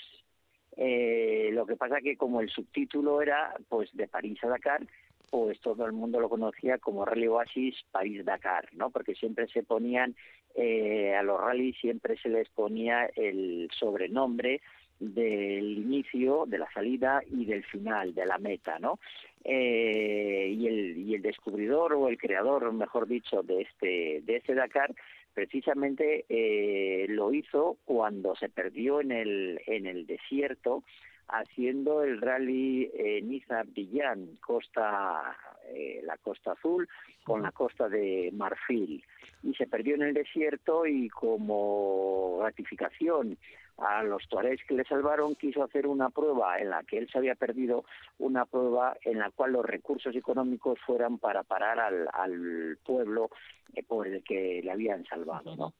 Eh, 0.76 1.50
lo 1.54 1.66
que 1.66 1.76
pasa 1.76 2.02
que 2.02 2.18
como 2.18 2.42
el 2.42 2.50
subtítulo 2.50 3.22
era 3.22 3.54
pues 3.70 3.90
de 3.94 4.08
París 4.08 4.40
a 4.44 4.48
Dakar, 4.48 4.86
pues 5.34 5.60
todo 5.62 5.88
el 5.88 5.94
mundo 5.94 6.20
lo 6.20 6.30
conocía 6.30 6.78
como 6.78 7.06
Rally 7.06 7.26
Oasis 7.26 7.74
París-Dakar, 7.90 8.70
¿no? 8.74 8.92
Porque 8.92 9.16
siempre 9.16 9.48
se 9.48 9.64
ponían, 9.64 10.16
eh, 10.54 11.16
a 11.16 11.24
los 11.24 11.42
rallies 11.42 11.76
siempre 11.82 12.16
se 12.18 12.30
les 12.30 12.48
ponía 12.50 13.10
el 13.16 13.68
sobrenombre 13.80 14.62
del 15.00 15.76
inicio, 15.80 16.46
de 16.46 16.60
la 16.60 16.72
salida 16.72 17.24
y 17.26 17.46
del 17.46 17.64
final, 17.64 18.14
de 18.14 18.28
la 18.28 18.38
meta, 18.38 18.78
¿no? 18.78 19.00
Eh, 19.44 20.54
y, 20.56 20.68
el, 20.68 20.98
y 21.00 21.16
el 21.16 21.24
descubridor 21.24 21.94
o 21.94 22.10
el 22.10 22.20
creador, 22.20 22.72
mejor 22.72 23.08
dicho, 23.08 23.42
de 23.42 23.62
este, 23.62 24.22
de 24.22 24.36
este 24.36 24.54
Dakar, 24.54 24.94
precisamente 25.34 26.26
eh, 26.30 27.08
lo 27.10 27.34
hizo 27.34 27.78
cuando 27.86 28.36
se 28.36 28.50
perdió 28.50 29.02
en 29.02 29.12
el, 29.12 29.60
en 29.66 29.88
el 29.88 30.06
desierto, 30.06 30.84
haciendo 31.28 32.04
el 32.04 32.22
rally 32.22 32.92
eh, 32.94 33.22
Niza-Abdillán, 33.22 34.38
costa, 34.40 35.36
eh, 35.68 36.02
la 36.04 36.18
costa 36.18 36.54
azul, 36.54 36.88
con 37.24 37.42
la 37.42 37.52
costa 37.52 37.90
de 37.90 38.32
Marfil. 38.34 39.04
Y 39.44 39.54
se 39.56 39.68
perdió 39.68 39.96
en 39.96 40.04
el 40.04 40.14
desierto 40.14 40.86
y 40.86 41.10
como 41.10 42.38
gratificación 42.40 43.38
a 43.78 44.04
los 44.04 44.28
tuaregs 44.28 44.64
que 44.66 44.76
le 44.76 44.84
salvaron, 44.84 45.36
quiso 45.36 45.64
hacer 45.64 45.88
una 45.88 46.10
prueba 46.10 46.60
en 46.60 46.70
la 46.70 46.84
que 46.84 47.00
él 47.00 47.10
se 47.12 47.18
había 47.18 47.36
perdido, 47.36 47.86
una 48.20 48.46
prueba 48.46 48.96
en 49.04 49.20
la 49.20 49.32
cual 49.32 49.54
los 49.54 49.66
recursos 49.66 50.16
económicos 50.16 50.80
fueran 50.86 51.18
para 51.18 51.44
parar 51.44 51.80
al, 51.80 52.08
al 52.14 52.78
pueblo 52.86 53.30
eh, 53.74 53.84
por 53.84 54.08
el 54.08 54.24
que 54.24 54.62
le 54.64 54.72
habían 54.72 55.06
salvado, 55.06 55.56
¿no? 55.56 55.74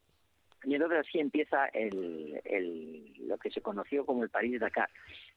Y 0.64 0.76
entonces 0.76 1.00
así 1.00 1.20
empieza 1.20 1.70
lo 1.72 3.38
que 3.38 3.52
se 3.52 3.62
conoció 3.62 4.06
como 4.06 4.24
el 4.24 4.30
París-Dakar. 4.30 4.90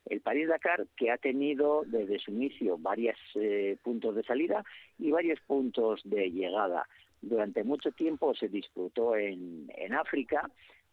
El 0.05 0.21
París-Dakar 0.21 0.87
que 0.95 1.11
ha 1.11 1.17
tenido 1.17 1.83
desde 1.85 2.19
su 2.19 2.31
inicio 2.31 2.77
varios 2.77 3.17
eh, 3.35 3.77
puntos 3.83 4.15
de 4.15 4.23
salida 4.23 4.63
y 4.97 5.11
varios 5.11 5.39
puntos 5.41 6.01
de 6.05 6.31
llegada. 6.31 6.87
Durante 7.21 7.63
mucho 7.63 7.91
tiempo 7.91 8.33
se 8.35 8.47
disputó 8.47 9.15
en, 9.15 9.69
en 9.75 9.93
África, 9.93 10.49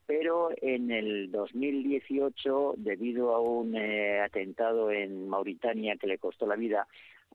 pero 0.07 0.51
en 0.61 0.90
el 0.90 1.31
2018, 1.31 2.75
debido 2.77 3.35
a 3.35 3.40
un 3.40 3.77
eh, 3.77 4.20
atentado 4.20 4.90
en 4.90 5.29
Mauritania 5.29 5.97
que 5.97 6.07
le 6.07 6.18
costó 6.18 6.47
la 6.47 6.57
vida 6.57 6.87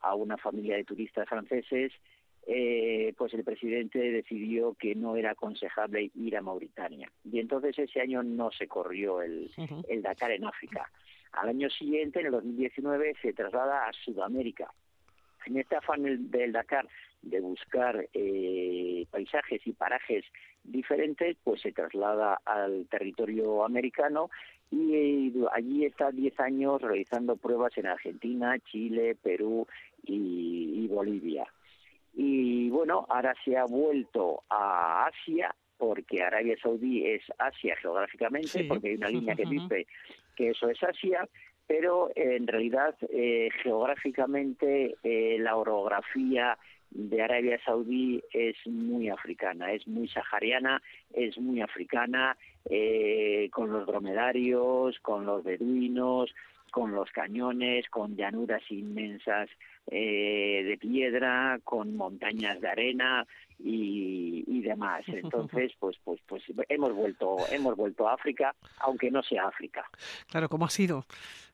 a 0.02 0.16
una 0.16 0.38
familia 0.38 0.76
de 0.76 0.84
turistas 0.84 1.28
franceses, 1.28 1.92
eh, 2.52 3.14
pues 3.16 3.32
el 3.36 3.44
presidente 3.44 4.00
decidió 4.00 4.74
que 4.74 4.96
no 4.96 5.16
era 5.16 5.32
aconsejable 5.32 6.10
ir 6.16 6.36
a 6.36 6.42
Mauritania. 6.42 7.08
Y 7.24 7.40
entonces 7.40 7.78
ese 7.78 8.02
año 8.02 8.24
no 8.24 8.50
se 8.50 8.68
corrió 8.68 9.22
el, 9.22 9.52
el 9.88 10.02
Dakar 10.02 10.32
en 10.32 10.46
África. 10.46 10.92
Al 11.34 11.50
año 11.50 11.70
siguiente, 11.70 12.22
en 12.22 12.26
el 12.26 12.32
2019, 12.32 13.14
se 13.22 13.34
traslada 13.34 13.88
a 13.88 13.94
Sudamérica. 13.94 14.74
En 15.46 15.58
este 15.58 15.76
afán 15.76 16.32
del 16.32 16.52
Dakar 16.52 16.88
de 17.22 17.40
buscar 17.40 18.10
eh, 18.16 19.06
paisajes 19.12 19.62
y 19.68 19.74
parajes 19.74 20.26
diferentes, 20.64 21.38
pues 21.44 21.62
se 21.62 21.72
traslada 21.72 22.42
al 22.46 22.88
territorio 22.90 23.64
americano 23.64 24.32
y 24.72 25.34
allí 25.54 25.86
está 25.86 26.10
10 26.10 26.40
años 26.40 26.82
realizando 26.82 27.38
pruebas 27.38 27.78
en 27.78 27.86
Argentina, 27.86 28.58
Chile, 28.58 29.16
Perú 29.22 29.68
y 30.04 30.88
Bolivia 30.88 31.46
y 32.22 32.70
bueno, 32.70 33.06
ahora 33.08 33.34
se 33.46 33.56
ha 33.56 33.64
vuelto 33.64 34.44
a 34.50 35.06
Asia 35.06 35.56
porque 35.78 36.22
Arabia 36.22 36.58
Saudí 36.62 37.06
es 37.06 37.22
Asia 37.38 37.78
geográficamente, 37.78 38.66
porque 38.66 38.90
hay 38.90 38.96
una 38.96 39.08
línea 39.08 39.36
que 39.38 39.46
dice 39.50 39.88
que 40.36 40.50
eso 40.50 40.68
es 40.68 40.84
Asia, 40.84 41.30
pero 41.66 42.10
en 42.14 42.46
realidad 42.46 42.94
eh, 43.10 43.48
geográficamente 43.64 44.98
eh, 45.02 45.38
la 45.40 45.56
orografía 45.56 46.58
de 46.92 47.22
Arabia 47.22 47.58
Saudí 47.64 48.22
es 48.34 48.58
muy 48.68 49.08
africana, 49.08 49.72
es 49.72 49.88
muy 49.88 50.10
sahariana, 50.10 50.82
es 51.14 51.38
muy 51.38 51.62
africana, 51.62 52.36
eh, 52.70 53.48
con 53.54 53.72
los 53.72 53.88
dromedarios, 53.88 55.00
con 55.00 55.26
los 55.26 55.42
beduinos, 55.46 56.36
con 56.70 56.92
los 56.92 57.10
cañones, 57.12 57.88
con 57.90 58.18
llanuras 58.18 58.64
inmensas 58.70 59.50
eh, 59.92 60.64
de 60.66 60.78
piedra, 60.78 61.60
con 61.64 61.96
montañas 61.96 62.62
de 62.62 62.68
arena 62.68 63.26
y, 63.58 64.44
y, 64.48 64.62
demás. 64.62 65.04
Entonces, 65.08 65.72
pues, 65.80 65.98
pues, 66.04 66.20
pues 66.28 66.44
hemos 66.70 66.94
vuelto, 66.94 67.38
hemos 67.52 67.76
vuelto 67.76 68.08
a 68.08 68.14
África, 68.14 68.56
aunque 68.80 69.10
no 69.12 69.24
sea 69.24 69.48
África. 69.48 69.90
Claro, 70.28 70.48
¿cómo 70.50 70.66
ha 70.66 70.70
sido 70.70 71.06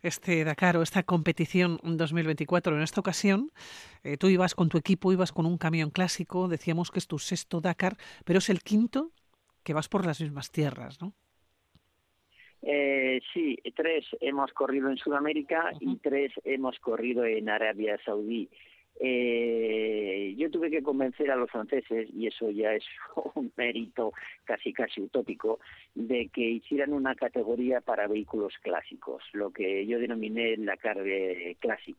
este 0.01 0.43
Dakar 0.43 0.77
o 0.77 0.81
esta 0.81 1.03
competición 1.03 1.79
2024? 1.83 2.75
En 2.75 2.83
esta 2.83 2.99
ocasión, 2.99 3.51
eh, 4.03 4.17
tú 4.17 4.27
ibas 4.27 4.53
con 4.53 4.69
tu 4.69 4.77
equipo, 4.77 5.13
ibas 5.13 5.31
con 5.31 5.45
un 5.45 5.57
camión 5.57 5.89
clásico, 5.89 6.47
decíamos 6.47 6.91
que 6.91 6.99
es 6.99 7.07
tu 7.07 7.19
sexto 7.19 7.61
Dakar, 7.61 7.97
pero 8.25 8.39
es 8.39 8.49
el 8.49 8.61
quinto 8.61 9.11
que 9.63 9.73
vas 9.73 9.87
por 9.87 10.05
las 10.05 10.19
mismas 10.21 10.51
tierras, 10.51 11.01
¿no? 11.01 11.13
Eh, 12.67 13.21
sí, 13.32 13.60
tres 13.75 14.06
hemos 14.21 14.51
corrido 14.51 14.89
en 14.89 14.97
Sudamérica 14.97 15.71
y 15.80 15.97
tres 15.97 16.32
hemos 16.43 16.80
corrido 16.80 17.23
en 17.23 17.47
Arabia 17.47 17.99
Saudí. 18.04 18.49
Eh, 18.99 20.34
yo 20.36 20.49
tuve 20.49 20.71
que 20.71 20.82
convencer 20.82 21.30
a 21.30 21.36
los 21.36 21.51
franceses, 21.51 22.10
y 22.12 22.25
eso 22.25 22.49
ya 22.49 22.73
es 22.73 22.84
un 23.36 23.51
mérito 23.56 24.13
casi 24.45 24.73
casi 24.73 25.01
utópico, 25.01 25.60
de 25.93 26.30
que 26.30 26.41
hicieran 26.41 26.91
una 26.91 27.13
categoría 27.13 27.82
para 27.82 28.08
vehículos 28.08 28.54
clásicos, 28.63 29.21
lo 29.34 29.51
que 29.51 29.86
yo 29.86 29.99
denominé 29.99 30.58
la 30.58 30.75
carne 30.78 31.58
Classic. 31.60 31.97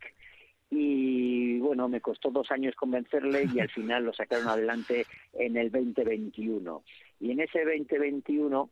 Y 0.69 1.61
bueno, 1.61 1.89
me 1.89 2.01
costó 2.01 2.31
dos 2.31 2.51
años 2.51 2.75
convencerle 2.75 3.47
y 3.55 3.61
al 3.61 3.69
final 3.71 4.05
lo 4.05 4.13
sacaron 4.13 4.49
adelante 4.49 5.07
en 5.35 5.57
el 5.57 5.71
2021. 5.71 6.83
Y 7.21 7.31
en 7.31 7.41
ese 7.41 7.65
2021 7.65 8.69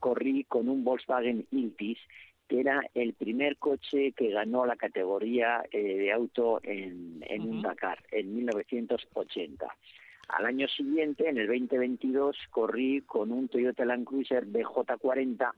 corrí 0.00 0.44
con 0.44 0.68
un 0.68 0.84
Volkswagen 0.84 1.46
Iltis, 1.50 1.98
que 2.48 2.60
era 2.60 2.80
el 2.94 3.14
primer 3.14 3.56
coche 3.56 4.12
que 4.12 4.30
ganó 4.30 4.66
la 4.66 4.76
categoría 4.76 5.64
eh, 5.70 5.96
de 5.96 6.12
auto 6.12 6.60
en, 6.62 7.24
en 7.28 7.42
un 7.42 7.62
Dakar, 7.62 7.98
en 8.10 8.34
1980. 8.36 9.66
Al 10.28 10.46
año 10.46 10.68
siguiente, 10.68 11.28
en 11.28 11.38
el 11.38 11.46
2022, 11.46 12.36
corrí 12.50 13.02
con 13.02 13.32
un 13.32 13.48
Toyota 13.48 13.84
Land 13.84 14.06
Cruiser 14.06 14.46
BJ40 14.46 15.52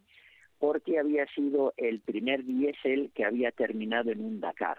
porque 0.58 0.98
había 0.98 1.26
sido 1.26 1.72
el 1.76 2.00
primer 2.00 2.44
diésel 2.44 3.10
que 3.14 3.24
había 3.24 3.52
terminado 3.52 4.10
en 4.10 4.20
un 4.20 4.40
Dakar 4.40 4.78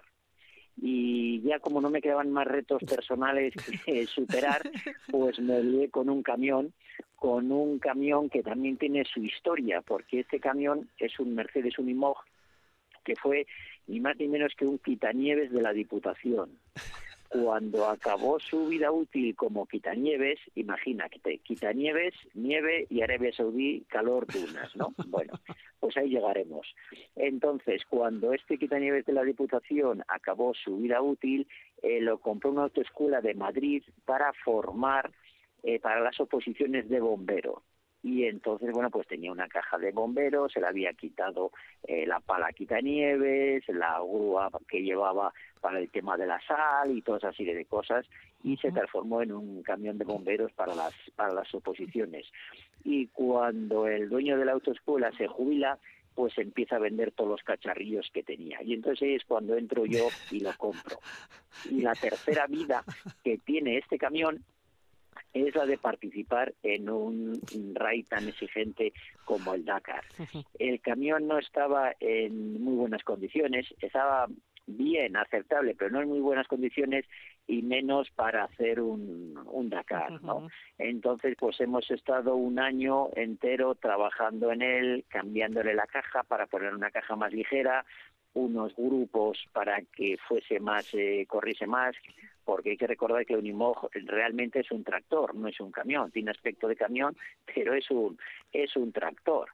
y 0.76 1.40
ya 1.42 1.58
como 1.58 1.80
no 1.80 1.90
me 1.90 2.00
quedaban 2.00 2.30
más 2.30 2.46
retos 2.46 2.82
personales 2.84 3.54
que 3.84 4.06
superar, 4.06 4.62
pues 5.10 5.38
me 5.40 5.62
lié 5.62 5.90
con 5.90 6.08
un 6.08 6.22
camión, 6.22 6.72
con 7.16 7.52
un 7.52 7.78
camión 7.78 8.30
que 8.30 8.42
también 8.42 8.76
tiene 8.76 9.04
su 9.04 9.22
historia, 9.22 9.82
porque 9.82 10.20
este 10.20 10.40
camión 10.40 10.88
es 10.98 11.18
un 11.20 11.34
Mercedes 11.34 11.78
Unimog 11.78 12.18
que 13.04 13.16
fue 13.16 13.46
ni 13.86 14.00
más 14.00 14.16
ni 14.18 14.28
menos 14.28 14.52
que 14.56 14.66
un 14.66 14.78
quitanieves 14.78 15.50
de 15.50 15.62
la 15.62 15.72
Diputación. 15.72 16.50
Cuando 17.30 17.86
acabó 17.86 18.40
su 18.40 18.66
vida 18.66 18.90
útil 18.90 19.36
como 19.36 19.64
quitanieves, 19.64 20.40
imagínate, 20.56 21.38
quitanieves, 21.38 22.12
nieve 22.34 22.88
y 22.90 23.02
Arabia 23.02 23.32
Saudí, 23.32 23.84
calor, 23.88 24.26
dunas, 24.26 24.74
¿no? 24.74 24.92
Bueno, 25.06 25.34
pues 25.78 25.96
ahí 25.96 26.08
llegaremos. 26.08 26.66
Entonces, 27.14 27.82
cuando 27.88 28.34
este 28.34 28.58
quitanieves 28.58 29.06
de 29.06 29.12
la 29.12 29.22
Diputación 29.22 30.02
acabó 30.08 30.54
su 30.54 30.78
vida 30.78 31.00
útil, 31.00 31.46
eh, 31.82 32.00
lo 32.00 32.18
compró 32.18 32.50
una 32.50 32.64
autoescuela 32.64 33.20
de 33.20 33.34
Madrid 33.34 33.84
para 34.04 34.32
formar 34.44 35.12
eh, 35.62 35.78
para 35.78 36.00
las 36.00 36.18
oposiciones 36.18 36.88
de 36.88 36.98
bombero 36.98 37.62
y 38.02 38.24
entonces 38.24 38.70
bueno 38.72 38.90
pues 38.90 39.06
tenía 39.06 39.30
una 39.30 39.48
caja 39.48 39.78
de 39.78 39.92
bomberos 39.92 40.52
se 40.52 40.60
le 40.60 40.66
había 40.66 40.92
quitado 40.94 41.52
eh, 41.86 42.06
la 42.06 42.20
pala 42.20 42.52
quitanieves 42.52 43.68
la 43.68 43.98
grúa 43.98 44.50
que 44.68 44.82
llevaba 44.82 45.32
para 45.60 45.78
el 45.78 45.90
tema 45.90 46.16
de 46.16 46.26
la 46.26 46.40
sal 46.46 46.96
y 46.96 47.02
toda 47.02 47.18
esa 47.18 47.32
serie 47.32 47.54
de 47.54 47.66
cosas 47.66 48.06
y 48.42 48.56
se 48.56 48.72
transformó 48.72 49.22
en 49.22 49.32
un 49.32 49.62
camión 49.62 49.98
de 49.98 50.04
bomberos 50.04 50.52
para 50.52 50.74
las 50.74 50.94
para 51.14 51.34
las 51.34 51.54
oposiciones 51.54 52.26
y 52.84 53.08
cuando 53.08 53.86
el 53.86 54.08
dueño 54.08 54.38
de 54.38 54.46
la 54.46 54.52
autoescuela 54.52 55.12
se 55.12 55.26
jubila 55.26 55.78
pues 56.14 56.36
empieza 56.38 56.76
a 56.76 56.80
vender 56.80 57.12
todos 57.12 57.30
los 57.30 57.42
cacharrillos 57.42 58.10
que 58.12 58.22
tenía. 58.22 58.62
Y 58.62 58.74
entonces 58.74 59.20
es 59.20 59.24
cuando 59.24 59.56
entro 59.56 59.86
yo 59.86 60.08
y 60.30 60.40
lo 60.40 60.52
compro. 60.58 60.98
Y 61.70 61.80
la 61.80 61.94
tercera 61.94 62.46
vida 62.46 62.84
que 63.24 63.38
tiene 63.38 63.78
este 63.78 63.96
camión 63.96 64.44
es 65.32 65.54
la 65.54 65.66
de 65.66 65.78
participar 65.78 66.54
en 66.62 66.90
un 66.90 67.40
raid 67.74 68.06
tan 68.08 68.28
exigente 68.28 68.92
como 69.24 69.54
el 69.54 69.64
Dakar. 69.64 70.04
El 70.58 70.80
camión 70.80 71.26
no 71.26 71.38
estaba 71.38 71.92
en 72.00 72.62
muy 72.62 72.74
buenas 72.74 73.02
condiciones, 73.04 73.66
estaba 73.80 74.26
bien, 74.66 75.16
aceptable, 75.16 75.74
pero 75.74 75.90
no 75.90 76.00
en 76.00 76.08
muy 76.08 76.20
buenas 76.20 76.46
condiciones 76.46 77.04
y 77.46 77.62
menos 77.62 78.10
para 78.10 78.44
hacer 78.44 78.80
un, 78.80 79.38
un 79.46 79.68
Dakar, 79.70 80.22
¿no? 80.22 80.48
Entonces, 80.78 81.36
pues 81.38 81.60
hemos 81.60 81.90
estado 81.90 82.36
un 82.36 82.58
año 82.58 83.08
entero 83.16 83.74
trabajando 83.74 84.52
en 84.52 84.62
él, 84.62 85.04
cambiándole 85.08 85.74
la 85.74 85.86
caja 85.86 86.22
para 86.22 86.46
poner 86.46 86.74
una 86.74 86.90
caja 86.90 87.16
más 87.16 87.32
ligera, 87.32 87.84
unos 88.34 88.74
grupos 88.76 89.44
para 89.52 89.82
que 89.82 90.16
fuese 90.28 90.60
más, 90.60 90.88
eh, 90.94 91.26
corriese 91.28 91.66
más, 91.66 91.96
porque 92.50 92.70
hay 92.70 92.76
que 92.76 92.88
recordar 92.88 93.24
que 93.24 93.36
Unimog 93.36 93.90
realmente 93.92 94.58
es 94.58 94.72
un 94.72 94.82
tractor, 94.82 95.36
no 95.36 95.46
es 95.46 95.60
un 95.60 95.70
camión, 95.70 96.10
tiene 96.10 96.32
aspecto 96.32 96.66
de 96.66 96.74
camión, 96.74 97.16
pero 97.54 97.74
es 97.74 97.88
un, 97.92 98.18
es 98.52 98.74
un 98.74 98.90
tractor. 98.90 99.48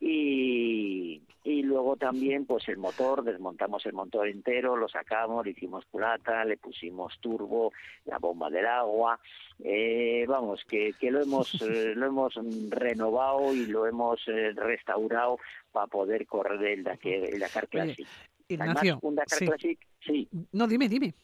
Y, 0.00 1.22
y 1.44 1.62
luego 1.62 1.94
también 1.94 2.46
pues 2.46 2.68
el 2.68 2.78
motor, 2.78 3.22
desmontamos 3.22 3.86
el 3.86 3.92
motor 3.92 4.26
entero, 4.26 4.74
lo 4.74 4.88
sacamos, 4.88 5.44
le 5.44 5.52
hicimos 5.52 5.84
culata, 5.92 6.44
le 6.44 6.56
pusimos 6.56 7.20
turbo, 7.20 7.72
la 8.04 8.18
bomba 8.18 8.50
del 8.50 8.66
agua, 8.66 9.20
eh, 9.62 10.24
vamos, 10.26 10.64
que, 10.64 10.94
que 10.98 11.12
lo 11.12 11.22
hemos 11.22 11.54
eh, 11.62 11.94
lo 11.94 12.06
hemos 12.06 12.34
renovado 12.68 13.54
y 13.54 13.66
lo 13.66 13.86
hemos 13.86 14.26
eh, 14.26 14.50
restaurado 14.56 15.38
para 15.70 15.86
poder 15.86 16.26
correr 16.26 16.64
el 16.64 16.82
Dakar, 16.82 17.12
el 17.12 17.38
Dakar 17.38 17.68
Classic. 17.68 18.08
Ignacio, 18.48 18.98
un 19.02 19.14
Dakar 19.14 19.38
sí. 19.38 19.46
Classic, 19.46 19.78
sí, 20.04 20.28
No, 20.50 20.66
dime, 20.66 20.88
dime. 20.88 21.14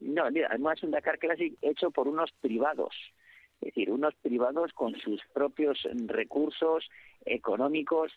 No, 0.00 0.30
mira, 0.30 0.48
además 0.50 0.82
un 0.82 0.90
Dakar 0.90 1.18
Classic 1.18 1.54
hecho 1.62 1.90
por 1.90 2.08
unos 2.08 2.32
privados, 2.40 2.94
es 3.60 3.68
decir, 3.68 3.90
unos 3.90 4.14
privados 4.16 4.72
con 4.72 4.94
sus 4.96 5.20
propios 5.32 5.88
recursos 6.06 6.88
económicos 7.24 8.12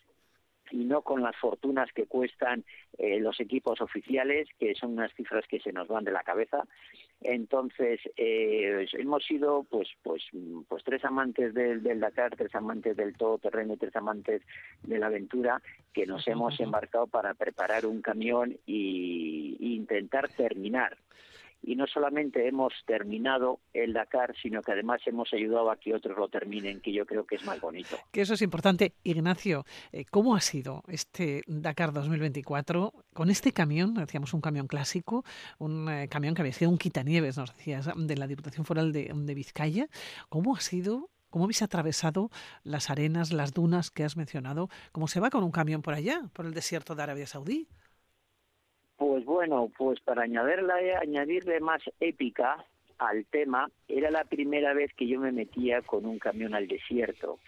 y 0.70 0.84
no 0.84 1.02
con 1.02 1.22
las 1.22 1.36
fortunas 1.36 1.90
que 1.92 2.06
cuestan 2.06 2.64
eh, 2.98 3.18
los 3.18 3.40
equipos 3.40 3.80
oficiales, 3.80 4.48
que 4.58 4.74
son 4.74 4.92
unas 4.92 5.12
cifras 5.14 5.44
que 5.48 5.60
se 5.60 5.72
nos 5.72 5.88
van 5.88 6.04
de 6.04 6.12
la 6.12 6.22
cabeza. 6.22 6.64
Entonces, 7.22 8.00
eh, 8.16 8.86
hemos 8.92 9.24
sido 9.24 9.64
pues 9.64 9.88
pues 10.02 10.22
pues 10.68 10.84
tres 10.84 11.04
amantes 11.04 11.54
del, 11.54 11.82
del 11.82 12.00
Dakar, 12.00 12.36
tres 12.36 12.54
amantes 12.54 12.96
del 12.96 13.16
todoterreno 13.16 13.74
y 13.74 13.78
tres 13.78 13.96
amantes 13.96 14.42
de 14.82 14.98
la 14.98 15.06
aventura 15.06 15.60
que 15.92 16.06
nos 16.06 16.26
hemos 16.28 16.58
embarcado 16.60 17.06
para 17.08 17.34
preparar 17.34 17.84
un 17.84 18.00
camión 18.00 18.56
y 18.64 19.56
intentar 19.60 20.28
terminar 20.28 20.96
y 21.62 21.76
no 21.76 21.86
solamente 21.86 22.48
hemos 22.48 22.72
terminado 22.86 23.60
el 23.72 23.92
Dakar, 23.92 24.34
sino 24.40 24.62
que 24.62 24.72
además 24.72 25.00
hemos 25.06 25.32
ayudado 25.32 25.70
a 25.70 25.76
que 25.76 25.94
otros 25.94 26.16
lo 26.16 26.28
terminen, 26.28 26.80
que 26.80 26.92
yo 26.92 27.06
creo 27.06 27.26
que 27.26 27.36
es 27.36 27.44
más 27.44 27.60
bonito. 27.60 27.96
Que 28.10 28.22
eso 28.22 28.34
es 28.34 28.42
importante. 28.42 28.94
Ignacio, 29.04 29.64
eh, 29.92 30.04
¿cómo 30.10 30.34
ha 30.34 30.40
sido 30.40 30.82
este 30.88 31.42
Dakar 31.46 31.92
2024 31.92 32.92
con 33.12 33.30
este 33.30 33.52
camión? 33.52 33.94
Decíamos 33.94 34.32
un 34.32 34.40
camión 34.40 34.66
clásico, 34.66 35.24
un 35.58 35.88
eh, 35.88 36.08
camión 36.08 36.34
que 36.34 36.42
había 36.42 36.52
sido 36.52 36.70
un 36.70 36.78
quitanieves, 36.78 37.36
nos 37.36 37.54
decías, 37.54 37.90
de 37.94 38.16
la 38.16 38.26
Diputación 38.26 38.64
Foral 38.64 38.92
de, 38.92 39.10
de 39.14 39.34
Vizcaya. 39.34 39.88
¿Cómo 40.28 40.56
ha 40.56 40.60
sido? 40.60 41.10
¿Cómo 41.30 41.44
habéis 41.44 41.62
atravesado 41.62 42.30
las 42.64 42.90
arenas, 42.90 43.32
las 43.32 43.52
dunas 43.52 43.90
que 43.90 44.02
has 44.02 44.16
mencionado? 44.16 44.68
¿Cómo 44.90 45.06
se 45.06 45.20
va 45.20 45.30
con 45.30 45.44
un 45.44 45.52
camión 45.52 45.80
por 45.80 45.94
allá, 45.94 46.22
por 46.32 46.44
el 46.44 46.54
desierto 46.54 46.96
de 46.96 47.02
Arabia 47.04 47.26
Saudí? 47.26 47.68
Pues 49.00 49.24
bueno, 49.24 49.72
pues 49.78 49.98
para 50.00 50.24
añadirle, 50.24 50.94
añadirle 50.94 51.58
más 51.58 51.80
épica 52.00 52.62
al 52.98 53.24
tema, 53.24 53.70
era 53.88 54.10
la 54.10 54.24
primera 54.24 54.74
vez 54.74 54.92
que 54.92 55.06
yo 55.06 55.18
me 55.18 55.32
metía 55.32 55.80
con 55.80 56.04
un 56.04 56.18
camión 56.18 56.54
al 56.54 56.68
desierto. 56.68 57.38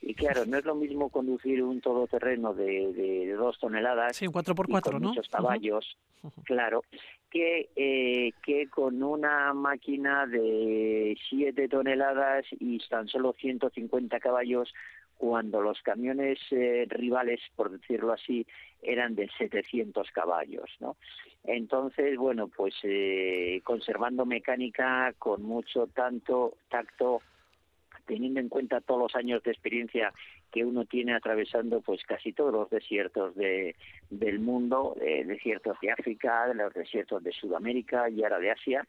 Y 0.00 0.14
claro, 0.14 0.46
no 0.46 0.56
es 0.56 0.64
lo 0.64 0.74
mismo 0.74 1.10
conducir 1.10 1.62
un 1.62 1.82
todoterreno 1.82 2.54
de, 2.54 2.94
de, 2.94 3.26
de 3.26 3.32
dos 3.34 3.58
toneladas 3.60 4.16
Sí, 4.16 4.26
un 4.26 4.32
4x4, 4.32 4.78
y 4.78 4.80
con 4.80 5.02
¿no? 5.02 5.08
muchos 5.10 5.28
caballos, 5.28 5.98
claro, 6.44 6.82
que, 7.30 7.68
eh, 7.76 8.32
que 8.42 8.70
con 8.70 9.02
una 9.02 9.52
máquina 9.52 10.26
de 10.26 11.14
7 11.28 11.68
toneladas 11.68 12.46
y 12.58 12.78
tan 12.88 13.06
solo 13.06 13.34
150 13.34 14.18
caballos, 14.18 14.72
cuando 15.22 15.60
los 15.60 15.80
camiones 15.82 16.40
eh, 16.50 16.84
rivales, 16.88 17.38
por 17.54 17.70
decirlo 17.70 18.12
así, 18.12 18.44
eran 18.82 19.14
de 19.14 19.30
700 19.38 20.10
caballos, 20.10 20.68
¿no? 20.80 20.96
Entonces, 21.44 22.18
bueno, 22.18 22.48
pues 22.48 22.74
eh, 22.82 23.60
conservando 23.62 24.26
mecánica 24.26 25.14
con 25.20 25.44
mucho 25.44 25.86
tanto 25.86 26.56
tacto, 26.68 27.22
teniendo 28.04 28.40
en 28.40 28.48
cuenta 28.48 28.80
todos 28.80 29.00
los 29.02 29.14
años 29.14 29.44
de 29.44 29.52
experiencia 29.52 30.12
que 30.50 30.64
uno 30.64 30.86
tiene 30.86 31.14
atravesando 31.14 31.82
pues 31.82 32.02
casi 32.02 32.32
todos 32.32 32.52
los 32.52 32.68
desiertos 32.68 33.36
de, 33.36 33.76
del 34.10 34.40
mundo, 34.40 34.96
eh, 35.00 35.22
desiertos 35.24 35.76
de 35.80 35.92
África, 35.92 36.52
los 36.52 36.74
desiertos 36.74 37.22
de 37.22 37.30
Sudamérica 37.30 38.10
y 38.10 38.24
ahora 38.24 38.40
de 38.40 38.50
Asia, 38.50 38.88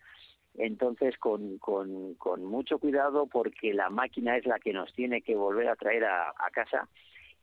entonces 0.55 1.17
con, 1.17 1.57
con, 1.57 2.15
con 2.15 2.45
mucho 2.45 2.77
cuidado 2.77 3.27
porque 3.27 3.73
la 3.73 3.89
máquina 3.89 4.37
es 4.37 4.45
la 4.45 4.59
que 4.59 4.73
nos 4.73 4.93
tiene 4.93 5.21
que 5.21 5.35
volver 5.35 5.67
a 5.67 5.75
traer 5.75 6.05
a, 6.05 6.29
a 6.29 6.49
casa 6.51 6.87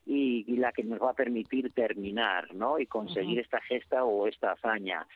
y, 0.07 0.45
y, 0.47 0.57
la 0.57 0.73
que 0.73 0.83
nos 0.83 1.01
va 1.01 1.11
a 1.11 1.15
permitir 1.15 1.73
terminar, 1.73 2.55
¿no? 2.55 2.79
Y 2.79 2.87
conseguir 2.87 3.39
uh 3.39 3.41
-huh. 3.41 3.45
esta 3.45 3.61
gesta 3.61 4.05
o 4.05 4.27
esta 4.27 4.53
hazaña. 4.53 5.07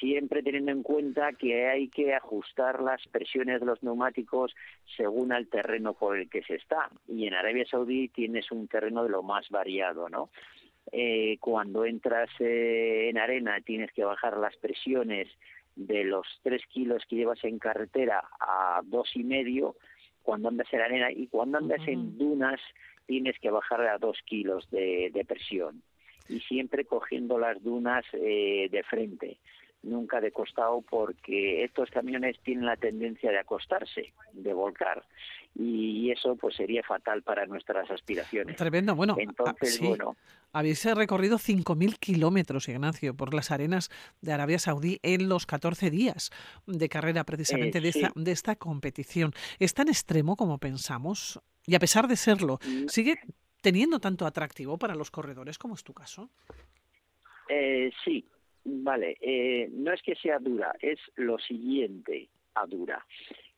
Siempre 0.00 0.42
teniendo 0.42 0.72
en 0.72 0.82
cuenta 0.82 1.32
que 1.34 1.68
hay 1.68 1.88
que 1.88 2.14
ajustar 2.14 2.80
las 2.82 3.06
presiones 3.08 3.60
de 3.60 3.66
los 3.66 3.82
neumáticos 3.82 4.54
según 4.96 5.32
el 5.32 5.48
terreno 5.48 5.92
por 5.92 6.16
el 6.16 6.30
que 6.30 6.42
se 6.42 6.54
está. 6.54 6.88
Y 7.06 7.26
en 7.26 7.34
Arabia 7.34 7.66
Saudí 7.66 8.08
tienes 8.08 8.50
un 8.50 8.66
terreno 8.66 9.04
de 9.04 9.10
lo 9.10 9.22
más 9.22 9.48
variado, 9.50 10.08
¿no? 10.08 10.30
Eh, 10.90 11.38
cuando 11.40 11.84
entras 11.84 12.30
eh, 12.40 13.08
en 13.10 13.18
arena 13.18 13.60
tienes 13.60 13.92
que 13.92 14.04
bajar 14.04 14.36
las 14.36 14.56
presiones 14.56 15.28
de 15.76 16.04
los 16.04 16.26
tres 16.42 16.62
kilos 16.68 17.02
que 17.08 17.16
llevas 17.16 17.42
en 17.44 17.58
carretera 17.58 18.22
a 18.40 18.80
dos 18.84 19.10
y 19.14 19.24
medio 19.24 19.76
cuando 20.22 20.48
andas 20.48 20.72
en 20.72 20.80
arena 20.80 21.10
y 21.12 21.26
cuando 21.26 21.58
andas 21.58 21.80
uh 21.80 21.84
-huh. 21.84 21.92
en 21.92 22.18
dunas 22.18 22.60
tienes 23.06 23.38
que 23.38 23.50
bajar 23.50 23.82
a 23.82 23.98
dos 23.98 24.18
kilos 24.24 24.68
de, 24.70 25.10
de 25.12 25.24
presión 25.24 25.82
y 26.28 26.40
siempre 26.40 26.84
cogiendo 26.84 27.38
las 27.38 27.62
dunas 27.62 28.04
eh, 28.12 28.68
de 28.70 28.82
frente 28.84 29.38
nunca 29.84 30.20
de 30.20 30.32
costado 30.32 30.82
porque 30.82 31.64
estos 31.64 31.90
camiones 31.90 32.38
tienen 32.40 32.66
la 32.66 32.76
tendencia 32.76 33.30
de 33.30 33.38
acostarse, 33.38 34.12
de 34.32 34.52
volcar 34.52 35.04
y 35.54 36.10
eso 36.10 36.34
pues 36.36 36.56
sería 36.56 36.82
fatal 36.82 37.22
para 37.22 37.46
nuestras 37.46 37.88
aspiraciones. 37.90 38.56
Tremendo, 38.56 38.96
bueno. 38.96 39.14
Entonces, 39.18 39.76
sí. 39.76 39.86
bueno. 39.86 40.16
Habéis 40.52 40.84
recorrido 40.94 41.38
5.000 41.38 41.98
kilómetros, 41.98 42.68
Ignacio, 42.68 43.14
por 43.14 43.34
las 43.34 43.50
arenas 43.50 43.90
de 44.20 44.32
Arabia 44.32 44.58
Saudí 44.58 44.98
en 45.02 45.28
los 45.28 45.46
14 45.46 45.90
días 45.90 46.30
de 46.66 46.88
carrera 46.88 47.24
precisamente 47.24 47.78
eh, 47.78 47.80
de, 47.82 47.92
sí. 47.92 48.00
esta, 48.00 48.12
de 48.20 48.32
esta 48.32 48.56
competición. 48.56 49.32
¿Es 49.58 49.74
tan 49.74 49.88
extremo 49.88 50.36
como 50.36 50.58
pensamos? 50.58 51.40
Y 51.66 51.74
a 51.74 51.78
pesar 51.78 52.08
de 52.08 52.16
serlo, 52.16 52.58
Mm. 52.64 52.88
¿sigue 52.88 53.18
teniendo 53.60 53.98
tanto 54.00 54.26
atractivo 54.26 54.78
para 54.78 54.94
los 54.94 55.10
corredores 55.10 55.58
como 55.58 55.74
es 55.74 55.84
tu 55.84 55.94
caso? 55.94 56.30
Eh, 57.48 57.90
sí, 58.04 58.26
Vale, 58.64 59.16
eh, 59.20 59.68
no 59.72 59.92
es 59.92 60.02
que 60.02 60.14
sea 60.14 60.38
dura, 60.38 60.74
es 60.80 60.98
lo 61.16 61.38
siguiente 61.38 62.28
a 62.54 62.66
dura. 62.66 63.04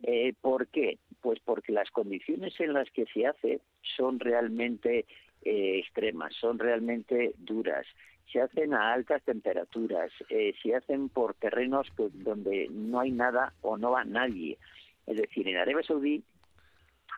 Eh, 0.02 0.34
¿Por 0.40 0.68
qué? 0.68 0.98
Pues 1.20 1.40
porque 1.44 1.72
las 1.72 1.90
condiciones 1.90 2.58
en 2.60 2.72
las 2.72 2.90
que 2.90 3.06
se 3.06 3.26
hace 3.26 3.60
son 3.96 4.18
realmente 4.18 5.06
eh, 5.42 5.78
extremas, 5.78 6.34
son 6.34 6.58
realmente 6.58 7.32
duras. 7.38 7.86
Se 8.32 8.40
hacen 8.40 8.74
a 8.74 8.92
altas 8.92 9.22
temperaturas, 9.22 10.10
eh, 10.28 10.54
se 10.62 10.74
hacen 10.74 11.08
por 11.08 11.34
terrenos 11.34 11.86
donde 11.96 12.68
no 12.70 13.00
hay 13.00 13.12
nada 13.12 13.52
o 13.62 13.76
no 13.76 13.92
va 13.92 14.04
nadie. 14.04 14.58
Es 15.06 15.16
decir, 15.16 15.46
en 15.46 15.56
Arabia 15.56 15.84
Saudí 15.84 16.22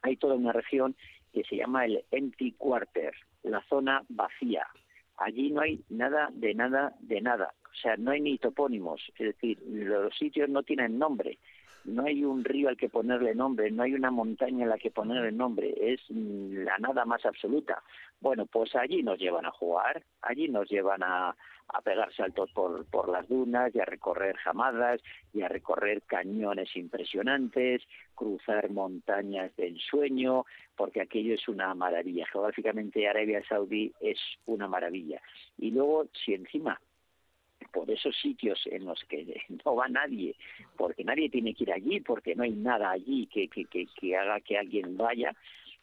hay 0.03 0.17
toda 0.17 0.35
una 0.35 0.53
región 0.53 0.95
que 1.33 1.43
se 1.45 1.57
llama 1.57 1.87
el 1.87 2.05
empty 2.11 2.53
quarter, 2.53 3.15
la 3.43 3.63
zona 3.69 4.03
vacía. 4.09 4.67
Allí 5.19 5.51
no 5.51 5.61
hay 5.61 5.81
nada 5.89 6.31
de 6.33 6.55
nada 6.55 6.95
de 7.01 7.21
nada. 7.21 7.55
O 7.71 7.75
sea, 7.81 7.97
no 7.97 8.11
hay 8.11 8.21
ni 8.21 8.39
topónimos. 8.39 9.01
Es 9.19 9.27
decir, 9.35 9.59
los 9.67 10.17
sitios 10.17 10.49
no 10.49 10.63
tienen 10.63 10.99
nombre. 10.99 11.39
No 11.85 12.05
hay 12.05 12.25
un 12.25 12.45
río 12.45 12.69
al 12.69 12.77
que 12.77 12.91
ponerle 12.91 13.35
nombre, 13.35 13.71
no 13.71 13.83
hay 13.83 13.95
una 13.95 14.11
montaña 14.11 14.67
a 14.67 14.69
la 14.69 14.79
que 14.79 14.91
ponerle 14.91 15.33
nombre, 15.33 15.75
es 15.81 16.01
la 16.11 16.77
nada 16.79 17.07
más 17.07 17.25
absoluta. 17.25 17.83
Bueno, 18.21 18.45
pues 18.45 18.75
allí 18.75 19.03
nos 19.03 19.19
llevan 19.19 19.47
a 19.47 19.53
jugar, 19.53 20.03
allí 20.21 20.49
nos 20.49 20.69
llevan 20.69 21.03
a, 21.03 21.35
a 21.69 21.83
pegar 21.83 22.13
saltos 22.15 22.51
por, 22.53 22.87
por 22.87 23.09
las 23.09 23.29
dunas 23.29 23.75
y 23.75 23.81
a 23.81 23.85
recorrer 23.85 24.37
jamadas 24.37 25.01
y 25.35 25.43
a 25.43 25.49
recorrer 25.49 26.03
cañones 26.03 26.75
impresionantes, 26.77 27.83
cruzar 28.15 28.71
montañas 28.71 29.55
de 29.57 29.69
ensueño, 29.69 30.47
porque 30.77 31.01
aquello 31.01 31.35
es 31.35 31.47
una 31.49 31.75
maravilla. 31.75 32.27
Geográficamente 32.27 33.09
Arabia 33.09 33.43
Saudí 33.49 33.93
es 34.01 34.19
una 34.47 34.67
maravilla. 34.69 35.21
Y 35.59 35.71
luego, 35.71 36.07
si 36.25 36.35
encima 36.35 36.81
por 37.73 37.91
esos 37.91 38.17
sitios 38.17 38.61
en 38.67 38.85
los 38.87 39.03
que 39.05 39.41
no 39.65 39.77
va 39.77 39.89
nadie, 39.89 40.35
porque 40.77 41.05
nadie 41.05 41.29
tiene 41.29 41.55
que 41.55 41.65
ir 41.65 41.73
allí, 41.73 42.01
porque 42.01 42.35
no 42.35 42.45
hay 42.45 42.53
nada 42.53 42.91
allí 42.91 43.27
que, 43.27 43.49
que, 43.49 43.65
que, 43.67 43.87
que 43.87 44.17
haga 44.17 44.41
que 44.41 44.57
alguien 44.57 44.97
vaya, 44.97 45.35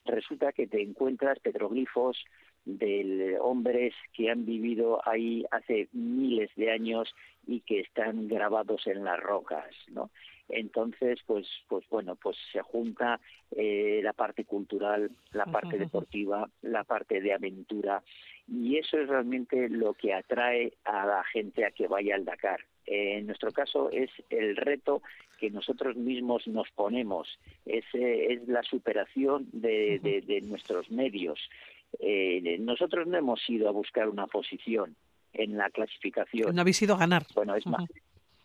resulta 0.05 0.51
que 0.51 0.67
te 0.67 0.81
encuentras 0.81 1.39
petroglifos, 1.39 2.23
de 2.65 3.37
hombres 3.39 3.93
que 4.13 4.29
han 4.29 4.45
vivido 4.45 4.99
ahí 5.07 5.45
hace 5.51 5.87
miles 5.93 6.49
de 6.55 6.71
años 6.71 7.13
y 7.47 7.61
que 7.61 7.79
están 7.79 8.27
grabados 8.27 8.87
en 8.87 9.03
las 9.03 9.19
rocas, 9.19 9.73
¿no? 9.89 10.09
Entonces, 10.49 11.19
pues, 11.25 11.47
pues 11.67 11.83
bueno, 11.89 12.15
pues 12.15 12.37
se 12.51 12.61
junta 12.61 13.19
eh, 13.55 14.01
la 14.03 14.13
parte 14.13 14.45
cultural, 14.45 15.09
la 15.31 15.45
parte 15.45 15.77
deportiva, 15.77 16.49
la 16.61 16.83
parte 16.83 17.19
de 17.19 17.33
aventura 17.33 18.03
y 18.47 18.77
eso 18.77 18.99
es 18.99 19.07
realmente 19.07 19.69
lo 19.69 19.93
que 19.95 20.13
atrae 20.13 20.73
a 20.83 21.05
la 21.05 21.23
gente 21.23 21.65
a 21.65 21.71
que 21.71 21.87
vaya 21.87 22.13
al 22.15 22.25
Dakar. 22.25 22.59
en 22.85 23.25
nuestro 23.25 23.51
caso 23.51 23.89
es 23.89 24.11
el 24.29 24.55
reto 24.55 25.01
que 25.39 25.49
nosotros 25.49 25.95
mismos 25.95 26.47
nos 26.47 26.69
ponemos, 26.71 27.39
es, 27.65 27.83
eh, 27.93 28.33
es 28.33 28.47
la 28.47 28.61
superación 28.61 29.47
de, 29.51 29.99
de 30.25 30.41
nuestros 30.41 30.91
medios 30.91 31.39
eh, 31.99 32.57
nosotros 32.59 33.07
no 33.07 33.17
hemos 33.17 33.41
ido 33.49 33.67
a 33.69 33.71
buscar 33.71 34.09
una 34.09 34.27
posición 34.27 34.95
en 35.33 35.57
la 35.57 35.69
clasificación. 35.69 36.55
No 36.55 36.61
habéis 36.61 36.81
ido 36.81 36.95
a 36.95 36.99
ganar. 36.99 37.25
Bueno, 37.33 37.55
es 37.55 37.65
más, 37.65 37.85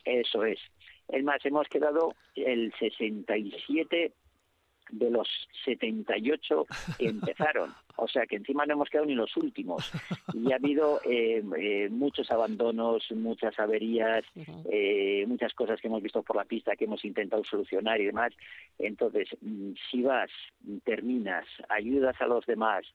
eso 0.05 0.45
es. 0.45 0.59
Es 1.09 1.25
más, 1.25 1.45
hemos 1.45 1.69
quedado 1.69 2.15
el 2.37 2.73
67 2.79 4.13
de 4.93 5.11
los 5.11 5.29
78 5.65 6.67
que 6.99 7.07
empezaron. 7.09 7.73
O 7.97 8.09
sea 8.09 8.27
que 8.27 8.37
encima 8.37 8.65
no 8.65 8.75
hemos 8.75 8.89
quedado 8.89 9.07
ni 9.07 9.15
los 9.15 9.37
últimos. 9.37 9.91
Y 10.33 10.53
ha 10.53 10.57
habido 10.57 11.01
eh, 11.05 11.43
eh, 11.59 11.89
muchos 11.91 12.31
abandonos, 12.31 13.05
muchas 13.13 13.59
averías, 13.59 14.25
eh, 14.71 15.25
muchas 15.27 15.53
cosas 15.55 15.81
que 15.81 15.89
hemos 15.89 16.03
visto 16.03 16.23
por 16.23 16.37
la 16.37 16.45
pista 16.45 16.77
que 16.77 16.85
hemos 16.85 17.05
intentado 17.05 17.45
solucionar 17.45 18.01
y 18.01 18.07
demás. 18.07 18.33
Entonces, 18.79 19.29
mm, 19.41 19.73
si 19.91 20.03
vas, 20.03 20.31
terminas, 20.85 21.47
ayudas 21.69 22.19
a 22.21 22.27
los 22.27 22.47
demás, 22.47 22.87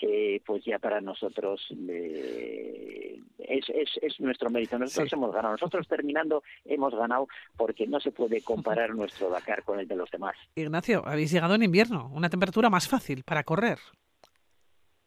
eh, 0.00 0.40
pues 0.44 0.64
ya 0.64 0.78
para 0.78 1.00
nosotros 1.00 1.60
eh, 1.88 3.20
es, 3.38 3.68
es, 3.68 3.90
es, 4.02 4.20
nuestro 4.20 4.50
mérito. 4.50 4.78
Nosotros 4.78 5.12
hemos 5.12 5.32
ganado. 5.32 5.52
Nosotros 5.54 5.86
terminando 5.86 6.42
hemos 6.64 6.94
ganado 6.94 7.28
porque 7.56 7.86
no 7.86 8.00
se 8.00 8.10
puede 8.10 8.42
comparar 8.42 8.94
nuestro 8.94 9.30
Dakar 9.30 9.62
con 9.62 9.78
el 9.78 9.86
de 9.86 9.96
los 9.96 10.10
demás. 10.10 10.36
Ignacio, 10.56 11.06
habéis 11.06 11.30
llegado 11.30 11.54
en 11.54 11.62
invierno, 11.62 12.10
una 12.12 12.28
temperatura 12.28 12.70
más 12.70 12.88
fácil 12.88 13.22
para 13.22 13.44
correr. 13.44 13.78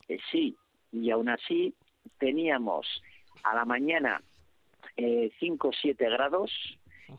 Eh, 0.08 0.20
sí, 0.32 0.56
y 0.92 1.12
aún 1.12 1.30
así 1.30 1.74
teníamos 2.18 2.88
a 3.44 3.56
la 3.56 3.66
mañana 3.66 4.22
5 4.96 5.68
o 5.68 5.72
7 5.80 6.10
grados 6.10 6.52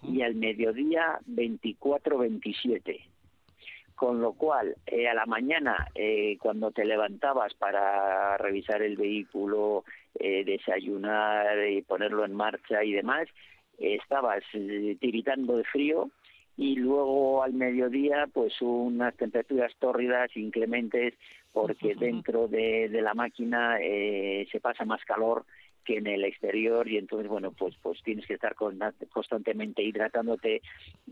y 0.03 0.23
al 0.23 0.35
mediodía 0.35 1.19
24 1.27 2.19
27 2.19 3.08
con 3.99 4.21
lo 4.21 4.33
cual 4.33 4.77
eh, 4.87 5.09
a 5.09 5.15
la 5.15 5.27
mañana 5.27 5.89
eh, 5.97 6.39
cuando 6.41 6.71
te 6.71 6.85
levantabas 6.85 7.53
para 7.55 8.39
revisar 8.39 8.81
el 8.81 8.97
vehículo, 8.97 9.85
eh, 10.15 10.45
desayunar 10.45 11.69
y 11.69 11.83
ponerlo 11.83 12.25
en 12.25 12.33
marcha 12.33 12.85
y 12.85 12.93
demás, 12.93 13.27
estabas 13.77 14.45
tiritando 14.53 15.57
de 15.57 15.65
frío 15.65 16.11
y 16.57 16.77
luego 16.77 17.43
al 17.43 17.55
mediodía 17.55 18.29
pues 18.33 18.55
unas 18.61 19.17
temperaturas 19.17 19.73
tórridas 19.81 20.31
inclementes 20.37 21.15
porque 21.53 21.97
dentro 21.97 22.47
de, 22.47 22.89
de 22.89 23.03
la 23.03 23.15
máquina 23.15 23.79
se 23.79 24.61
pasa 24.61 24.85
más 24.85 25.05
calor 25.05 25.45
que 25.89 25.97
en 25.97 26.07
el 26.07 26.23
exterior 26.23 26.87
y 26.87 26.99
entonces 26.99 27.29
bueno 27.29 27.51
pues 27.53 27.75
pues 27.83 28.03
tienes 28.03 28.27
que 28.27 28.35
estar 28.35 28.55
constantemente 28.55 29.83
hidratándote 29.83 30.61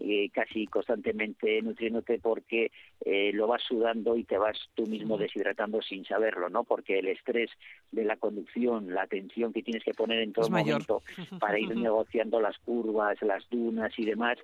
eh, 0.00 0.28
casi 0.34 0.66
constantemente 0.66 1.62
nutriéndote 1.62 2.18
porque 2.18 2.70
eh, 3.02 3.30
lo 3.32 3.46
vas 3.46 3.62
sudando 3.62 4.18
y 4.18 4.24
te 4.24 4.36
vas 4.36 4.58
tú 4.74 4.86
mismo 4.86 5.16
deshidratando 5.16 5.80
sin 5.80 6.04
saberlo 6.04 6.50
no 6.50 6.64
porque 6.64 6.98
el 6.98 7.08
estrés 7.08 7.48
de 7.90 8.04
la 8.04 8.16
conducción 8.16 8.92
la 8.92 9.06
tensión 9.06 9.54
que 9.54 9.62
tienes 9.62 9.82
que 9.82 9.94
poner 9.94 10.20
en 10.20 10.34
todo 10.34 10.50
momento 10.50 11.02
para 11.40 11.58
ir 11.58 11.74
negociando 11.74 12.38
las 12.38 12.58
curvas 12.58 13.16
las 13.22 13.48
dunas 13.48 13.98
y 13.98 14.04
demás 14.04 14.36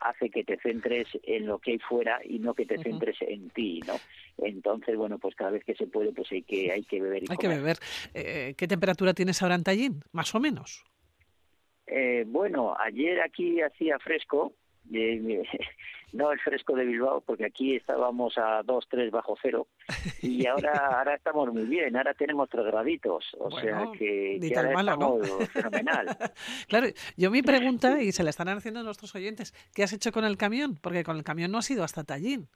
hace 0.00 0.30
que 0.30 0.44
te 0.44 0.58
centres 0.58 1.06
en 1.22 1.46
lo 1.46 1.58
que 1.58 1.72
hay 1.72 1.78
fuera 1.78 2.20
y 2.24 2.38
no 2.38 2.54
que 2.54 2.66
te 2.66 2.78
centres 2.78 3.16
en 3.20 3.50
ti, 3.50 3.80
¿no? 3.86 3.94
Entonces, 4.38 4.96
bueno, 4.96 5.18
pues 5.18 5.34
cada 5.34 5.50
vez 5.50 5.64
que 5.64 5.74
se 5.74 5.86
puede, 5.86 6.12
pues 6.12 6.30
hay 6.32 6.42
que, 6.42 6.70
hay 6.70 6.82
que 6.84 7.00
beber 7.00 7.24
y 7.24 7.26
Hay 7.30 7.36
que 7.36 7.48
beber. 7.48 7.78
Eh, 8.14 8.54
¿Qué 8.56 8.68
temperatura 8.68 9.14
tienes 9.14 9.42
ahora 9.42 9.54
en 9.54 9.64
Tallín, 9.64 10.02
más 10.12 10.34
o 10.34 10.40
menos? 10.40 10.84
Eh, 11.86 12.24
bueno, 12.26 12.74
ayer 12.78 13.20
aquí 13.20 13.60
hacía 13.60 13.98
fresco, 13.98 14.52
no 16.12 16.32
el 16.32 16.40
fresco 16.40 16.74
de 16.74 16.84
Bilbao, 16.84 17.20
porque 17.20 17.44
aquí 17.44 17.76
estábamos 17.76 18.38
a 18.38 18.62
2, 18.62 18.86
3 18.88 19.10
bajo 19.10 19.36
cero, 19.40 19.66
y 20.22 20.46
ahora 20.46 20.98
ahora 20.98 21.14
estamos 21.14 21.52
muy 21.52 21.64
bien, 21.64 21.96
ahora 21.96 22.14
tenemos 22.14 22.48
3 22.48 22.66
graditos, 22.66 23.24
o 23.38 23.50
sea 23.60 23.84
que, 23.98 24.38
que 24.40 24.56
ahora 24.56 24.80
estamos 24.80 25.48
fenomenal. 25.50 26.16
claro, 26.68 26.86
yo 27.16 27.30
mi 27.30 27.42
pregunta, 27.42 28.00
y 28.02 28.12
se 28.12 28.22
la 28.22 28.30
están 28.30 28.48
haciendo 28.48 28.82
nuestros 28.82 29.14
oyentes, 29.14 29.52
¿qué 29.74 29.82
has 29.82 29.92
hecho 29.92 30.12
con 30.12 30.24
el 30.24 30.36
camión? 30.36 30.78
Porque 30.80 31.04
con 31.04 31.16
el 31.16 31.24
camión 31.24 31.50
no 31.50 31.58
has 31.58 31.70
ido 31.70 31.84
hasta 31.84 32.04
Tallín. 32.04 32.48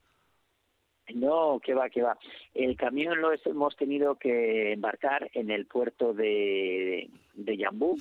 No, 1.15 1.59
que 1.59 1.75
va, 1.75 1.91
que 1.91 2.03
va. 2.03 2.17
El 2.55 2.77
camión 2.77 3.21
lo 3.21 3.33
hemos 3.33 3.75
tenido 3.77 4.15
que 4.15 4.73
embarcar 4.73 5.29
en 5.35 5.51
el 5.51 5.67
puerto 5.67 6.15
de, 6.15 7.11
de 7.35 7.57
Yambú, 7.57 7.99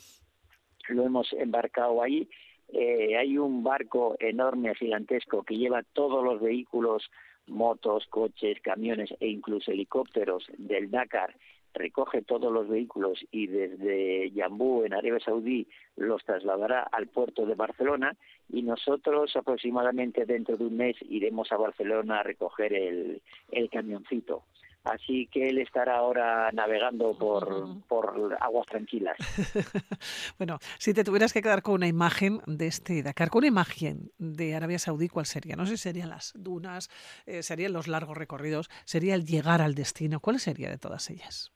lo 0.90 1.06
hemos 1.06 1.34
embarcado 1.34 2.04
ahí 2.04 2.30
eh, 2.74 3.18
hay 3.18 3.38
un 3.38 3.64
barco 3.64 4.16
enorme, 4.20 4.76
gigantesco, 4.76 5.44
que 5.44 5.58
lleva 5.58 5.84
todos 5.94 6.24
los 6.24 6.40
vehículos, 6.42 7.10
motos, 7.48 8.06
coches, 8.08 8.60
camiones 8.62 9.14
e 9.20 9.28
incluso 9.28 9.72
helicópteros 9.72 10.46
del 10.58 10.92
Dakar. 10.92 11.36
Recoge 11.74 12.24
todos 12.24 12.52
los 12.52 12.68
vehículos 12.68 13.24
y 13.32 13.48
desde 13.48 14.32
Yambú, 14.32 14.84
en 14.84 14.94
Arabia 14.94 15.20
Saudí, 15.20 15.68
los 15.96 16.24
trasladará 16.24 16.82
al 16.82 17.08
puerto 17.08 17.46
de 17.46 17.56
Barcelona. 17.56 18.16
Y 18.52 18.64
nosotros 18.64 19.36
aproximadamente 19.36 20.26
dentro 20.26 20.58
de 20.58 20.66
un 20.66 20.78
mes 20.78 20.96
iremos 21.10 21.52
a 21.52 21.58
Barcelona 21.58 22.20
a 22.20 22.24
recoger 22.24 22.74
el, 22.74 23.22
el 23.52 23.70
camioncito 23.70 24.44
así 24.84 25.28
que 25.32 25.50
él 25.50 25.60
estará 25.60 25.98
ahora 25.98 26.52
navegando 26.52 27.18
por, 27.18 27.84
por 27.88 28.38
aguas 28.40 28.66
tranquilas. 28.68 29.18
bueno, 30.38 30.60
si 30.78 30.94
te 30.94 31.04
tuvieras 31.04 31.34
que 31.34 31.42
quedar 31.42 31.62
con 31.62 31.76
una 31.76 31.88
imagen 31.88 32.42
de 32.48 32.68
este 32.68 33.04
Dakar, 33.04 33.30
con 33.30 33.40
una 33.40 33.48
imagen 33.48 34.12
de 34.18 34.56
Arabia 34.56 34.80
Saudí, 34.80 35.10
¿cuál 35.10 35.26
sería? 35.26 35.56
No 35.56 35.66
sé 35.66 35.78
si 35.78 35.84
serían 35.84 36.10
las 36.10 36.34
dunas, 36.36 36.90
eh, 37.26 37.44
serían 37.44 37.74
los 37.74 37.88
largos 37.88 38.18
recorridos, 38.18 38.70
sería 38.86 39.16
el 39.16 39.26
llegar 39.26 39.62
al 39.62 39.76
destino. 39.76 40.20
¿Cuál 40.20 40.40
sería 40.40 40.70
de 40.70 40.78
todas 40.78 41.10
ellas? 41.10 41.52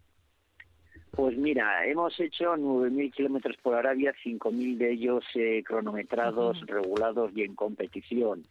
Pues 1.11 1.37
mira, 1.37 1.85
hemos 1.85 2.19
hecho 2.19 2.55
9.000 2.55 3.13
kilómetros 3.13 3.55
por 3.61 3.75
Arabia, 3.75 4.15
5.000 4.25 4.77
de 4.77 4.91
ellos 4.93 5.23
eh, 5.35 5.61
cronometrados, 5.63 6.59
regulados 6.65 7.31
y 7.35 7.43
en 7.43 7.53
competición 7.53 8.45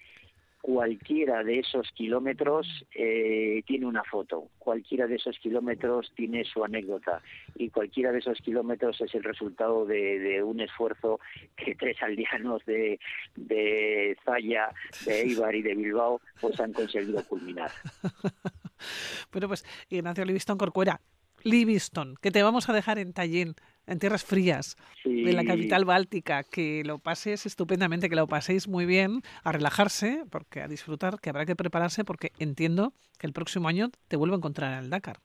cualquiera 0.63 1.43
de 1.43 1.59
esos 1.59 1.91
kilómetros 1.91 2.87
eh, 2.95 3.65
tiene 3.67 3.85
una 3.85 4.05
foto, 4.05 4.49
cualquiera 4.61 5.09
de 5.09 5.17
esos 5.17 5.37
kilómetros 5.41 6.13
tiene 6.15 6.45
su 6.45 6.65
anécdota. 6.65 7.21
Y 7.57 7.69
cualquiera 7.69 8.13
de 8.13 8.21
esos 8.21 8.39
kilómetros 8.39 9.01
es 9.01 9.13
el 9.15 9.25
resultado 9.25 9.85
de, 9.85 10.41
un 10.43 10.61
esfuerzo 10.61 11.19
que 11.57 11.75
tres 11.75 12.01
aldeanos 12.01 12.65
de, 12.65 13.01
de 13.35 14.17
Zaya, 14.25 14.73
de 15.05 15.23
Eibar 15.23 15.55
y 15.55 15.63
de 15.63 15.75
Bilbao 15.75 16.21
pues 16.41 16.59
han 16.61 16.73
conseguido 16.73 17.25
culminar. 17.27 17.73
bueno, 19.33 19.49
pues 19.49 19.67
Ignacio 19.91 20.25
Livistón 20.25 20.59
Corcuera, 20.59 21.01
Livingston, 21.43 22.15
que 22.23 22.31
te 22.31 22.43
vamos 22.43 22.69
a 22.69 22.73
dejar 22.73 23.01
en 23.01 23.13
Tallinn, 23.13 23.57
en 23.87 23.99
tierras 23.99 24.25
frías 24.25 24.77
de 25.05 25.33
la 25.33 25.45
capital 25.45 25.85
báltica, 25.85 26.45
que 26.45 26.83
lo 26.85 26.99
pases 26.99 27.47
estupendamente, 27.47 28.09
que 28.09 28.17
lo 28.17 28.27
paséis 28.27 28.69
muy 28.69 28.87
bien, 28.87 29.23
a 29.43 29.53
relajarse, 29.53 30.25
porque 30.31 30.61
a 30.61 30.69
disfrutar, 30.69 31.21
que 31.21 31.31
habrá 31.31 31.47
que 31.47 31.57
prepararse, 31.57 32.05
porque 32.05 32.33
entiendo 32.39 32.93
que 33.19 33.27
el 33.27 33.33
próximo 33.33 33.69
año 33.69 33.91
te 34.09 34.17
vuelvo 34.17 34.35
a 34.35 34.39
encontrar 34.39 34.73
en 34.73 34.85
el 34.85 34.91
Dakar. 34.91 35.21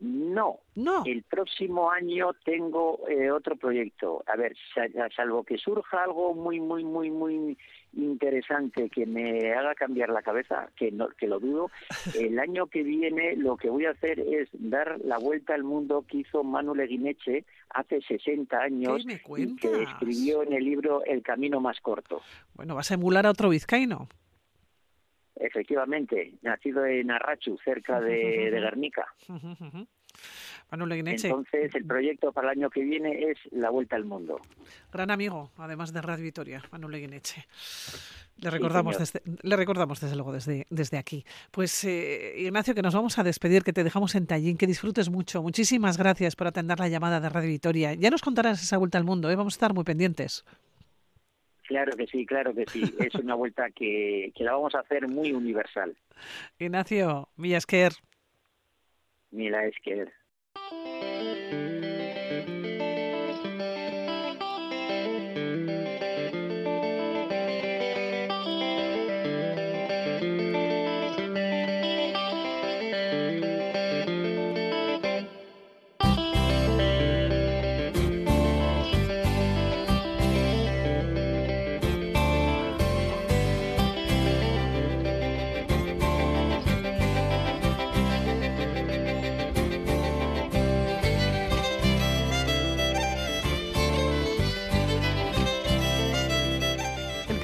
No, 0.00 0.60
no. 0.76 1.02
El 1.04 1.24
próximo 1.24 1.90
año 1.90 2.30
tengo 2.44 3.00
eh, 3.08 3.32
otro 3.32 3.56
proyecto. 3.56 4.22
A 4.26 4.36
ver, 4.36 4.54
salvo 5.16 5.42
que 5.42 5.58
surja 5.58 6.04
algo 6.04 6.34
muy, 6.34 6.60
muy, 6.60 6.84
muy, 6.84 7.10
muy 7.10 7.58
interesante 7.96 8.88
que 8.90 9.06
me 9.06 9.52
haga 9.54 9.74
cambiar 9.74 10.10
la 10.10 10.22
cabeza, 10.22 10.68
que 10.76 10.92
no, 10.92 11.08
que 11.08 11.26
lo 11.26 11.40
dudo. 11.40 11.70
El 12.14 12.38
año 12.38 12.66
que 12.66 12.84
viene 12.84 13.34
lo 13.36 13.56
que 13.56 13.70
voy 13.70 13.86
a 13.86 13.90
hacer 13.90 14.20
es 14.20 14.48
dar 14.52 15.00
la 15.02 15.18
vuelta 15.18 15.54
al 15.54 15.64
mundo 15.64 16.04
que 16.06 16.18
hizo 16.18 16.44
Manuel 16.44 16.78
Leguineche 16.78 17.44
hace 17.70 18.00
60 18.00 18.56
años 18.56 19.04
y 19.36 19.56
que 19.56 19.82
escribió 19.82 20.44
en 20.44 20.52
el 20.52 20.64
libro 20.64 21.04
El 21.04 21.22
camino 21.22 21.60
más 21.60 21.80
corto. 21.80 22.22
Bueno, 22.54 22.76
vas 22.76 22.90
a 22.92 22.94
emular 22.94 23.26
a 23.26 23.30
otro 23.30 23.48
vizcaíno. 23.48 24.08
Efectivamente, 25.40 26.34
nacido 26.42 26.84
en 26.84 27.10
Arrachu, 27.10 27.58
cerca 27.64 28.00
de, 28.00 28.50
de 28.50 28.60
Guernica. 28.60 29.06
Entonces, 30.70 31.74
el 31.74 31.86
proyecto 31.86 32.32
para 32.32 32.52
el 32.52 32.58
año 32.58 32.70
que 32.70 32.82
viene 32.82 33.30
es 33.30 33.38
La 33.52 33.70
Vuelta 33.70 33.96
al 33.96 34.04
Mundo. 34.04 34.40
Gran 34.92 35.10
amigo, 35.10 35.50
además 35.56 35.94
de 35.94 36.02
Radio 36.02 36.24
Vitoria, 36.24 36.62
Manuel 36.70 36.92
Leguineche. 36.92 37.46
Le 38.36 38.50
recordamos, 38.50 38.98
desde, 38.98 39.22
le 39.42 39.56
recordamos 39.56 40.00
desde 40.00 40.14
luego 40.14 40.32
desde, 40.32 40.66
desde 40.68 40.98
aquí. 40.98 41.24
Pues 41.50 41.84
eh, 41.84 42.34
Ignacio, 42.36 42.74
que 42.74 42.82
nos 42.82 42.94
vamos 42.94 43.18
a 43.18 43.24
despedir, 43.24 43.62
que 43.62 43.72
te 43.72 43.82
dejamos 43.82 44.14
en 44.14 44.26
Tallín, 44.26 44.58
que 44.58 44.66
disfrutes 44.66 45.08
mucho. 45.08 45.42
Muchísimas 45.42 45.96
gracias 45.96 46.36
por 46.36 46.46
atender 46.46 46.78
la 46.78 46.88
llamada 46.88 47.18
de 47.18 47.28
Radio 47.30 47.48
Vitoria. 47.48 47.94
Ya 47.94 48.10
nos 48.10 48.20
contarás 48.20 48.62
esa 48.62 48.76
vuelta 48.76 48.98
al 48.98 49.04
mundo, 49.04 49.30
¿eh? 49.30 49.36
vamos 49.36 49.54
a 49.54 49.56
estar 49.56 49.72
muy 49.72 49.84
pendientes. 49.84 50.44
Claro 51.68 51.94
que 51.98 52.06
sí, 52.06 52.24
claro 52.24 52.54
que 52.54 52.64
sí. 52.66 52.82
Es 52.98 53.14
una 53.16 53.34
vuelta 53.34 53.68
que, 53.70 54.32
que 54.34 54.42
la 54.42 54.52
vamos 54.52 54.74
a 54.74 54.80
hacer 54.80 55.06
muy 55.06 55.32
universal. 55.32 55.94
Ignacio, 56.58 57.28
Mila 57.36 57.58
Esker. 57.58 57.92
Mila 59.30 59.66
Esker. 59.66 60.10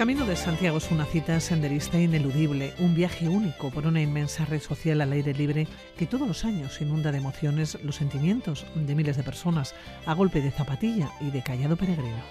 Camino 0.04 0.26
de 0.26 0.36
Santiago 0.36 0.76
es 0.76 0.90
una 0.90 1.06
cita 1.06 1.40
senderista 1.40 1.98
ineludible, 1.98 2.74
un 2.78 2.94
viaje 2.94 3.26
único 3.26 3.70
por 3.70 3.86
una 3.86 4.02
inmensa 4.02 4.44
red 4.44 4.60
social 4.60 5.00
al 5.00 5.12
aire 5.12 5.32
libre 5.32 5.66
que 5.96 6.06
todos 6.06 6.28
los 6.28 6.44
años 6.44 6.78
inunda 6.82 7.10
de 7.10 7.16
emociones 7.16 7.78
los 7.82 7.96
sentimientos 7.96 8.66
de 8.74 8.94
miles 8.94 9.16
de 9.16 9.22
personas 9.22 9.74
a 10.04 10.12
golpe 10.12 10.42
de 10.42 10.50
zapatilla 10.50 11.10
y 11.22 11.30
de 11.30 11.42
callado 11.42 11.76
peregrino. 11.76 12.22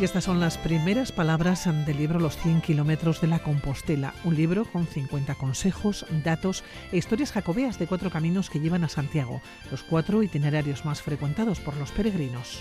Y 0.00 0.04
estas 0.04 0.24
son 0.24 0.40
las 0.40 0.58
primeras 0.58 1.12
palabras 1.12 1.68
del 1.86 1.96
libro 1.96 2.18
Los 2.18 2.36
100 2.38 2.62
kilómetros 2.62 3.20
de 3.20 3.28
la 3.28 3.38
Compostela, 3.38 4.12
un 4.24 4.34
libro 4.34 4.64
con 4.64 4.88
50 4.88 5.36
consejos, 5.36 6.04
datos 6.24 6.64
e 6.90 6.96
historias 6.96 7.30
jacobeas 7.30 7.78
de 7.78 7.86
cuatro 7.86 8.10
caminos 8.10 8.50
que 8.50 8.58
llevan 8.58 8.82
a 8.82 8.88
Santiago, 8.88 9.40
los 9.70 9.84
cuatro 9.84 10.24
itinerarios 10.24 10.84
más 10.84 11.00
frecuentados 11.00 11.60
por 11.60 11.76
los 11.76 11.92
peregrinos. 11.92 12.60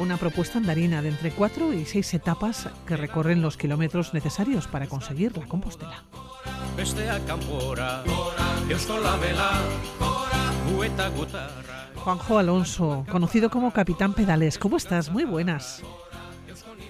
Una 0.00 0.16
propuesta 0.16 0.58
andarina 0.58 1.00
de 1.00 1.10
entre 1.10 1.30
cuatro 1.30 1.72
y 1.72 1.84
seis 1.84 2.12
etapas 2.12 2.68
que 2.86 2.96
recorren 2.96 3.40
los 3.40 3.56
kilómetros 3.56 4.14
necesarios 4.14 4.66
para 4.66 4.88
conseguir 4.88 5.36
la 5.36 5.46
Compostela. 5.46 6.02
Juanjo 12.04 12.38
Alonso, 12.38 13.04
conocido 13.10 13.50
como 13.50 13.72
Capitán 13.72 14.14
Pedales. 14.14 14.58
¿Cómo 14.58 14.78
estás? 14.78 15.12
Muy 15.12 15.24
buenas. 15.24 15.84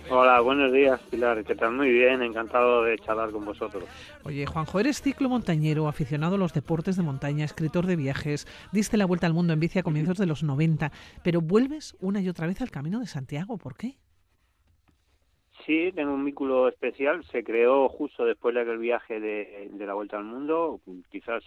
Hola, 0.08 0.40
buenos 0.40 0.72
días, 0.72 1.00
Pilar. 1.10 1.42
¿Qué 1.44 1.56
tal? 1.56 1.72
Muy 1.72 1.90
bien, 1.90 2.22
encantado 2.22 2.84
de 2.84 2.96
charlar 2.98 3.32
con 3.32 3.44
vosotros. 3.44 3.84
Oye, 4.24 4.46
Juanjo, 4.46 4.78
eres 4.78 5.02
ciclomontañero, 5.02 5.88
aficionado 5.88 6.36
a 6.36 6.38
los 6.38 6.52
deportes 6.52 6.96
de 6.96 7.02
montaña, 7.02 7.44
escritor 7.44 7.86
de 7.86 7.96
viajes, 7.96 8.46
diste 8.72 8.96
la 8.96 9.04
vuelta 9.04 9.26
al 9.26 9.34
mundo 9.34 9.52
en 9.52 9.58
bici 9.58 9.80
a 9.80 9.82
comienzos 9.82 10.16
de 10.16 10.26
los 10.26 10.44
90, 10.44 10.92
pero 11.24 11.40
vuelves 11.40 11.96
una 12.00 12.20
y 12.20 12.28
otra 12.28 12.46
vez 12.46 12.60
al 12.60 12.70
Camino 12.70 13.00
de 13.00 13.06
Santiago. 13.06 13.58
¿Por 13.58 13.76
qué? 13.76 13.96
Sí, 15.66 15.90
tengo 15.92 16.14
un 16.14 16.24
vínculo 16.24 16.68
especial. 16.68 17.24
Se 17.24 17.42
creó 17.42 17.88
justo 17.88 18.24
después 18.24 18.54
de 18.54 18.62
aquel 18.62 18.78
viaje 18.78 19.18
de, 19.18 19.70
de 19.72 19.86
la 19.86 19.94
vuelta 19.94 20.18
al 20.18 20.24
mundo, 20.24 20.80
quizás 21.10 21.42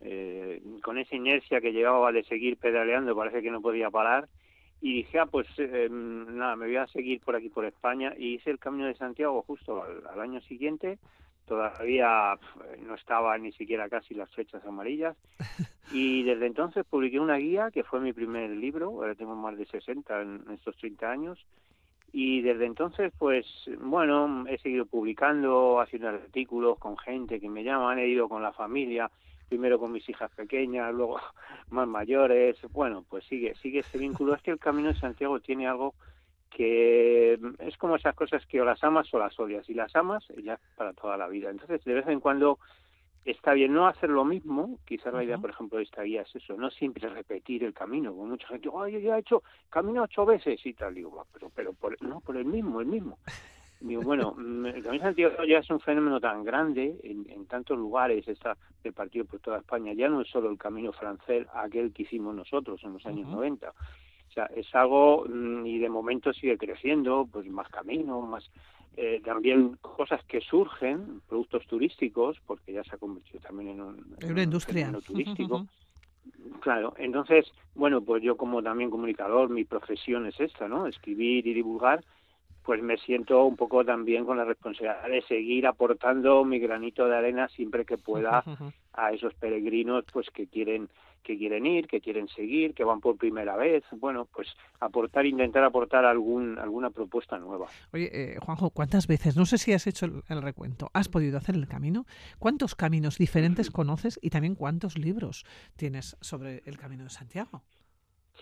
eh, 0.00 0.62
con 0.82 0.98
esa 0.98 1.16
inercia 1.16 1.60
que 1.60 1.72
llevaba 1.72 2.12
de 2.12 2.24
seguir 2.24 2.56
pedaleando, 2.56 3.16
parece 3.16 3.42
que 3.42 3.50
no 3.50 3.60
podía 3.60 3.90
parar. 3.90 4.28
Y 4.80 4.94
dije, 4.94 5.18
ah, 5.18 5.26
pues 5.26 5.46
eh, 5.58 5.88
nada, 5.90 6.54
me 6.56 6.66
voy 6.66 6.76
a 6.76 6.86
seguir 6.88 7.20
por 7.20 7.34
aquí, 7.34 7.48
por 7.48 7.64
España. 7.64 8.12
Y 8.16 8.34
hice 8.34 8.50
el 8.50 8.58
Camino 8.58 8.86
de 8.86 8.94
Santiago 8.94 9.42
justo 9.42 9.82
al, 9.82 10.20
año 10.20 10.40
siguiente. 10.42 10.98
Todavía 11.46 12.36
no 12.86 12.94
estaba 12.94 13.38
ni 13.38 13.52
siquiera 13.52 13.88
casi 13.88 14.14
las 14.14 14.30
flechas 14.30 14.64
amarillas. 14.64 15.16
Y 15.92 16.24
desde 16.24 16.46
entonces 16.46 16.84
publiqué 16.84 17.20
una 17.20 17.36
guía, 17.36 17.70
que 17.70 17.84
fue 17.84 18.00
mi 18.00 18.12
primer 18.12 18.50
libro. 18.50 18.88
Ahora 18.88 19.14
tengo 19.14 19.36
más 19.36 19.56
de 19.56 19.66
60 19.66 20.20
en 20.20 20.44
estos 20.52 20.76
30 20.78 21.08
años. 21.08 21.46
Y 22.12 22.40
desde 22.40 22.66
entonces, 22.66 23.12
pues, 23.18 23.46
bueno, 23.80 24.46
he 24.48 24.58
seguido 24.58 24.86
publicando, 24.86 25.80
haciendo 25.80 26.08
artículos 26.08 26.78
con 26.78 26.96
gente 26.96 27.40
que 27.40 27.48
me 27.48 27.62
llaman, 27.62 27.98
he 27.98 28.08
ido 28.08 28.28
con 28.28 28.42
la 28.42 28.52
familia, 28.52 29.10
primero 29.48 29.78
con 29.78 29.92
mis 29.92 30.08
hijas 30.08 30.30
pequeñas, 30.32 30.92
luego 30.94 31.20
más 31.70 31.88
mayores, 31.88 32.56
bueno, 32.72 33.04
pues 33.08 33.24
sigue, 33.24 33.54
sigue 33.56 33.80
ese 33.80 33.98
vínculo. 33.98 34.34
Es 34.34 34.42
que 34.42 34.50
el 34.50 34.58
Camino 34.58 34.88
de 34.88 34.98
Santiago 34.98 35.40
tiene 35.40 35.66
algo 35.66 35.94
que 36.50 37.38
es 37.58 37.76
como 37.76 37.96
esas 37.96 38.14
cosas 38.14 38.46
que 38.46 38.60
o 38.60 38.64
las 38.64 38.82
amas 38.82 39.12
o 39.12 39.18
las 39.18 39.38
odias, 39.38 39.68
y 39.68 39.74
las 39.74 39.94
amas 39.94 40.24
ya 40.42 40.58
para 40.76 40.92
toda 40.92 41.16
la 41.16 41.28
vida. 41.28 41.50
Entonces, 41.50 41.84
de 41.84 41.94
vez 41.94 42.06
en 42.06 42.20
cuando 42.20 42.58
está 43.26 43.52
bien 43.52 43.74
no 43.74 43.86
hacer 43.86 44.08
lo 44.08 44.24
mismo, 44.24 44.78
quizás 44.86 45.12
la 45.12 45.24
idea, 45.24 45.36
por 45.36 45.50
ejemplo, 45.50 45.78
de 45.78 45.84
esta 45.84 46.02
guía 46.02 46.22
es 46.22 46.34
eso, 46.34 46.56
no 46.56 46.70
siempre 46.70 47.08
repetir 47.08 47.64
el 47.64 47.74
camino, 47.74 48.12
como 48.12 48.26
mucha 48.26 48.46
gente, 48.46 48.70
ay, 48.74 48.92
yo 48.92 48.98
ya 49.00 49.16
he 49.16 49.20
hecho 49.20 49.42
camino 49.68 50.04
ocho 50.04 50.24
veces 50.24 50.64
y 50.64 50.72
tal, 50.74 50.94
digo, 50.94 51.26
pero, 51.32 51.50
pero 51.54 51.72
por, 51.72 52.00
no, 52.02 52.20
por 52.20 52.36
el 52.36 52.44
mismo, 52.44 52.80
el 52.80 52.86
mismo. 52.86 53.18
Digo, 53.80 54.02
bueno, 54.02 54.34
mm, 54.36 54.66
el 54.66 54.82
Camino 54.82 55.04
Santiago 55.04 55.44
ya 55.44 55.58
es 55.58 55.70
un 55.70 55.80
fenómeno 55.80 56.18
tan 56.20 56.44
grande 56.44 56.98
en, 57.02 57.46
tantos 57.46 57.78
lugares, 57.78 58.26
está 58.26 58.56
repartido 58.82 59.24
por 59.24 59.40
toda 59.40 59.58
España. 59.58 59.92
Ya 59.92 60.08
no 60.08 60.22
es 60.22 60.28
solo 60.28 60.50
el 60.50 60.58
camino 60.58 60.92
francés, 60.92 61.46
aquel 61.54 61.92
que 61.92 62.02
hicimos 62.02 62.34
nosotros 62.34 62.80
en 62.84 62.94
los 62.94 63.06
años 63.06 63.28
90. 63.28 63.68
O 63.68 64.32
sea, 64.32 64.46
es 64.46 64.66
algo, 64.74 65.24
mm, 65.28 65.66
y 65.66 65.78
de 65.78 65.88
momento 65.88 66.32
sigue 66.32 66.58
creciendo, 66.58 67.28
pues 67.30 67.46
más 67.48 67.68
caminos, 67.68 68.26
más. 68.28 68.50
Eh, 68.98 69.20
también 69.22 69.76
cosas 69.82 70.24
que 70.24 70.40
surgen, 70.40 71.20
productos 71.28 71.66
turísticos, 71.66 72.38
porque 72.46 72.72
ya 72.72 72.82
se 72.82 72.94
ha 72.94 72.98
convertido 72.98 73.40
también 73.40 73.70
en 73.70 73.80
un, 73.82 74.16
una 74.22 74.42
industria 74.42 74.90
turístico. 75.06 75.66
Claro, 76.60 76.94
entonces, 76.96 77.52
bueno, 77.74 78.00
pues 78.00 78.22
yo 78.22 78.36
como 78.36 78.62
también 78.62 78.90
comunicador, 78.90 79.50
mi 79.50 79.64
profesión 79.64 80.26
es 80.26 80.40
esta, 80.40 80.66
¿no? 80.66 80.86
Escribir 80.86 81.46
y 81.46 81.54
divulgar, 81.54 82.02
pues 82.66 82.82
me 82.82 82.98
siento 82.98 83.44
un 83.44 83.54
poco 83.54 83.84
también 83.84 84.24
con 84.24 84.36
la 84.36 84.44
responsabilidad 84.44 85.08
de 85.08 85.22
seguir 85.22 85.68
aportando 85.68 86.44
mi 86.44 86.58
granito 86.58 87.06
de 87.06 87.16
arena 87.16 87.48
siempre 87.48 87.84
que 87.84 87.96
pueda 87.96 88.42
a 88.92 89.12
esos 89.12 89.32
peregrinos 89.34 90.04
pues 90.12 90.28
que 90.30 90.48
quieren 90.48 90.88
que 91.22 91.36
quieren 91.36 91.66
ir, 91.66 91.88
que 91.88 92.00
quieren 92.00 92.28
seguir, 92.28 92.72
que 92.72 92.84
van 92.84 93.00
por 93.00 93.16
primera 93.16 93.56
vez, 93.56 93.82
bueno, 93.98 94.28
pues 94.32 94.46
aportar, 94.78 95.26
intentar 95.26 95.64
aportar 95.64 96.04
algún 96.04 96.56
alguna 96.56 96.90
propuesta 96.90 97.36
nueva. 97.36 97.66
Oye, 97.92 98.10
eh, 98.12 98.36
Juanjo, 98.40 98.70
¿cuántas 98.70 99.08
veces, 99.08 99.36
no 99.36 99.44
sé 99.44 99.58
si 99.58 99.72
has 99.72 99.88
hecho 99.88 100.06
el, 100.28 100.42
recuento, 100.42 100.88
has 100.92 101.08
podido 101.08 101.36
hacer 101.36 101.56
el 101.56 101.66
camino? 101.66 102.06
¿Cuántos 102.38 102.76
caminos 102.76 103.18
diferentes 103.18 103.72
conoces 103.72 104.20
y 104.22 104.30
también 104.30 104.54
cuántos 104.54 104.98
libros 104.98 105.44
tienes 105.76 106.16
sobre 106.20 106.62
el 106.64 106.78
Camino 106.78 107.02
de 107.02 107.10
Santiago? 107.10 107.62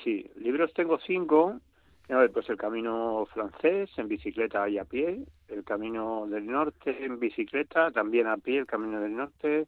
Sí, 0.02 0.30
libros 0.36 0.74
tengo 0.74 0.98
cinco, 1.06 1.60
pues 2.06 2.48
el 2.48 2.56
camino 2.56 3.26
francés 3.32 3.90
en 3.96 4.08
bicicleta 4.08 4.68
y 4.68 4.78
a 4.78 4.84
pie, 4.84 5.24
el 5.48 5.64
camino 5.64 6.26
del 6.26 6.46
norte 6.46 7.04
en 7.04 7.18
bicicleta, 7.18 7.90
también 7.90 8.26
a 8.26 8.36
pie 8.36 8.58
el 8.58 8.66
camino 8.66 9.00
del 9.00 9.16
norte, 9.16 9.66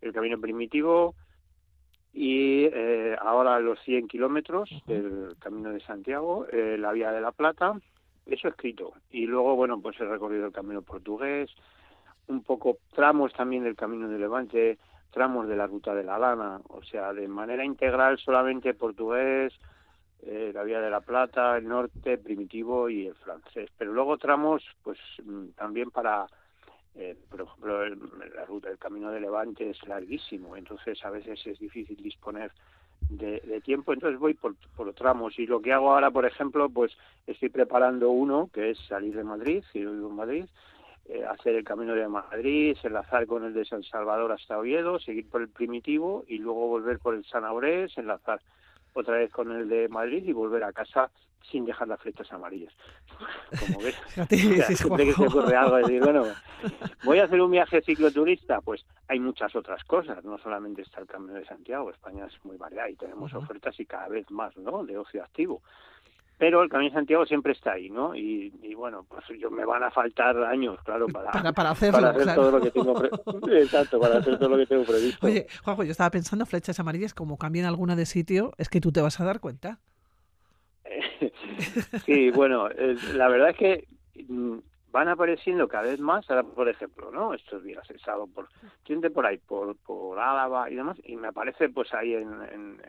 el 0.00 0.12
camino 0.12 0.38
primitivo 0.40 1.14
y 2.12 2.64
eh, 2.64 3.16
ahora 3.20 3.60
los 3.60 3.80
100 3.80 4.08
kilómetros 4.08 4.68
del 4.86 5.36
camino 5.38 5.70
de 5.70 5.80
Santiago, 5.80 6.46
eh, 6.50 6.76
la 6.78 6.92
vía 6.92 7.12
de 7.12 7.20
la 7.20 7.32
Plata, 7.32 7.78
eso 8.26 8.48
escrito. 8.48 8.92
Y 9.10 9.26
luego, 9.26 9.56
bueno, 9.56 9.80
pues 9.80 9.98
he 10.00 10.04
recorrido 10.04 10.46
el 10.46 10.52
camino 10.52 10.82
portugués, 10.82 11.50
un 12.26 12.42
poco 12.42 12.78
tramos 12.94 13.32
también 13.32 13.64
del 13.64 13.76
camino 13.76 14.08
de 14.08 14.18
Levante, 14.18 14.78
tramos 15.10 15.48
de 15.48 15.56
la 15.56 15.66
ruta 15.66 15.94
de 15.94 16.04
la 16.04 16.18
lana, 16.18 16.60
o 16.68 16.82
sea, 16.82 17.12
de 17.12 17.28
manera 17.28 17.64
integral 17.64 18.18
solamente 18.18 18.74
portugués, 18.74 19.52
eh, 20.22 20.50
la 20.54 20.62
Vía 20.62 20.80
de 20.80 20.90
la 20.90 21.00
Plata, 21.00 21.56
el 21.56 21.68
norte, 21.68 22.18
primitivo 22.18 22.88
y 22.88 23.06
el 23.06 23.14
francés. 23.14 23.70
Pero 23.76 23.92
luego 23.92 24.18
tramos, 24.18 24.62
pues 24.82 24.98
mm, 25.24 25.50
también 25.56 25.90
para, 25.90 26.26
eh, 26.94 27.16
por 27.30 27.42
ejemplo, 27.42 27.88
la 28.34 28.44
ruta 28.44 28.68
del 28.68 28.78
Camino 28.78 29.10
de 29.10 29.20
Levante 29.20 29.70
es 29.70 29.86
larguísimo, 29.86 30.56
entonces 30.56 31.02
a 31.04 31.10
veces 31.10 31.46
es 31.46 31.58
difícil 31.58 31.96
disponer 31.96 32.52
de, 33.08 33.60
tiempo, 33.62 33.92
entonces 33.92 34.20
voy 34.20 34.34
por, 34.34 34.54
por 34.76 34.92
tramos 34.94 35.38
y 35.38 35.46
lo 35.46 35.60
que 35.60 35.72
hago 35.72 35.92
ahora, 35.92 36.10
por 36.10 36.26
ejemplo, 36.26 36.68
pues 36.68 36.96
estoy 37.26 37.48
preparando 37.48 38.10
uno 38.10 38.48
que 38.52 38.70
es 38.70 38.78
salir 38.88 39.16
de 39.16 39.24
Madrid, 39.24 39.64
si 39.72 39.80
yo 39.80 39.92
vivo 39.92 40.10
en 40.10 40.16
Madrid, 40.16 40.44
eh, 41.06 41.24
hacer 41.24 41.56
el 41.56 41.64
camino 41.64 41.94
de 41.94 42.06
Madrid, 42.06 42.76
enlazar 42.84 43.26
con 43.26 43.44
el 43.44 43.52
de 43.52 43.64
San 43.64 43.82
Salvador 43.82 44.30
hasta 44.30 44.58
Oviedo, 44.58 45.00
seguir 45.00 45.28
por 45.28 45.40
el 45.42 45.48
primitivo 45.48 46.24
y 46.28 46.38
luego 46.38 46.68
volver 46.68 47.00
por 47.00 47.14
el 47.14 47.24
San 47.24 47.44
Aurés, 47.44 47.96
enlazar 47.98 48.40
otra 48.94 49.16
vez 49.16 49.30
con 49.30 49.52
el 49.52 49.68
de 49.68 49.88
Madrid 49.88 50.24
y 50.26 50.32
volver 50.32 50.64
a 50.64 50.72
casa 50.72 51.10
sin 51.50 51.64
dejar 51.64 51.88
las 51.88 52.00
flechas 52.00 52.30
amarillas. 52.32 52.72
Como 53.60 53.80
ves, 53.80 53.96
siempre 54.76 55.06
que 55.06 55.12
se 55.12 55.26
ocurre 55.26 55.56
algo, 55.56 55.76
decir, 55.76 56.00
bueno, 56.00 56.26
voy 57.04 57.18
a 57.18 57.24
hacer 57.24 57.40
un 57.40 57.50
viaje 57.50 57.80
cicloturista, 57.82 58.60
pues 58.60 58.84
hay 59.08 59.18
muchas 59.18 59.54
otras 59.56 59.82
cosas, 59.84 60.24
no 60.24 60.38
solamente 60.38 60.82
está 60.82 61.00
el 61.00 61.06
Camino 61.06 61.34
de 61.34 61.44
Santiago, 61.44 61.90
España 61.90 62.26
es 62.26 62.44
muy 62.44 62.56
variada 62.56 62.90
y 62.90 62.96
tenemos 62.96 63.32
ofertas 63.34 63.78
y 63.80 63.86
cada 63.86 64.08
vez 64.08 64.30
más, 64.30 64.56
¿no?, 64.56 64.84
de 64.84 64.98
ocio 64.98 65.22
activo 65.22 65.62
pero 66.40 66.62
el 66.62 66.70
Camino 66.70 66.88
de 66.88 66.96
Santiago 66.96 67.26
siempre 67.26 67.52
está 67.52 67.72
ahí, 67.72 67.90
¿no? 67.90 68.16
Y, 68.16 68.50
bueno, 68.74 69.04
pues 69.06 69.24
yo 69.38 69.50
me 69.50 69.66
van 69.66 69.82
a 69.82 69.90
faltar 69.90 70.42
años, 70.42 70.78
claro, 70.84 71.06
para, 71.06 71.30
para, 71.54 71.70
hacer 71.70 71.92
todo 71.92 72.50
lo 72.50 72.60
que 72.62 72.70
tengo 72.70 73.04
Exacto, 73.52 74.00
para 74.00 74.18
hacer 74.18 74.38
todo 74.38 74.48
lo 74.48 74.56
que 74.56 74.64
tengo 74.64 74.84
previsto. 74.84 75.26
Oye, 75.26 75.46
Juanjo, 75.62 75.84
yo 75.84 75.90
estaba 75.90 76.10
pensando, 76.10 76.46
flechas 76.46 76.80
amarillas, 76.80 77.12
como 77.12 77.36
cambian 77.36 77.66
alguna 77.66 77.94
de 77.94 78.06
sitio, 78.06 78.54
es 78.56 78.70
que 78.70 78.80
tú 78.80 78.90
te 78.90 79.02
vas 79.02 79.20
a 79.20 79.24
dar 79.26 79.40
cuenta. 79.40 79.80
sí, 82.06 82.30
bueno, 82.30 82.70
la 83.12 83.28
verdad 83.28 83.50
es 83.50 83.56
que 83.58 83.88
mm, 84.26 84.60
van 84.90 85.08
apareciendo 85.08 85.68
cada 85.68 85.84
vez 85.84 86.00
más, 86.00 86.28
ahora 86.30 86.42
por 86.42 86.68
ejemplo, 86.68 87.10
¿no? 87.10 87.34
Estos 87.34 87.62
días, 87.62 87.88
he 87.90 87.94
estado 87.94 88.26
por, 88.26 88.48
gente 88.84 89.10
por 89.10 89.26
ahí, 89.26 89.38
por, 89.38 89.76
por 89.76 90.18
Álava 90.18 90.70
y 90.70 90.74
demás, 90.74 90.98
y 91.04 91.16
me 91.16 91.28
aparece 91.28 91.68
pues 91.68 91.92
ahí 91.94 92.14
en, 92.14 92.28
en, 92.52 92.80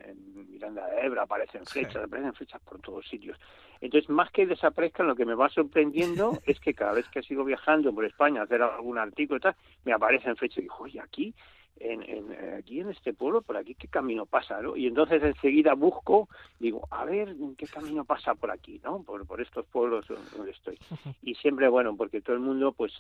Miranda 0.49 0.85
de 0.87 1.05
Ebra, 1.05 1.23
aparecen 1.23 1.65
flechas, 1.65 2.03
aparecen 2.03 2.33
flechas 2.33 2.61
por 2.61 2.79
todos 2.79 3.07
sitios. 3.07 3.37
Entonces, 3.79 4.09
más 4.09 4.31
que 4.31 4.45
desaparezcan, 4.45 5.07
lo 5.07 5.15
que 5.15 5.25
me 5.25 5.35
va 5.35 5.49
sorprendiendo 5.49 6.39
es 6.45 6.59
que 6.59 6.73
cada 6.73 6.93
vez 6.93 7.07
que 7.09 7.23
sigo 7.23 7.43
viajando 7.43 7.93
por 7.93 8.05
España 8.05 8.41
a 8.41 8.43
hacer 8.43 8.61
algún 8.61 8.97
artículo 8.97 9.37
y 9.37 9.41
tal, 9.41 9.55
me 9.85 9.93
aparecen 9.93 10.35
flechas 10.35 10.59
y 10.59 10.61
digo, 10.61 10.75
oye, 10.79 10.99
aquí 10.99 11.33
en, 11.79 12.03
en, 12.03 12.55
aquí 12.57 12.79
en 12.79 12.89
este 12.89 13.13
pueblo, 13.13 13.41
por 13.41 13.57
aquí, 13.57 13.75
¿qué 13.75 13.87
camino 13.87 14.25
pasa? 14.25 14.61
¿no? 14.61 14.75
Y 14.75 14.87
entonces 14.87 15.23
enseguida 15.23 15.73
busco, 15.73 16.29
digo, 16.59 16.87
a 16.91 17.05
ver, 17.05 17.35
¿qué 17.57 17.67
camino 17.67 18.05
pasa 18.05 18.35
por 18.35 18.51
aquí? 18.51 18.79
¿no? 18.83 19.03
Por, 19.03 19.25
por 19.25 19.41
estos 19.41 19.65
pueblos 19.65 20.05
donde 20.35 20.51
estoy. 20.51 20.77
Y 21.23 21.35
siempre, 21.35 21.67
bueno, 21.67 21.95
porque 21.95 22.21
todo 22.21 22.35
el 22.35 22.41
mundo, 22.41 22.71
pues, 22.71 22.93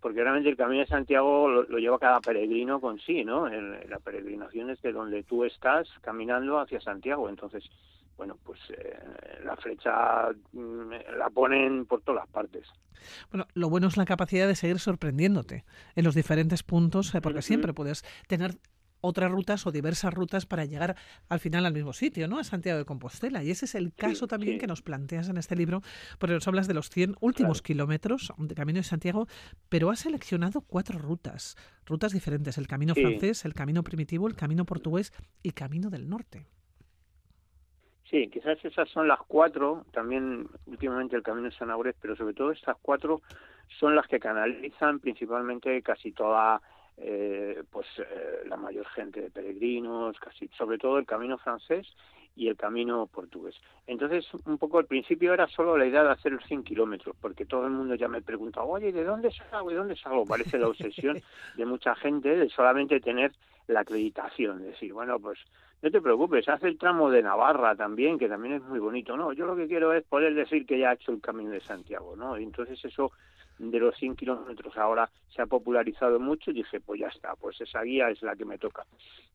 porque 0.00 0.22
realmente 0.22 0.48
el 0.48 0.56
camino 0.56 0.80
de 0.80 0.86
Santiago 0.86 1.48
lo, 1.48 1.78
lleva 1.78 1.98
cada 1.98 2.20
peregrino 2.20 2.80
con 2.80 2.98
sí, 3.00 3.24
¿no? 3.24 3.48
En, 3.48 3.88
la 3.88 3.98
peregrinación 3.98 4.70
es 4.70 4.80
de 4.82 4.92
donde 4.92 5.22
tú 5.22 5.44
estás 5.44 5.88
caminando 6.00 6.58
hacia 6.58 6.80
Santiago. 6.80 7.28
Entonces, 7.28 7.64
bueno, 8.16 8.38
pues 8.44 8.60
eh, 8.70 8.98
la 9.44 9.56
flecha 9.56 10.30
mm, 10.52 10.90
la 11.18 11.30
ponen 11.30 11.86
por 11.86 12.02
todas 12.02 12.22
las 12.22 12.28
partes. 12.28 12.68
Bueno, 13.30 13.46
lo 13.54 13.68
bueno 13.68 13.88
es 13.88 13.96
la 13.96 14.04
capacidad 14.04 14.46
de 14.46 14.54
seguir 14.54 14.78
sorprendiéndote 14.78 15.64
en 15.96 16.04
los 16.04 16.14
diferentes 16.14 16.62
puntos, 16.62 17.14
eh, 17.14 17.20
porque 17.20 17.42
siempre 17.42 17.74
puedes 17.74 18.04
tener 18.28 18.58
otras 19.02 19.30
rutas 19.30 19.66
o 19.66 19.72
diversas 19.72 20.14
rutas 20.14 20.46
para 20.46 20.64
llegar 20.64 20.96
al 21.28 21.40
final 21.40 21.66
al 21.66 21.74
mismo 21.74 21.92
sitio, 21.92 22.28
¿no? 22.28 22.38
A 22.38 22.44
Santiago 22.44 22.78
de 22.78 22.84
Compostela. 22.84 23.42
Y 23.44 23.50
ese 23.50 23.66
es 23.66 23.74
el 23.74 23.92
caso 23.92 24.26
también 24.26 24.58
que 24.58 24.66
nos 24.66 24.80
planteas 24.80 25.28
en 25.28 25.36
este 25.36 25.56
libro, 25.56 25.82
porque 26.18 26.34
nos 26.34 26.48
hablas 26.48 26.68
de 26.68 26.74
los 26.74 26.88
100 26.88 27.16
últimos 27.20 27.60
kilómetros 27.60 28.32
de 28.38 28.54
Camino 28.54 28.78
de 28.78 28.84
Santiago, 28.84 29.26
pero 29.68 29.90
has 29.90 30.00
seleccionado 30.00 30.62
cuatro 30.62 30.98
rutas, 30.98 31.56
rutas 31.84 32.12
diferentes, 32.12 32.56
el 32.56 32.68
Camino 32.68 32.94
francés, 32.94 33.44
el 33.44 33.54
Camino 33.54 33.82
primitivo, 33.82 34.28
el 34.28 34.36
Camino 34.36 34.64
portugués 34.64 35.12
y 35.42 35.50
Camino 35.50 35.90
del 35.90 36.08
Norte. 36.08 36.46
Sí, 38.12 38.28
quizás 38.28 38.62
esas 38.62 38.90
son 38.90 39.08
las 39.08 39.20
cuatro, 39.26 39.86
también 39.90 40.46
últimamente 40.66 41.16
el 41.16 41.22
Camino 41.22 41.48
de 41.48 41.56
San 41.56 41.70
Aurés, 41.70 41.96
pero 41.98 42.14
sobre 42.14 42.34
todo 42.34 42.50
estas 42.50 42.76
cuatro 42.82 43.22
son 43.80 43.96
las 43.96 44.06
que 44.06 44.20
canalizan 44.20 45.00
principalmente 45.00 45.80
casi 45.80 46.12
toda, 46.12 46.60
eh, 46.98 47.62
pues 47.70 47.86
eh, 47.96 48.42
la 48.44 48.58
mayor 48.58 48.86
gente 48.88 49.22
de 49.22 49.30
peregrinos, 49.30 50.20
casi, 50.20 50.48
sobre 50.48 50.76
todo 50.76 50.98
el 50.98 51.06
Camino 51.06 51.38
francés 51.38 51.86
y 52.36 52.48
el 52.48 52.56
camino 52.56 53.06
portugués. 53.06 53.54
Entonces, 53.86 54.26
un 54.44 54.58
poco 54.58 54.78
al 54.78 54.84
principio 54.84 55.32
era 55.32 55.46
solo 55.46 55.78
la 55.78 55.86
idea 55.86 56.04
de 56.04 56.10
hacer 56.10 56.32
los 56.32 56.44
100 56.44 56.64
kilómetros, 56.64 57.16
porque 57.18 57.46
todo 57.46 57.64
el 57.64 57.72
mundo 57.72 57.94
ya 57.94 58.08
me 58.08 58.20
preguntaba, 58.20 58.66
oye, 58.66 58.92
¿de 58.92 59.04
dónde 59.04 59.30
salgo? 59.30 59.70
¿De 59.70 59.76
dónde 59.76 59.96
salgo? 59.96 60.26
Parece 60.26 60.58
la 60.58 60.68
obsesión 60.68 61.18
de 61.56 61.64
mucha 61.64 61.94
gente 61.94 62.28
de 62.36 62.50
solamente 62.50 63.00
tener 63.00 63.32
la 63.68 63.80
acreditación, 63.80 64.62
decir, 64.62 64.92
bueno, 64.92 65.18
pues 65.18 65.38
no 65.82 65.90
te 65.90 66.00
preocupes, 66.00 66.48
hace 66.48 66.68
el 66.68 66.78
tramo 66.78 67.10
de 67.10 67.22
Navarra 67.22 67.74
también, 67.74 68.18
que 68.18 68.28
también 68.28 68.54
es 68.54 68.62
muy 68.62 68.78
bonito, 68.78 69.16
¿no? 69.16 69.32
Yo 69.32 69.46
lo 69.46 69.56
que 69.56 69.66
quiero 69.66 69.92
es 69.92 70.04
poder 70.04 70.34
decir 70.34 70.64
que 70.64 70.78
ya 70.78 70.90
ha 70.90 70.94
hecho 70.94 71.10
el 71.10 71.20
Camino 71.20 71.50
de 71.50 71.60
Santiago, 71.60 72.14
¿no? 72.14 72.38
Y 72.38 72.44
entonces 72.44 72.82
eso 72.84 73.10
de 73.58 73.78
los 73.78 73.96
100 73.96 74.16
kilómetros 74.16 74.76
ahora 74.76 75.10
se 75.34 75.42
ha 75.42 75.46
popularizado 75.46 76.20
mucho 76.20 76.50
y 76.50 76.54
dije, 76.54 76.80
pues 76.80 77.00
ya 77.00 77.08
está, 77.08 77.34
pues 77.34 77.60
esa 77.60 77.82
guía 77.82 78.10
es 78.10 78.22
la 78.22 78.36
que 78.36 78.44
me 78.44 78.58
toca. 78.58 78.86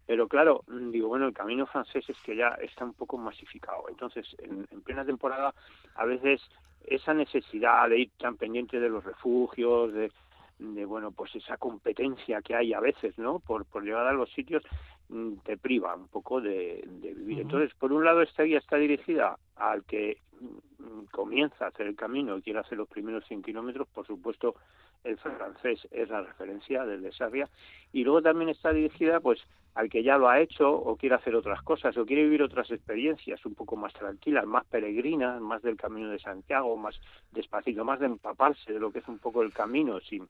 Pero 0.05 0.27
claro, 0.27 0.63
digo, 0.67 1.09
bueno, 1.09 1.27
el 1.27 1.33
camino 1.33 1.65
francés 1.65 2.09
es 2.09 2.17
que 2.25 2.35
ya 2.35 2.49
está 2.61 2.85
un 2.85 2.93
poco 2.93 3.17
masificado. 3.17 3.83
Entonces, 3.89 4.25
en, 4.39 4.65
en 4.71 4.81
plena 4.81 5.05
temporada, 5.05 5.53
a 5.95 6.05
veces 6.05 6.41
esa 6.85 7.13
necesidad 7.13 7.89
de 7.89 7.99
ir 7.99 8.11
tan 8.17 8.37
pendiente 8.37 8.79
de 8.79 8.89
los 8.89 9.03
refugios, 9.03 9.93
de, 9.93 10.11
de 10.59 10.85
bueno 10.85 11.11
pues 11.11 11.35
esa 11.35 11.57
competencia 11.57 12.41
que 12.41 12.55
hay 12.55 12.73
a 12.73 12.79
veces 12.79 13.17
no 13.17 13.39
por 13.39 13.65
por 13.65 13.83
llegar 13.83 14.07
a 14.07 14.13
los 14.13 14.31
sitios 14.31 14.63
mm, 14.63 14.96
te 15.43 15.57
priva 15.57 15.95
un 15.95 16.07
poco 16.07 16.41
de, 16.41 16.83
vivir. 16.85 17.39
Entonces 17.39 17.73
por 17.75 17.93
un 17.93 18.03
lado 18.03 18.21
esta 18.21 18.43
guía 18.43 18.57
está 18.59 18.77
dirigida 18.77 19.37
al 19.55 19.83
que 19.85 20.17
mm, 20.39 21.05
comienza 21.11 21.65
a 21.65 21.69
hacer 21.69 21.87
el 21.87 21.95
camino 21.95 22.37
y 22.37 22.41
quiere 22.41 22.59
hacer 22.59 22.77
los 22.77 22.89
primeros 22.89 23.25
100 23.25 23.43
kilómetros. 23.43 23.87
Por 23.87 24.05
supuesto 24.05 24.55
el 25.03 25.17
francés 25.17 25.87
es 25.91 26.09
la 26.09 26.21
referencia 26.21 26.85
del 26.85 27.01
de 27.01 27.11
Sarria 27.13 27.49
y 27.93 28.03
luego 28.03 28.21
también 28.21 28.49
está 28.49 28.73
dirigida 28.73 29.19
pues 29.19 29.39
al 29.77 29.89
que 29.89 30.01
ya 30.01 30.17
lo 30.17 30.27
ha 30.27 30.41
hecho 30.41 30.71
o 30.71 30.95
quiere 30.95 31.15
hacer 31.15 31.35
otras 31.35 31.61
cosas 31.61 31.95
o 31.97 32.05
quiere 32.05 32.23
vivir 32.23 32.41
otras 32.41 32.71
experiencias 32.71 33.45
un 33.45 33.53
poco 33.53 33.75
más 33.75 33.93
tranquilas, 33.93 34.45
más 34.45 34.65
peregrinas, 34.65 35.39
más 35.39 35.61
del 35.61 35.77
camino 35.77 36.09
de 36.09 36.17
Santiago, 36.17 36.75
más 36.75 36.99
despacito, 37.31 37.85
más 37.85 37.99
de 37.99 38.07
empaparse 38.07 38.73
de 38.73 38.79
lo 38.79 38.91
que 38.91 38.99
es 38.99 39.07
un 39.07 39.19
poco 39.19 39.43
el 39.43 39.53
camino 39.53 39.99
sin 39.99 40.27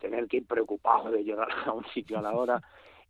tener 0.00 0.26
que 0.26 0.38
ir 0.38 0.46
preocupado 0.46 1.12
de 1.12 1.22
llegar 1.22 1.48
a 1.66 1.72
un 1.72 1.84
sitio 1.86 2.18
a 2.18 2.22
la 2.22 2.32
hora. 2.32 2.60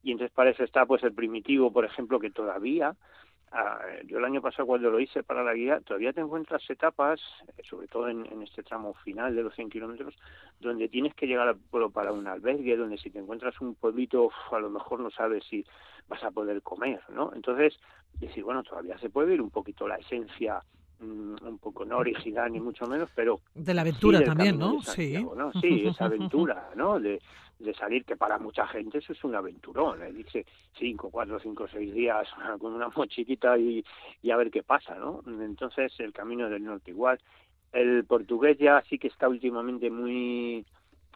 Y 0.02 0.12
entonces 0.12 0.34
para 0.34 0.50
eso 0.50 0.64
está 0.64 0.86
pues 0.86 1.02
el 1.02 1.12
primitivo, 1.12 1.72
por 1.72 1.84
ejemplo, 1.84 2.20
que 2.20 2.30
todavía 2.30 2.94
Ah, 3.50 3.80
yo 4.04 4.18
el 4.18 4.24
año 4.24 4.42
pasado 4.42 4.66
cuando 4.66 4.90
lo 4.90 5.00
hice 5.00 5.22
para 5.22 5.42
la 5.42 5.54
guía, 5.54 5.80
todavía 5.80 6.12
te 6.12 6.20
encuentras 6.20 6.62
etapas, 6.68 7.18
eh, 7.56 7.62
sobre 7.68 7.88
todo 7.88 8.08
en, 8.08 8.26
este 8.42 8.62
tramo 8.62 8.92
final 9.04 9.34
de 9.34 9.42
los 9.42 9.54
100 9.54 9.70
kilómetros, 9.70 10.14
donde 10.60 10.88
tienes 10.88 11.14
que 11.14 11.26
llegar 11.26 11.48
al 11.48 11.56
pueblo 11.56 11.90
para 11.90 12.12
un 12.12 12.26
albergue, 12.26 12.76
donde 12.76 12.98
si 12.98 13.10
te 13.10 13.18
encuentras 13.18 13.58
un 13.62 13.74
pueblito, 13.74 14.30
a 14.52 14.58
lo 14.58 14.68
mejor 14.68 15.00
no 15.00 15.10
sabes 15.10 15.44
si 15.48 15.64
vas 16.08 16.22
a 16.24 16.30
poder 16.30 16.60
comer, 16.60 17.00
¿no? 17.08 17.32
Entonces, 17.34 17.78
decir, 18.20 18.44
bueno, 18.44 18.62
todavía 18.62 18.98
se 18.98 19.08
puede 19.08 19.34
ir 19.34 19.40
un 19.40 19.50
poquito 19.50 19.88
la 19.88 19.96
esencia 19.96 20.62
mm, 21.00 21.36
un 21.40 21.58
poco 21.58 21.86
no 21.86 21.98
original 21.98 22.52
ni 22.52 22.60
mucho 22.60 22.86
menos, 22.86 23.08
pero 23.14 23.40
de 23.54 23.72
la 23.72 23.80
aventura 23.80 24.22
también, 24.22 24.58
¿no? 24.58 24.82
Sí, 24.82 25.26
sí, 25.62 25.86
esa 25.86 26.04
aventura, 26.04 26.68
¿no? 26.74 27.00
De, 27.00 27.18
de 27.58 27.74
salir, 27.74 28.04
que 28.04 28.16
para 28.16 28.38
mucha 28.38 28.66
gente 28.68 28.98
eso 28.98 29.12
es 29.12 29.24
un 29.24 29.34
aventurón, 29.34 30.02
¿eh? 30.02 30.12
dice 30.12 30.46
cinco, 30.78 31.10
cuatro, 31.10 31.38
cinco, 31.40 31.66
seis 31.68 31.92
días 31.92 32.28
con 32.60 32.74
una 32.74 32.88
mochilita 32.88 33.58
y, 33.58 33.84
y 34.22 34.30
a 34.30 34.36
ver 34.36 34.50
qué 34.50 34.62
pasa, 34.62 34.94
¿no? 34.94 35.22
Entonces 35.26 35.92
el 35.98 36.12
camino 36.12 36.48
del 36.48 36.64
norte 36.64 36.90
igual. 36.90 37.18
El 37.72 38.04
portugués 38.04 38.56
ya 38.58 38.82
sí 38.88 38.98
que 38.98 39.08
está 39.08 39.28
últimamente 39.28 39.90
muy 39.90 40.64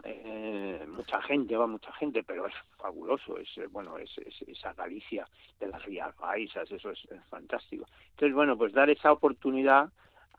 eh, 0.05 0.85
mucha 0.89 1.23
gente, 1.23 1.57
va 1.57 1.67
mucha 1.67 1.93
gente, 1.93 2.25
pero 2.25 2.47
es 2.47 2.55
fabuloso, 2.77 3.39
es 3.39 3.49
eh, 3.59 3.69
bueno, 3.71 3.97
es, 3.99 4.11
esa 4.49 4.73
Galicia 4.73 5.27
de 5.61 5.69
las 5.69 5.85
Rías 5.85 6.13
Paisas, 6.17 6.71
eso 6.71 6.91
es, 6.91 6.99
fantástico. 7.29 7.87
Entonces, 8.11 8.35
bueno, 8.35 8.57
pues 8.59 8.73
dar 8.73 8.91
esa 8.91 9.13
oportunidad 9.13 9.91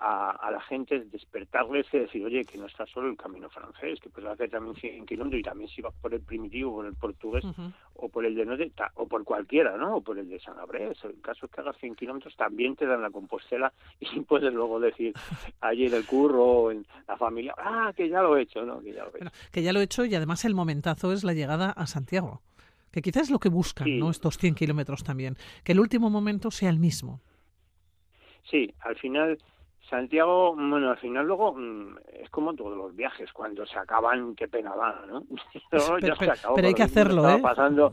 a, 0.05 0.51
la 0.51 0.59
gente, 0.61 1.05
despertarles 1.05 1.85
y 1.93 1.99
decir, 1.99 2.25
oye, 2.25 2.43
que 2.43 2.57
no 2.57 2.65
está 2.65 2.85
solo 2.85 3.09
el 3.09 3.15
camino 3.15 3.49
francés, 3.49 3.99
que 4.01 4.09
puedes 4.09 4.29
hacer 4.29 4.49
también 4.49 4.75
100 4.75 5.05
kilómetros 5.05 5.39
y 5.39 5.43
también 5.43 5.69
si 5.69 5.81
vas 5.81 5.93
por 6.01 6.13
el 6.13 6.21
primitivo, 6.21 6.73
por 6.73 6.85
el 6.85 6.95
portugués 6.95 7.45
o 7.95 8.09
por 8.09 8.25
el 8.25 8.35
de 8.35 8.45
Norte, 8.45 8.71
o 8.95 9.07
por 9.07 9.23
cualquiera, 9.23 9.77
¿no? 9.77 9.97
O 9.97 10.01
por 10.01 10.19
el 10.19 10.27
de 10.27 10.39
San 10.41 10.59
Abrés. 10.59 10.97
El 11.05 11.21
caso 11.21 11.45
es 11.45 11.51
que 11.53 11.61
hagas 11.61 11.77
100 11.77 11.95
kilómetros, 11.95 12.35
también 12.35 12.75
te 12.75 12.85
dan 12.85 13.01
la 13.01 13.11
compostela 13.11 13.71
y 14.01 14.19
puedes 14.21 14.53
luego 14.53 14.79
decir 14.79 15.13
allí 15.61 15.85
en 15.85 15.93
el 15.93 16.05
curro 16.05 16.43
o 16.43 16.71
en 16.71 16.85
la 17.07 17.15
familia, 17.15 17.55
ah, 17.57 17.93
que 17.95 18.09
ya 18.09 18.21
lo 18.21 18.35
he 18.35 18.41
hecho, 18.41 18.65
¿no? 18.65 18.81
Que 18.81 18.93
ya 18.93 19.05
lo 19.05 19.11
he 19.15 19.21
hecho. 19.21 19.31
que 19.53 19.63
ya 19.63 19.71
lo 19.71 19.79
he 19.79 19.83
hecho 19.83 20.03
y 20.03 20.15
además 20.15 20.43
el 20.43 20.53
momentazo 20.53 21.13
es 21.13 21.23
la 21.23 21.33
llegada 21.33 21.71
a 21.71 21.87
Santiago 21.87 22.41
que 22.91 23.01
quizás 23.01 23.23
es 23.23 23.29
lo 23.31 23.39
que 23.39 23.49
buscan, 23.49 23.97
¿no? 23.97 24.11
Estos 24.11 24.37
100 24.37 24.53
kilómetros 24.53 25.03
también, 25.03 25.35
que 25.63 25.71
el 25.71 25.79
último 25.79 26.11
momento 26.11 26.51
sea 26.51 26.69
el 26.69 26.77
mismo. 26.77 27.21
Sí, 28.43 28.71
al 28.81 28.95
final 28.97 29.39
Santiago, 29.93 30.55
bueno, 30.55 30.89
al 30.89 30.97
final 30.97 31.27
luego 31.27 31.53
mm, 31.53 31.97
es 32.13 32.29
como 32.31 32.55
todos 32.55 32.75
los 32.75 32.95
viajes, 32.95 33.31
cuando 33.31 33.63
se 33.63 33.77
acaban, 33.77 34.33
qué 34.33 34.47
pena 34.47 34.75
da, 34.75 35.05
¿no? 35.07 35.23
pero, 35.69 36.65
hay 36.65 36.73
que 36.73 36.81
hacerlo, 36.81 37.29
¿eh? 37.29 37.37
Pasando. 37.39 37.91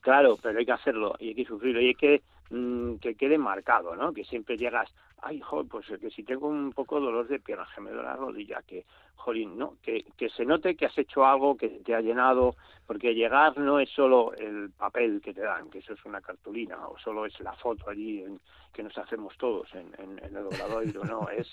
Claro, 0.00 0.38
pero 0.42 0.58
hay 0.58 0.64
que 0.64 0.72
hacerlo 0.72 1.16
y 1.18 1.28
hay 1.28 1.34
que 1.34 1.44
sufrirlo 1.44 1.82
y 1.82 1.88
hay 1.88 1.94
que 1.94 2.22
mm, 2.50 2.96
que 2.96 3.14
quede 3.14 3.38
marcado, 3.38 3.96
¿no? 3.96 4.12
Que 4.12 4.24
siempre 4.24 4.56
llegas, 4.56 4.92
ay, 5.22 5.40
joder, 5.40 5.68
pues 5.68 5.86
que 6.00 6.10
si 6.10 6.22
tengo 6.22 6.48
un 6.48 6.72
poco 6.72 7.00
dolor 7.00 7.26
de 7.28 7.40
pierna, 7.40 7.66
que 7.74 7.80
me 7.80 7.90
duele 7.90 8.04
la 8.04 8.16
rodilla, 8.16 8.62
que, 8.62 8.84
jolín, 9.18 9.58
¿no? 9.58 9.74
Que, 9.82 10.04
que 10.16 10.30
se 10.30 10.44
note 10.44 10.76
que 10.76 10.86
has 10.86 10.96
hecho 10.96 11.26
algo 11.26 11.56
que 11.56 11.68
te 11.68 11.94
ha 11.94 12.00
llenado, 12.00 12.54
porque 12.86 13.14
llegar 13.14 13.58
no 13.58 13.78
es 13.80 13.90
solo 13.90 14.32
el 14.34 14.70
papel 14.70 15.20
que 15.20 15.34
te 15.34 15.42
dan, 15.42 15.68
que 15.68 15.78
eso 15.78 15.92
es 15.92 16.04
una 16.04 16.20
cartulina, 16.20 16.88
o 16.88 16.98
solo 16.98 17.26
es 17.26 17.38
la 17.40 17.52
foto 17.52 17.90
allí 17.90 18.22
en, 18.22 18.40
que 18.72 18.82
nos 18.82 18.96
hacemos 18.96 19.36
todos 19.36 19.68
en, 19.74 19.92
en, 19.98 20.18
el 20.24 20.46
obradoiro, 20.46 21.04
no, 21.04 21.28
es 21.36 21.50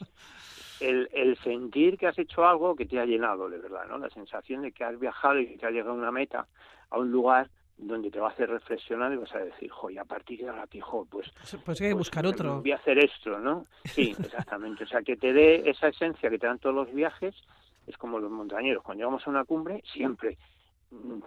el, 0.79 1.09
el 1.11 1.37
sentir 1.37 1.97
que 1.97 2.07
has 2.07 2.17
hecho 2.19 2.45
algo 2.45 2.75
que 2.75 2.85
te 2.85 2.99
ha 2.99 3.05
llenado, 3.05 3.49
de 3.49 3.57
verdad, 3.57 3.85
¿no? 3.89 3.97
La 3.97 4.09
sensación 4.09 4.61
de 4.61 4.71
que 4.71 4.83
has 4.83 4.99
viajado 4.99 5.39
y 5.39 5.57
que 5.57 5.65
has 5.65 5.71
llegado 5.71 5.91
a 5.91 5.95
una 5.95 6.11
meta, 6.11 6.47
a 6.89 6.99
un 6.99 7.11
lugar 7.11 7.49
donde 7.77 8.09
te 8.09 8.19
va 8.19 8.27
a 8.27 8.31
hacer 8.31 8.49
reflexionar 8.49 9.11
y 9.11 9.17
vas 9.17 9.33
a 9.35 9.39
decir, 9.39 9.69
jo, 9.69 9.89
y 9.89 9.97
a 9.97 10.05
partir 10.05 10.39
de 10.39 10.49
ahora, 10.49 10.65
jo, 10.81 11.05
pues... 11.09 11.31
Pues 11.65 11.81
hay 11.81 11.89
que 11.89 11.93
buscar 11.93 12.23
pues, 12.23 12.33
otro. 12.33 12.61
Voy 12.61 12.71
a 12.71 12.77
hacer 12.77 12.97
esto, 12.97 13.37
¿no? 13.39 13.65
Sí, 13.83 14.15
exactamente. 14.19 14.85
o 14.85 14.87
sea, 14.87 15.01
que 15.01 15.17
te 15.17 15.33
dé 15.33 15.69
esa 15.69 15.89
esencia 15.89 16.29
que 16.29 16.39
te 16.39 16.47
dan 16.47 16.59
todos 16.59 16.75
los 16.75 16.93
viajes, 16.93 17.35
es 17.85 17.97
como 17.97 18.19
los 18.19 18.31
montañeros. 18.31 18.83
Cuando 18.83 19.03
llegamos 19.03 19.27
a 19.27 19.29
una 19.29 19.43
cumbre, 19.43 19.83
siempre 19.91 20.37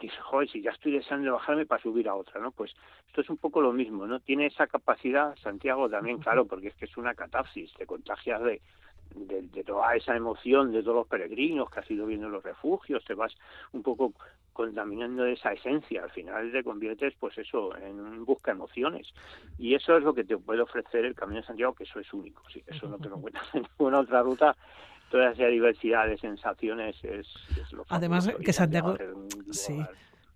dices, 0.01 0.19
joder, 0.21 0.49
si 0.49 0.63
ya 0.63 0.71
estoy 0.71 0.93
deseando 0.93 1.33
bajarme 1.33 1.67
para 1.67 1.83
subir 1.83 2.09
a 2.09 2.15
otra, 2.15 2.41
¿no? 2.41 2.51
Pues 2.53 2.73
esto 3.09 3.21
es 3.21 3.31
un 3.31 3.37
poco 3.37 3.61
lo 3.61 3.73
mismo, 3.73 4.07
¿no? 4.07 4.21
Tiene 4.21 4.47
esa 4.47 4.67
capacidad, 4.67 5.37
Santiago 5.43 5.89
también, 5.89 6.19
claro, 6.19 6.47
porque 6.47 6.69
es 6.69 6.75
que 6.75 6.87
es 6.87 6.97
una 6.97 7.15
catarsis, 7.15 7.73
te 7.75 7.87
contagias 7.87 8.43
de, 8.43 8.63
de, 9.15 9.65
toda 9.65 9.95
esa 9.97 10.17
emoción 10.17 10.73
de 10.73 10.83
todos 10.83 10.97
los 10.97 11.07
peregrinos 11.07 11.71
que 11.71 11.81
has 11.81 11.91
ido 11.91 12.07
viendo 12.07 12.27
en 12.27 12.33
los 12.33 12.43
refugios, 12.43 13.05
te 13.05 13.15
vas 13.15 13.35
un 13.73 13.83
poco 13.83 14.13
contaminando 14.53 15.25
esa 15.25 15.53
esencia, 15.53 16.03
al 16.03 16.11
final 16.11 16.51
te 16.51 16.65
conviertes 16.65 17.15
pues 17.19 17.39
eso, 17.39 17.77
en 17.77 18.01
un 18.01 18.25
busca 18.25 18.51
emociones. 18.51 19.13
Y 19.59 19.75
eso 19.75 19.97
es 19.97 20.03
lo 20.03 20.15
que 20.15 20.25
te 20.25 20.37
puede 20.37 20.63
ofrecer 20.63 21.05
el 21.05 21.15
Camino 21.15 21.41
de 21.41 21.47
Santiago, 21.47 21.75
que 21.75 21.85
eso 21.85 22.01
es 22.01 22.13
único, 22.13 22.43
sí, 22.53 22.63
eso 22.67 22.89
no 22.89 22.99
te 22.99 23.09
lo 23.09 23.17
encuentras 23.17 23.47
en 23.55 23.63
ninguna 23.63 24.01
otra 24.01 24.23
ruta, 24.23 24.57
toda 25.11 25.31
esa 25.31 25.47
diversidad 25.47 26.07
de 26.07 26.19
sensaciones 26.19 26.97
es, 27.05 27.29
lo 27.73 27.85
Además 27.89 28.29
que 28.45 28.53
Santiago, 28.53 28.97
sí 29.51 29.81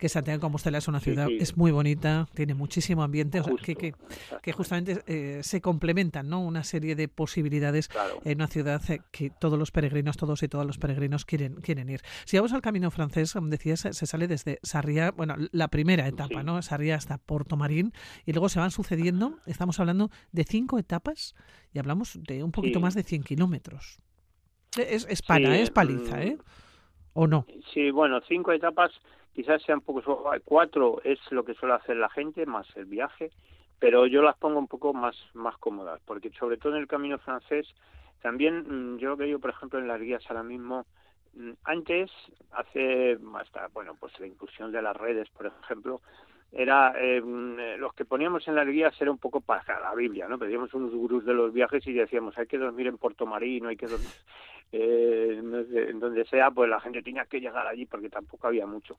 que 0.02 0.08
Santiago 0.08 0.38
de 0.38 0.40
Compostela 0.40 0.78
es 0.78 0.88
una 0.88 0.98
ciudad, 0.98 1.28
es 1.30 1.56
muy 1.56 1.70
bonita, 1.70 2.26
tiene 2.34 2.54
muchísimo 2.54 3.04
ambiente, 3.04 3.38
o 3.38 3.44
sea, 3.44 3.54
que, 3.54 3.94
que, 4.42 4.52
justamente 4.52 5.00
eh, 5.06 5.42
se 5.44 5.60
complementan 5.60 6.28
¿no? 6.28 6.40
una 6.40 6.64
serie 6.64 6.96
de 6.96 7.06
posibilidades 7.06 7.88
en 8.24 8.38
una 8.38 8.48
ciudad 8.48 8.82
eh, 8.90 9.00
que 9.12 9.30
todos 9.30 9.56
los 9.56 9.70
peregrinos, 9.70 10.16
todos 10.16 10.42
y 10.42 10.48
todos 10.48 10.66
los 10.66 10.78
peregrinos 10.78 11.24
quieren, 11.24 11.54
quieren 11.60 11.88
ir. 11.88 12.00
Si 12.24 12.36
vamos 12.36 12.52
al 12.52 12.62
camino 12.62 12.90
francés, 12.90 13.32
como 13.32 13.46
decías, 13.46 13.86
se 13.92 14.06
sale 14.06 14.26
desde 14.26 14.58
Sarriá, 14.64 15.12
bueno, 15.12 15.36
la 15.52 15.68
primera 15.68 16.08
etapa, 16.08 16.42
¿no? 16.42 16.60
Sarriá 16.62 16.96
hasta 16.96 17.18
Porto 17.18 17.56
Marín, 17.56 17.92
y 18.26 18.32
luego 18.32 18.48
se 18.48 18.58
van 18.58 18.72
sucediendo, 18.72 19.38
estamos 19.46 19.78
hablando 19.78 20.10
de 20.32 20.42
cinco 20.42 20.80
etapas 20.80 21.36
y 21.72 21.78
hablamos 21.78 22.18
de 22.20 22.42
un 22.42 22.50
poquito 22.50 22.80
más 22.80 22.94
de 22.94 23.04
100 23.04 23.22
kilómetros. 23.22 24.00
Es, 24.76 25.06
es 25.08 25.22
pana, 25.22 25.56
es 25.60 25.70
paliza. 25.70 26.24
¿eh? 26.24 26.38
¿O 27.14 27.26
no? 27.26 27.46
Sí, 27.72 27.90
bueno, 27.90 28.20
cinco 28.26 28.52
etapas 28.52 28.92
quizás 29.34 29.62
sean 29.62 29.80
poco 29.80 30.30
cuatro 30.44 31.00
es 31.04 31.18
lo 31.30 31.44
que 31.44 31.54
suele 31.54 31.74
hacer 31.74 31.96
la 31.96 32.10
gente 32.10 32.46
más 32.46 32.66
el 32.76 32.84
viaje 32.84 33.30
pero 33.78 34.06
yo 34.06 34.22
las 34.22 34.36
pongo 34.36 34.58
un 34.58 34.68
poco 34.68 34.92
más 34.92 35.16
más 35.34 35.56
cómodas 35.58 36.00
porque 36.04 36.30
sobre 36.38 36.56
todo 36.56 36.74
en 36.74 36.82
el 36.82 36.86
camino 36.86 37.18
francés 37.18 37.66
también 38.20 38.94
mm, 38.94 38.98
yo 38.98 39.16
veo 39.16 39.38
por 39.38 39.50
ejemplo 39.50 39.78
en 39.78 39.88
las 39.88 40.00
guías 40.00 40.22
ahora 40.28 40.42
mismo 40.42 40.86
mm, 41.34 41.52
antes 41.64 42.10
hace 42.52 43.18
hasta 43.34 43.68
bueno 43.68 43.96
pues 43.98 44.18
la 44.20 44.26
inclusión 44.26 44.70
de 44.70 44.82
las 44.82 44.96
redes 44.96 45.28
por 45.30 45.46
ejemplo 45.46 46.00
era 46.52 46.92
eh, 46.98 47.20
mm, 47.20 47.80
los 47.80 47.94
que 47.94 48.04
poníamos 48.04 48.46
en 48.46 48.54
las 48.54 48.66
guías 48.66 48.94
era 49.00 49.10
un 49.10 49.18
poco 49.18 49.40
para 49.40 49.80
la 49.80 49.94
Biblia, 49.94 50.28
¿no? 50.28 50.38
Pedíamos 50.38 50.74
unos 50.74 50.92
gurús 50.92 51.24
de 51.24 51.32
los 51.32 51.50
viajes 51.50 51.86
y 51.86 51.94
decíamos 51.94 52.36
hay 52.36 52.46
que 52.46 52.58
dormir 52.58 52.88
en 52.88 52.98
Puerto 52.98 53.24
Marino, 53.24 53.68
hay 53.68 53.76
que 53.76 53.86
dormir 53.86 54.10
eh, 54.72 55.38
en 55.38 56.00
donde 56.00 56.24
sea, 56.24 56.50
pues 56.50 56.68
la 56.68 56.80
gente 56.80 57.02
tenía 57.02 57.26
que 57.26 57.40
llegar 57.40 57.66
allí 57.66 57.86
porque 57.86 58.08
tampoco 58.08 58.46
había 58.46 58.66
mucho. 58.66 58.96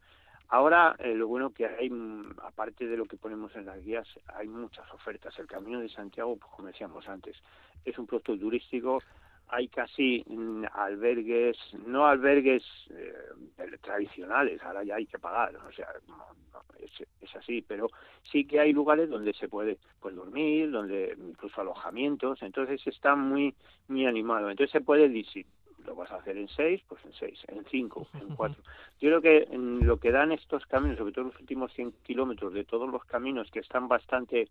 Ahora, 0.49 0.95
eh, 0.99 1.15
lo 1.15 1.27
bueno 1.27 1.51
que 1.51 1.65
hay, 1.65 1.89
mm, 1.89 2.35
aparte 2.43 2.85
de 2.85 2.95
lo 2.95 3.05
que 3.05 3.17
ponemos 3.17 3.55
en 3.55 3.65
las 3.65 3.83
guías, 3.83 4.07
hay 4.35 4.47
muchas 4.47 4.87
ofertas. 4.91 5.37
El 5.39 5.47
Camino 5.47 5.79
de 5.79 5.89
Santiago, 5.89 6.37
pues, 6.37 6.51
como 6.51 6.67
decíamos 6.67 7.07
antes, 7.07 7.35
es 7.83 7.97
un 7.97 8.05
producto 8.05 8.37
turístico. 8.37 9.01
Hay 9.47 9.67
casi 9.67 10.23
mm, 10.27 10.65
albergues, 10.73 11.57
no 11.87 12.05
albergues 12.05 12.63
eh, 12.91 13.77
tradicionales, 13.81 14.61
ahora 14.61 14.83
ya 14.83 14.95
hay 14.95 15.07
que 15.07 15.17
pagar, 15.17 15.55
o 15.55 15.71
sea, 15.71 15.87
es, 17.21 17.35
así, 17.35 17.63
pero 17.63 17.89
sí 18.31 18.45
que 18.45 18.59
hay 18.59 18.73
lugares 18.73 19.09
donde 19.09 19.33
se 19.33 19.47
puede 19.47 19.79
pues, 19.99 20.15
dormir, 20.15 20.69
donde 20.69 21.17
incluso 21.17 21.61
alojamientos, 21.61 22.41
entonces 22.43 22.85
está 22.85 23.15
muy, 23.15 23.55
muy 23.87 24.05
animado. 24.05 24.49
Entonces 24.51 24.71
se 24.71 24.81
puede 24.81 25.09
lo 25.85 25.95
vas 25.95 26.11
a 26.11 26.15
hacer 26.15 26.37
en 26.37 26.47
seis, 26.49 26.81
pues 26.87 27.03
en 27.05 27.13
seis, 27.13 27.39
en 27.47 27.65
cinco, 27.69 28.07
en 28.21 28.35
cuatro. 28.35 28.61
Yo 28.99 29.09
creo 29.09 29.21
que 29.21 29.53
en 29.53 29.85
lo 29.85 29.97
que 29.97 30.11
dan 30.11 30.31
estos 30.31 30.65
caminos, 30.65 30.97
sobre 30.97 31.13
todo 31.13 31.25
los 31.25 31.39
últimos 31.39 31.73
100 31.73 31.93
kilómetros 32.03 32.53
de 32.53 32.63
todos 32.63 32.89
los 32.89 33.03
caminos 33.05 33.49
que 33.51 33.59
están 33.59 33.87
bastante 33.87 34.49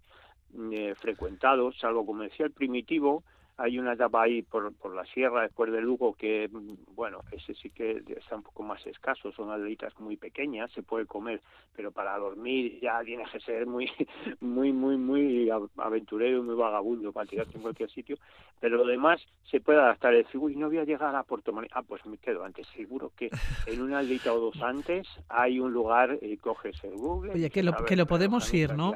eh, 0.72 0.95
frecuentados, 1.01 1.78
salvo 1.78 2.05
como 2.05 2.22
decía 2.22 2.47
el 2.47 2.53
primitivo, 2.53 3.22
hay 3.62 3.78
una 3.78 3.92
etapa 3.92 4.22
ahí 4.22 4.42
por, 4.42 4.74
por 4.74 4.92
la 4.92 5.04
sierra 5.06 5.42
después 5.42 5.70
de 5.70 5.80
Lugo 5.80 6.14
que, 6.14 6.50
bueno, 6.96 7.20
ese 7.30 7.54
sí 7.54 7.70
que 7.70 8.02
está 8.08 8.34
un 8.34 8.42
poco 8.42 8.64
más 8.64 8.84
escaso, 8.88 9.30
son 9.30 9.50
aldeitas 9.50 9.98
muy 10.00 10.16
pequeñas, 10.16 10.72
se 10.72 10.82
puede 10.82 11.06
comer, 11.06 11.40
pero 11.76 11.92
para 11.92 12.18
dormir 12.18 12.80
ya 12.82 13.00
tiene 13.04 13.22
que 13.30 13.38
ser 13.38 13.66
muy, 13.66 13.88
muy, 14.40 14.72
muy, 14.72 14.96
muy 14.96 15.48
aventurero 15.76 16.42
muy 16.42 16.56
vagabundo 16.56 17.12
para 17.12 17.26
tirarte 17.26 17.56
en 17.56 17.62
cualquier 17.62 17.88
sitio, 17.90 18.16
pero 18.58 18.78
lo 18.78 18.84
demás 18.84 19.20
se 19.48 19.60
puede 19.60 19.78
adaptar. 19.78 20.12
Decir, 20.12 20.38
uy, 20.40 20.56
no 20.56 20.66
voy 20.66 20.78
a 20.78 20.84
llegar 20.84 21.14
a 21.14 21.22
Puerto 21.22 21.52
María, 21.52 21.70
ah, 21.74 21.82
pues 21.82 22.04
me 22.04 22.18
quedo 22.18 22.44
antes, 22.44 22.66
seguro 22.76 23.12
que 23.16 23.30
en 23.66 23.80
una 23.80 24.00
aldeita 24.00 24.32
o 24.32 24.40
dos 24.40 24.60
antes 24.60 25.06
hay 25.28 25.60
un 25.60 25.72
lugar 25.72 26.18
y 26.20 26.36
coges 26.36 26.82
el 26.82 26.96
Google. 26.96 27.32
Oye, 27.32 27.48
que 27.50 27.62
lo, 27.62 27.84
que 27.84 27.94
lo 27.94 28.06
podemos 28.06 28.52
ir, 28.52 28.74
¿no? 28.74 28.92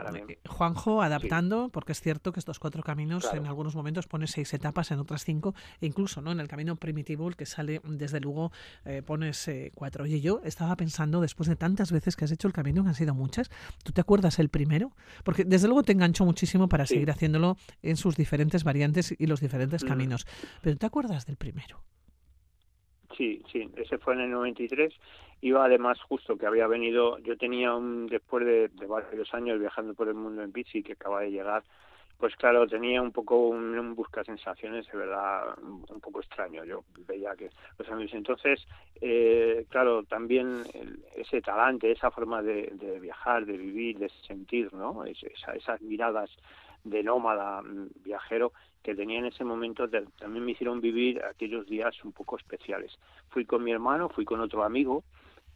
Juanjo, 0.49 1.03
adaptando, 1.03 1.69
porque 1.69 1.93
es 1.93 2.01
cierto 2.01 2.33
que 2.33 2.41
estos 2.41 2.59
cuatro 2.59 2.83
caminos 2.83 3.33
en 3.33 3.47
algunos 3.47 3.77
momentos 3.77 4.09
pone 4.09 4.27
seis 4.27 4.56
etapas, 4.57 4.91
en 4.91 4.99
otras 4.99 5.25
cinco, 5.25 5.55
e 5.81 5.87
incluso 5.87 6.21
¿no? 6.21 6.33
en 6.33 6.41
el 6.41 6.49
camino 6.49 6.77
primitivo, 6.77 7.29
el 7.29 7.37
que 7.37 7.47
sale 7.47 7.81
desde 7.85 8.21
luego, 8.21 8.53
eh, 8.85 9.03
pones 9.03 9.49
eh, 9.49 9.73
cuatro. 9.75 10.05
Oye, 10.05 10.21
yo 10.21 10.41
estaba 10.45 10.77
pensando, 10.77 11.21
después 11.21 11.49
de 11.49 11.57
tantas 11.57 11.93
veces 11.93 12.17
que 12.17 12.25
has 12.25 12.33
hecho 12.33 12.49
el 12.49 12.55
camino, 12.55 12.83
que 12.83 12.89
han 12.89 12.95
sido 12.95 13.15
muchas, 13.15 13.51
¿tú 13.85 13.93
te 13.93 14.01
acuerdas 14.01 14.39
el 14.39 14.49
primero? 14.49 14.93
Porque 15.25 15.45
desde 15.45 15.69
luego 15.69 15.83
te 15.83 15.93
enganchó 15.93 16.25
muchísimo 16.25 16.69
para 16.69 16.87
seguir 16.87 17.11
haciéndolo 17.11 17.57
en 17.83 17.97
sus 17.97 18.17
diferentes 18.17 18.65
variantes 18.65 19.15
y 19.17 19.27
los 19.27 19.41
diferentes 19.41 19.85
mm. 19.85 19.89
caminos. 19.89 20.27
Pero 20.63 20.77
¿te 20.77 20.87
acuerdas 20.87 21.27
del 21.27 21.37
primero? 21.37 21.83
Sí, 23.17 23.43
sí, 23.51 23.71
ese 23.77 23.99
fue 23.99 24.15
en 24.15 24.21
el 24.21 24.31
93. 24.31 24.93
Iba 25.41 25.65
además 25.65 25.99
justo 26.03 26.37
que 26.37 26.47
había 26.47 26.67
venido, 26.67 27.19
yo 27.19 27.37
tenía 27.37 27.75
un, 27.75 28.07
después 28.07 28.45
de, 28.45 28.69
de 28.69 28.87
varios 28.87 29.33
años 29.33 29.59
viajando 29.59 29.95
por 29.95 30.09
el 30.09 30.15
mundo 30.15 30.43
en 30.43 30.53
bici, 30.53 30.83
que 30.83 30.93
acaba 30.93 31.23
de 31.23 31.31
llegar 31.31 31.63
pues 32.19 32.35
claro, 32.37 32.67
tenía 32.67 33.03
un 33.03 33.13
poco 33.13 33.49
un, 33.49 33.95
busca 33.95 34.25
sensaciones 34.25 34.87
de 34.91 34.99
verdad 34.99 35.55
un 35.63 36.01
poco 36.01 36.21
extraño. 36.21 36.65
Yo 36.65 36.85
veía 37.07 37.37
que 37.37 37.51
los 37.79 37.89
amigos. 37.89 38.15
Entonces, 38.15 38.67
eh, 39.01 39.67
claro, 39.69 40.03
también 40.05 40.63
ese 41.15 41.43
talante, 41.43 41.93
esa 41.93 42.11
forma 42.11 42.43
de, 42.43 42.99
viajar, 43.01 43.45
de 43.45 43.57
vivir, 43.57 43.99
de 43.99 44.09
sentir, 44.27 44.73
¿no? 44.73 45.05
esas 45.05 45.81
miradas 45.83 46.31
de 46.85 47.03
nómada 47.03 47.63
mm, 47.63 47.89
viajero 48.05 48.53
que 48.83 48.95
tenía 48.95 49.19
en 49.19 49.27
ese 49.27 49.43
momento 49.43 49.89
también 49.89 50.45
me 50.45 50.53
hicieron 50.53 50.81
vivir 50.81 51.21
aquellos 51.25 51.67
días 51.67 51.93
un 52.05 52.13
poco 52.13 52.37
especiales. 52.37 52.97
Fui 53.31 53.45
con 53.45 53.65
mi 53.65 53.73
hermano, 53.73 54.09
fui 54.09 54.25
con 54.25 54.41
otro 54.41 54.63
amigo 54.63 55.03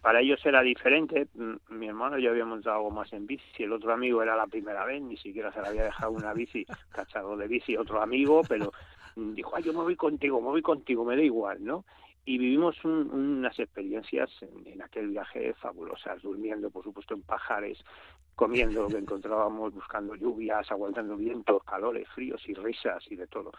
para 0.00 0.20
ellos 0.20 0.44
era 0.44 0.62
diferente. 0.62 1.28
Mi 1.68 1.88
hermano 1.88 2.18
ya 2.18 2.30
había 2.30 2.44
montado 2.44 2.76
algo 2.76 2.90
más 2.90 3.12
en 3.12 3.26
bici. 3.26 3.62
El 3.62 3.72
otro 3.72 3.92
amigo 3.92 4.22
era 4.22 4.36
la 4.36 4.46
primera 4.46 4.84
vez, 4.84 5.02
ni 5.02 5.16
siquiera 5.16 5.52
se 5.52 5.60
le 5.60 5.68
había 5.68 5.84
dejado 5.84 6.12
una 6.12 6.32
bici, 6.32 6.64
cacharro 6.90 7.36
de 7.36 7.48
bici, 7.48 7.76
otro 7.76 8.02
amigo, 8.02 8.42
pero 8.48 8.72
dijo, 9.16 9.56
ay, 9.56 9.62
yo 9.62 9.72
me 9.72 9.80
voy 9.80 9.96
contigo, 9.96 10.40
me 10.40 10.48
voy 10.48 10.62
contigo, 10.62 11.04
me 11.04 11.16
da 11.16 11.22
igual, 11.22 11.64
¿no? 11.64 11.84
y 12.24 12.38
vivimos 12.38 12.76
unas 12.84 13.58
experiencias 13.58 14.30
en, 14.64 14.82
aquel 14.82 15.08
viaje 15.08 15.54
fabulosas, 15.54 16.22
durmiendo, 16.22 16.70
por 16.70 16.84
supuesto, 16.84 17.14
en 17.14 17.22
pajares, 17.22 17.78
comiendo 18.34 18.82
lo 18.82 18.88
que 18.88 18.98
encontrábamos, 18.98 19.74
buscando 19.74 20.14
lluvias, 20.14 20.70
aguantando 20.70 21.16
vientos, 21.16 21.64
calores, 21.64 22.06
fríos 22.08 22.42
y 22.46 22.54
risas 22.54 23.02
y 23.10 23.16
de 23.16 23.26
todo. 23.26 23.52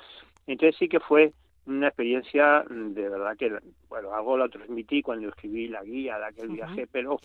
Entonces 0.47 0.77
sí 0.77 0.87
que 0.87 0.99
fue 0.99 1.33
una 1.65 1.87
experiencia 1.87 2.65
de 2.69 3.09
verdad 3.09 3.37
que, 3.37 3.57
bueno, 3.87 4.13
algo 4.13 4.37
lo 4.37 4.49
transmití 4.49 5.01
cuando 5.01 5.29
escribí 5.29 5.67
la 5.67 5.83
guía 5.83 6.17
de 6.17 6.25
aquel 6.25 6.49
viaje, 6.49 6.87
pero 6.91 7.19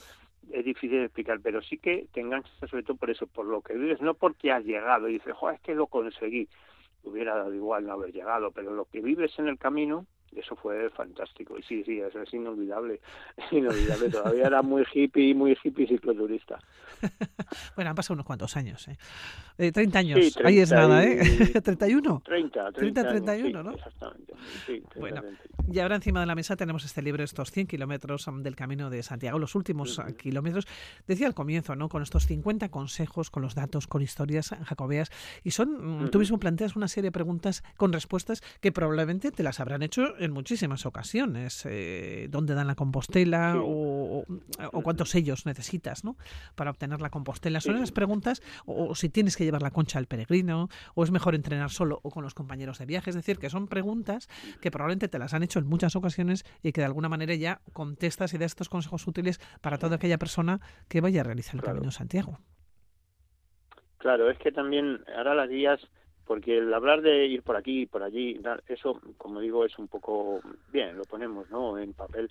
es 0.50 0.64
difícil 0.64 0.98
de 0.98 1.04
explicar, 1.04 1.40
pero 1.42 1.62
sí 1.62 1.78
que 1.78 2.06
te 2.12 2.20
enganchas 2.20 2.52
sobre 2.68 2.82
todo 2.82 2.96
por 2.96 3.10
eso, 3.10 3.26
por 3.26 3.46
lo 3.46 3.60
que 3.62 3.74
vives, 3.74 4.00
no 4.00 4.14
porque 4.14 4.52
has 4.52 4.64
llegado 4.64 5.08
y 5.08 5.14
dices, 5.14 5.34
joder, 5.34 5.56
es 5.56 5.62
que 5.62 5.74
lo 5.74 5.86
conseguí, 5.86 6.48
hubiera 7.02 7.36
dado 7.36 7.54
igual 7.54 7.86
no 7.86 7.94
haber 7.94 8.12
llegado, 8.12 8.50
pero 8.50 8.74
lo 8.74 8.84
que 8.84 9.00
vives 9.00 9.38
en 9.38 9.48
el 9.48 9.58
camino 9.58 10.06
eso 10.34 10.56
fue 10.56 10.90
fantástico. 10.90 11.58
Y 11.58 11.62
sí, 11.62 11.84
sí, 11.84 12.00
eso 12.00 12.20
es 12.22 12.32
inolvidable. 12.32 13.00
inolvidable. 13.50 14.10
Todavía 14.10 14.46
era 14.46 14.62
muy 14.62 14.84
hippie, 14.92 15.34
muy 15.34 15.56
hippie 15.62 15.86
cicloturista. 15.86 16.58
bueno, 17.76 17.90
han 17.90 17.96
pasado 17.96 18.14
unos 18.14 18.26
cuantos 18.26 18.56
años, 18.56 18.88
¿eh? 18.88 19.72
30 19.72 19.98
años, 19.98 20.36
ahí 20.44 20.58
es 20.58 20.70
nada, 20.70 21.02
¿eh? 21.04 21.18
31. 21.62 22.22
30, 22.24 22.72
30, 22.72 23.08
31, 23.08 23.62
¿no? 23.62 23.72
Exactamente. 23.72 24.34
Sí, 24.66 24.82
bueno, 24.96 25.22
y 25.72 25.78
ahora 25.80 25.96
encima 25.96 26.20
de 26.20 26.26
la 26.26 26.34
mesa 26.34 26.56
tenemos 26.56 26.84
este 26.84 27.02
libro, 27.02 27.24
estos 27.24 27.50
100 27.50 27.66
kilómetros 27.66 28.26
um, 28.28 28.42
del 28.42 28.54
Camino 28.54 28.90
de 28.90 29.02
Santiago, 29.02 29.38
los 29.38 29.54
últimos 29.54 29.98
uh, 29.98 30.14
kilómetros. 30.16 30.66
Decía 31.06 31.26
al 31.26 31.34
comienzo, 31.34 31.74
¿no? 31.74 31.88
Con 31.88 32.02
estos 32.02 32.26
50 32.26 32.68
consejos, 32.68 33.30
con 33.30 33.42
los 33.42 33.54
datos, 33.54 33.86
con 33.86 34.02
historias 34.02 34.50
jacobeas. 34.64 35.10
Y 35.42 35.50
son, 35.52 36.04
mm, 36.04 36.10
tú 36.10 36.18
mismo 36.18 36.38
planteas 36.38 36.76
una 36.76 36.88
serie 36.88 37.08
de 37.08 37.12
preguntas 37.12 37.64
con 37.76 37.92
respuestas 37.92 38.42
que 38.60 38.72
probablemente 38.72 39.30
te 39.32 39.42
las 39.42 39.58
habrán 39.58 39.82
hecho 39.82 40.15
en 40.18 40.32
muchísimas 40.32 40.86
ocasiones. 40.86 41.66
Eh, 41.66 42.28
¿Dónde 42.30 42.54
dan 42.54 42.66
la 42.66 42.74
compostela? 42.74 43.54
O, 43.58 44.24
cuántos 44.82 45.10
sellos 45.10 45.46
necesitas 45.46 46.04
¿no? 46.04 46.16
para 46.54 46.70
obtener 46.70 47.00
la 47.00 47.10
compostela? 47.10 47.60
Son 47.60 47.76
esas 47.76 47.92
preguntas, 47.92 48.42
o, 48.66 48.94
si 48.94 49.08
tienes 49.08 49.36
que 49.36 49.44
llevar 49.44 49.62
la 49.62 49.70
concha 49.70 49.98
al 49.98 50.06
peregrino, 50.06 50.68
o 50.94 51.04
es 51.04 51.10
mejor 51.10 51.34
entrenar 51.34 51.70
solo 51.70 52.00
o 52.02 52.10
con 52.10 52.22
los 52.22 52.34
compañeros 52.34 52.78
de 52.78 52.86
viaje. 52.86 53.10
Es 53.10 53.16
decir, 53.16 53.38
que 53.38 53.50
son 53.50 53.68
preguntas 53.68 54.28
que 54.60 54.70
probablemente 54.70 55.08
te 55.08 55.18
las 55.18 55.34
han 55.34 55.42
hecho 55.42 55.58
en 55.58 55.66
muchas 55.66 55.96
ocasiones 55.96 56.44
y 56.62 56.72
que 56.72 56.80
de 56.80 56.86
alguna 56.86 57.08
manera 57.08 57.34
ya 57.34 57.60
contestas 57.72 58.34
y 58.34 58.38
das 58.38 58.52
estos 58.52 58.68
consejos 58.68 59.06
útiles 59.06 59.40
para 59.60 59.78
toda 59.78 59.96
aquella 59.96 60.18
persona 60.18 60.60
que 60.88 61.00
vaya 61.00 61.20
a 61.20 61.24
realizar 61.24 61.56
el 61.56 61.62
Camino 61.62 61.86
de 61.86 61.92
Santiago. 61.92 62.38
Claro, 63.98 64.30
es 64.30 64.38
que 64.38 64.52
también 64.52 65.00
ahora 65.16 65.34
las 65.34 65.48
guías 65.48 65.80
porque 66.26 66.58
el 66.58 66.74
hablar 66.74 67.02
de 67.02 67.26
ir 67.26 67.42
por 67.42 67.56
aquí 67.56 67.82
y 67.82 67.86
por 67.86 68.02
allí, 68.02 68.40
eso, 68.66 69.00
como 69.16 69.40
digo, 69.40 69.64
es 69.64 69.78
un 69.78 69.88
poco 69.88 70.40
bien, 70.72 70.96
lo 70.96 71.04
ponemos, 71.04 71.48
¿no? 71.50 71.78
En 71.78 71.92
papel, 71.92 72.30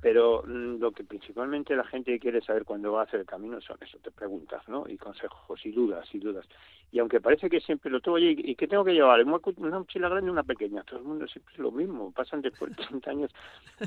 pero 0.00 0.42
mm, 0.46 0.78
lo 0.78 0.92
que 0.92 1.04
principalmente 1.04 1.74
la 1.74 1.84
gente 1.84 2.18
quiere 2.18 2.40
saber 2.40 2.64
cuando 2.64 2.92
va 2.92 3.00
a 3.00 3.04
hacer 3.04 3.20
el 3.20 3.26
camino 3.26 3.60
son 3.60 3.78
eso, 3.80 3.98
te 3.98 4.10
preguntas, 4.10 4.62
¿no? 4.68 4.84
Y 4.88 4.96
consejos 4.96 5.64
y 5.64 5.70
dudas 5.70 6.06
y 6.12 6.18
dudas. 6.18 6.46
Y 6.92 6.98
aunque 6.98 7.20
parece 7.20 7.48
que 7.48 7.60
siempre 7.60 7.90
lo 7.90 8.00
tengo, 8.00 8.16
oye, 8.16 8.34
¿y 8.36 8.54
qué 8.54 8.66
tengo 8.66 8.84
que 8.84 8.92
llevar? 8.92 9.22
¿Una 9.24 9.78
mochila 9.78 10.08
grande 10.08 10.28
y 10.28 10.32
una 10.32 10.42
pequeña? 10.42 10.82
Todo 10.82 10.98
el 10.98 11.04
mundo 11.04 11.26
siempre 11.26 11.54
es 11.54 11.58
lo 11.58 11.70
mismo, 11.70 12.12
pasan 12.12 12.42
después 12.42 12.76
de 12.76 12.84
30 12.84 13.10
años, 13.10 13.30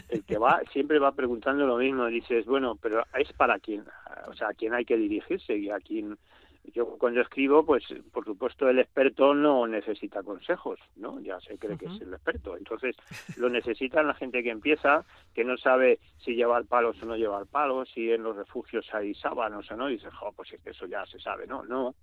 el 0.09 0.23
que 0.23 0.37
va 0.37 0.61
siempre 0.71 0.99
va 0.99 1.11
preguntando 1.11 1.65
lo 1.65 1.77
mismo, 1.77 2.05
dices, 2.07 2.45
bueno, 2.45 2.77
pero 2.81 3.03
es 3.17 3.31
para 3.33 3.59
quién, 3.59 3.83
o 4.27 4.33
sea, 4.33 4.49
a 4.49 4.53
quién 4.53 4.73
hay 4.73 4.85
que 4.85 4.97
dirigirse 4.97 5.55
y 5.57 5.69
a 5.69 5.79
quién 5.79 6.17
yo 6.65 6.85
cuando 6.97 7.21
escribo, 7.21 7.65
pues 7.65 7.83
por 8.11 8.25
supuesto 8.25 8.69
el 8.69 8.79
experto 8.79 9.33
no 9.33 9.67
necesita 9.67 10.23
consejos, 10.23 10.79
¿no? 10.95 11.19
Ya 11.19 11.39
se 11.39 11.57
cree 11.57 11.77
que 11.77 11.85
es 11.85 12.01
el 12.01 12.13
experto. 12.13 12.57
Entonces 12.57 12.95
lo 13.37 13.49
necesitan 13.49 14.07
la 14.07 14.13
gente 14.13 14.43
que 14.43 14.51
empieza, 14.51 15.05
que 15.33 15.43
no 15.43 15.57
sabe 15.57 15.99
si 16.17 16.35
llevar 16.35 16.65
palos 16.65 17.01
o 17.01 17.05
no 17.05 17.15
llevar 17.15 17.47
palos, 17.47 17.89
si 17.93 18.11
en 18.11 18.23
los 18.23 18.35
refugios 18.35 18.87
hay 18.93 19.13
sábanos 19.15 19.69
o 19.71 19.75
no, 19.75 19.89
y 19.89 19.93
dice, 19.93 20.11
jo, 20.11 20.31
pues 20.33 20.53
es 20.53 20.61
que 20.61 20.71
eso 20.71 20.85
ya 20.85 21.05
se 21.05 21.19
sabe, 21.19 21.47
¿no? 21.47 21.63
No, 21.63 21.95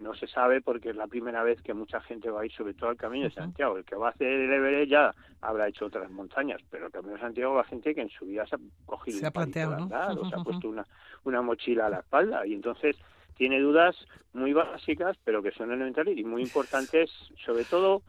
no 0.00 0.14
se 0.14 0.26
sabe 0.26 0.60
porque 0.60 0.90
es 0.90 0.96
la 0.96 1.06
primera 1.06 1.42
vez 1.42 1.60
que 1.62 1.74
mucha 1.74 2.00
gente 2.00 2.30
va 2.30 2.42
a 2.42 2.46
ir, 2.46 2.52
sobre 2.52 2.74
todo 2.74 2.90
al 2.90 2.96
Camino 2.96 3.24
de 3.24 3.34
Santiago. 3.34 3.76
El 3.76 3.84
que 3.84 3.96
va 3.96 4.08
a 4.08 4.10
hacer 4.10 4.28
el 4.28 4.52
Everest 4.52 4.90
ya 4.90 5.14
habrá 5.40 5.68
hecho 5.68 5.86
otras 5.86 6.10
montañas, 6.10 6.60
pero 6.70 6.86
el 6.86 6.92
Camino 6.92 7.14
de 7.14 7.20
Santiago 7.20 7.54
va 7.54 7.64
gente 7.64 7.94
que 7.94 8.02
en 8.02 8.10
su 8.10 8.26
vida 8.26 8.46
se 8.46 8.56
ha 8.56 8.58
cogido 8.86 9.18
se 9.18 9.26
ha 9.26 9.30
planteado, 9.30 9.86
¿no? 9.86 10.20
o 10.20 10.28
se 10.28 10.34
ha 10.34 10.38
puesto 10.38 10.68
una, 10.68 10.86
una 11.24 11.42
mochila 11.42 11.86
a 11.86 11.90
la 11.90 11.98
espalda 11.98 12.46
y 12.46 12.54
entonces 12.54 12.96
tiene 13.38 13.60
dudas 13.60 13.96
muy 14.34 14.52
básicas, 14.52 15.16
pero 15.24 15.42
que 15.42 15.52
son 15.52 15.72
elementales 15.72 16.18
y 16.18 16.24
muy 16.24 16.42
importantes, 16.42 17.10
sobre 17.46 17.64
todo 17.64 18.02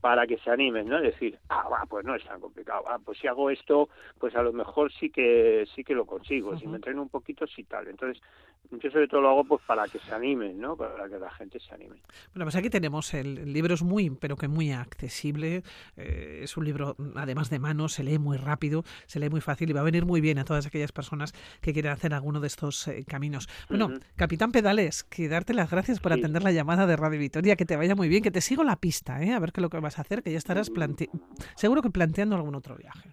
para 0.00 0.26
que 0.26 0.38
se 0.38 0.50
animen, 0.50 0.88
¿no? 0.88 1.00
Decir, 1.00 1.38
ah, 1.48 1.68
va, 1.70 1.84
pues 1.88 2.04
no 2.04 2.14
es 2.14 2.24
tan 2.24 2.40
complicado, 2.40 2.84
ah, 2.86 2.98
pues 3.04 3.18
si 3.18 3.26
hago 3.26 3.50
esto, 3.50 3.88
pues 4.18 4.34
a 4.36 4.42
lo 4.42 4.52
mejor 4.52 4.92
sí 4.92 5.10
que 5.10 5.66
sí 5.74 5.84
que 5.84 5.94
lo 5.94 6.06
consigo, 6.06 6.56
si 6.58 6.66
me 6.66 6.76
entreno 6.76 7.02
un 7.02 7.08
poquito, 7.08 7.46
sí 7.46 7.64
tal. 7.64 7.88
Entonces, 7.88 8.22
yo 8.70 8.90
sobre 8.90 9.08
todo 9.08 9.20
lo 9.20 9.30
hago 9.30 9.44
pues 9.44 9.62
para 9.66 9.84
que 9.86 9.98
se 9.98 10.12
animen, 10.12 10.60
¿no? 10.60 10.76
Para 10.76 11.08
que 11.08 11.18
la 11.18 11.30
gente 11.30 11.58
se 11.60 11.74
anime. 11.74 11.96
Bueno, 12.34 12.44
pues 12.44 12.56
aquí 12.56 12.70
tenemos 12.70 13.14
el, 13.14 13.52
libro 13.52 13.74
es 13.74 13.82
muy, 13.82 14.10
pero 14.10 14.36
que 14.36 14.48
muy 14.48 14.72
accesible. 14.72 15.62
Eh, 15.96 16.40
es 16.42 16.56
un 16.56 16.64
libro, 16.64 16.96
además 17.14 17.50
de 17.50 17.58
mano, 17.58 17.88
se 17.88 18.02
lee 18.02 18.18
muy 18.18 18.36
rápido, 18.36 18.82
se 19.06 19.20
lee 19.20 19.30
muy 19.30 19.40
fácil 19.40 19.70
y 19.70 19.72
va 19.72 19.80
a 19.80 19.84
venir 19.84 20.04
muy 20.04 20.20
bien 20.20 20.38
a 20.38 20.44
todas 20.44 20.66
aquellas 20.66 20.92
personas 20.92 21.32
que 21.60 21.72
quieren 21.72 21.92
hacer 21.92 22.12
alguno 22.14 22.40
de 22.40 22.48
estos 22.48 22.88
eh, 22.88 23.04
caminos. 23.06 23.48
Bueno, 23.68 23.90
Capitán 24.16 24.52
Pedales, 24.52 25.04
que 25.04 25.28
darte 25.28 25.54
las 25.54 25.70
gracias 25.70 26.00
por 26.00 26.12
atender 26.12 26.42
la 26.42 26.52
llamada 26.52 26.86
de 26.86 26.96
Radio 26.96 27.18
Vitoria, 27.18 27.56
que 27.56 27.64
te 27.64 27.76
vaya 27.76 27.94
muy 27.94 28.08
bien, 28.08 28.22
que 28.22 28.30
te 28.30 28.40
sigo 28.40 28.64
la 28.64 28.76
pista, 28.76 29.22
¿eh? 29.22 29.32
A 29.32 29.38
ver 29.38 29.52
qué 29.52 29.60
lo 29.60 29.70
que 29.70 29.78
vas 29.86 29.98
a 29.98 30.02
hacer, 30.02 30.22
que 30.22 30.30
ya 30.30 30.38
estarás 30.38 30.70
planteando, 30.70 31.18
seguro 31.54 31.82
que 31.82 31.90
planteando 31.90 32.36
algún 32.36 32.54
otro 32.54 32.76
viaje. 32.76 33.10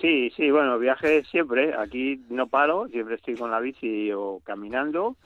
Sí, 0.00 0.32
sí, 0.36 0.50
bueno, 0.50 0.78
viaje 0.78 1.22
siempre. 1.24 1.74
Aquí 1.78 2.20
no 2.28 2.48
paro, 2.48 2.88
siempre 2.88 3.14
estoy 3.14 3.36
con 3.36 3.50
la 3.50 3.60
bici 3.60 4.10
o 4.12 4.40
caminando 4.42 5.16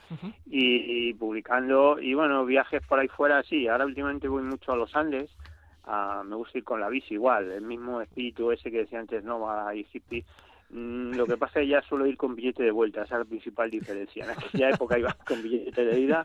y, 0.45 1.13
publicando. 1.15 1.99
Y 1.99 2.13
bueno, 2.13 2.45
viajes 2.45 2.81
por 2.87 2.99
ahí 2.99 3.07
fuera, 3.07 3.41
sí. 3.43 3.67
Ahora 3.67 3.85
últimamente 3.85 4.27
voy 4.27 4.43
mucho 4.43 4.71
a 4.71 4.75
los 4.75 4.95
Andes. 4.95 5.31
me 6.25 6.35
gusta 6.35 6.59
ir 6.59 6.63
con 6.63 6.79
la 6.79 6.89
bici 6.89 7.15
igual, 7.15 7.51
el 7.51 7.63
mismo 7.63 7.99
espíritu 8.01 8.51
ese 8.51 8.69
que 8.69 8.79
decía 8.79 8.99
antes, 8.99 9.23
no 9.23 9.39
va 9.39 9.73
y 9.73 9.87
hippie. 9.91 10.23
Mm, 10.69 11.15
lo 11.15 11.25
que 11.25 11.35
pasa 11.35 11.59
es 11.59 11.65
que 11.65 11.71
ya 11.71 11.81
suelo 11.81 12.05
ir 12.05 12.15
con 12.15 12.35
billete 12.35 12.61
de 12.61 12.71
vuelta, 12.71 13.03
esa 13.03 13.15
es 13.15 13.19
la 13.19 13.25
principal 13.25 13.71
diferencia. 13.71 14.23
En 14.23 14.31
aquella 14.31 14.69
época 14.75 14.99
iba 14.99 15.15
con 15.25 15.41
billete 15.41 15.83
de 15.83 15.99
ida 15.99 16.23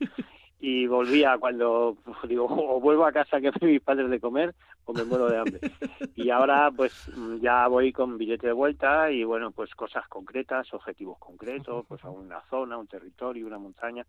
y 0.67 0.87
volvía 0.87 1.37
cuando 1.37 1.99
digo 2.27 2.47
o 2.49 2.81
vuelvo 2.81 3.05
a 3.05 3.13
casa 3.13 3.39
que 3.39 3.53
mis 3.67 3.83
padres 3.83 4.09
de 4.09 4.19
comer 4.19 4.55
o 4.87 4.95
me 4.95 5.05
muero 5.05 5.29
de 5.29 5.37
hambre 5.37 5.61
y 6.17 6.31
ahora 6.31 6.71
pues 6.75 6.91
ya 7.43 7.69
voy 7.69 7.93
con 7.93 8.17
billete 8.17 8.47
de 8.47 8.55
vuelta 8.55 9.11
y 9.11 9.25
bueno 9.25 9.51
pues 9.51 9.75
cosas 9.75 10.09
concretas 10.09 10.73
objetivos 10.73 11.19
concretos 11.19 11.85
pues 11.87 12.03
a 12.03 12.09
una 12.09 12.41
zona 12.49 12.79
un 12.79 12.87
territorio 12.87 13.47
una 13.47 13.59
montaña 13.59 14.07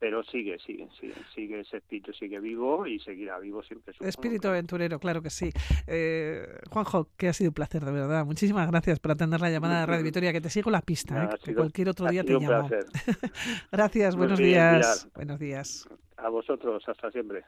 pero 0.00 0.24
sigue, 0.24 0.58
sigue, 0.58 0.88
sigue, 0.98 1.14
sigue 1.34 1.60
ese 1.60 1.76
espíritu, 1.76 2.14
sigue 2.14 2.40
vivo 2.40 2.86
y 2.86 2.98
seguirá 3.00 3.38
vivo 3.38 3.62
siempre. 3.62 3.94
espíritu 4.00 4.48
aventurero, 4.48 4.98
claro 4.98 5.20
que 5.20 5.28
sí. 5.28 5.50
Eh, 5.86 6.42
Juanjo, 6.70 7.08
que 7.18 7.28
ha 7.28 7.32
sido 7.34 7.50
un 7.50 7.54
placer, 7.54 7.84
de 7.84 7.92
verdad. 7.92 8.24
Muchísimas 8.24 8.68
gracias 8.70 8.98
por 8.98 9.12
atender 9.12 9.42
la 9.42 9.50
llamada 9.50 9.80
de 9.80 9.86
Radio 9.86 10.02
Victoria, 10.10 10.32
que 10.32 10.40
te 10.40 10.48
sigo 10.48 10.70
la 10.70 10.80
pista, 10.80 11.24
¿eh? 11.24 11.28
que 11.44 11.54
cualquier 11.54 11.90
otro 11.90 12.08
día 12.08 12.24
te 12.24 12.32
llamo. 12.32 12.66
gracias, 13.70 14.16
buenos 14.16 14.38
días. 14.38 15.06
Buenos 15.14 15.38
días. 15.38 15.86
A 16.16 16.30
vosotros, 16.30 16.82
hasta 16.88 17.10
siempre. 17.10 17.44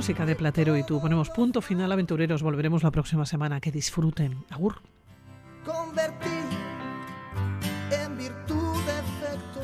Música 0.00 0.24
de 0.24 0.34
Platero 0.34 0.78
y 0.78 0.82
tú. 0.82 0.98
Ponemos 0.98 1.28
punto 1.28 1.60
final, 1.60 1.92
aventureros. 1.92 2.42
Volveremos 2.42 2.82
la 2.82 2.90
próxima 2.90 3.26
semana. 3.26 3.60
Que 3.60 3.70
disfruten. 3.70 4.46
Agur. 4.48 4.80
Convertir 5.62 6.42
en 7.90 8.16
virtud 8.16 8.78
defecto. 8.86 9.60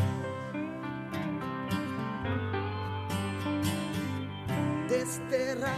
Desterrar 4.90 5.72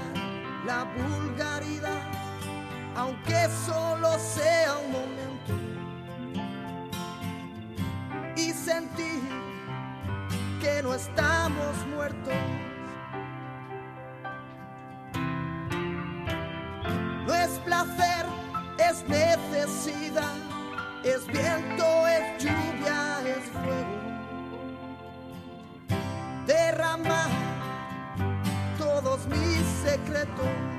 la 0.67 0.93
vulgaridad, 0.99 2.03
aunque 2.97 3.47
solo 3.65 4.19
sea 4.19 4.77
un 4.85 4.91
momento 4.91 5.53
sentir 8.53 9.23
que 10.61 10.83
no 10.83 10.95
estamos 10.95 11.87
muertos. 11.95 12.35
Es 18.91 19.07
necesidad, 19.09 20.35
es 21.05 21.27
viento, 21.27 22.07
es 22.07 22.43
lluvia, 22.43 23.21
es 23.27 23.45
fuego. 23.51 23.99
Derramar 26.47 27.31
todos 28.79 29.27
mis 29.27 29.67
secretos. 29.85 30.78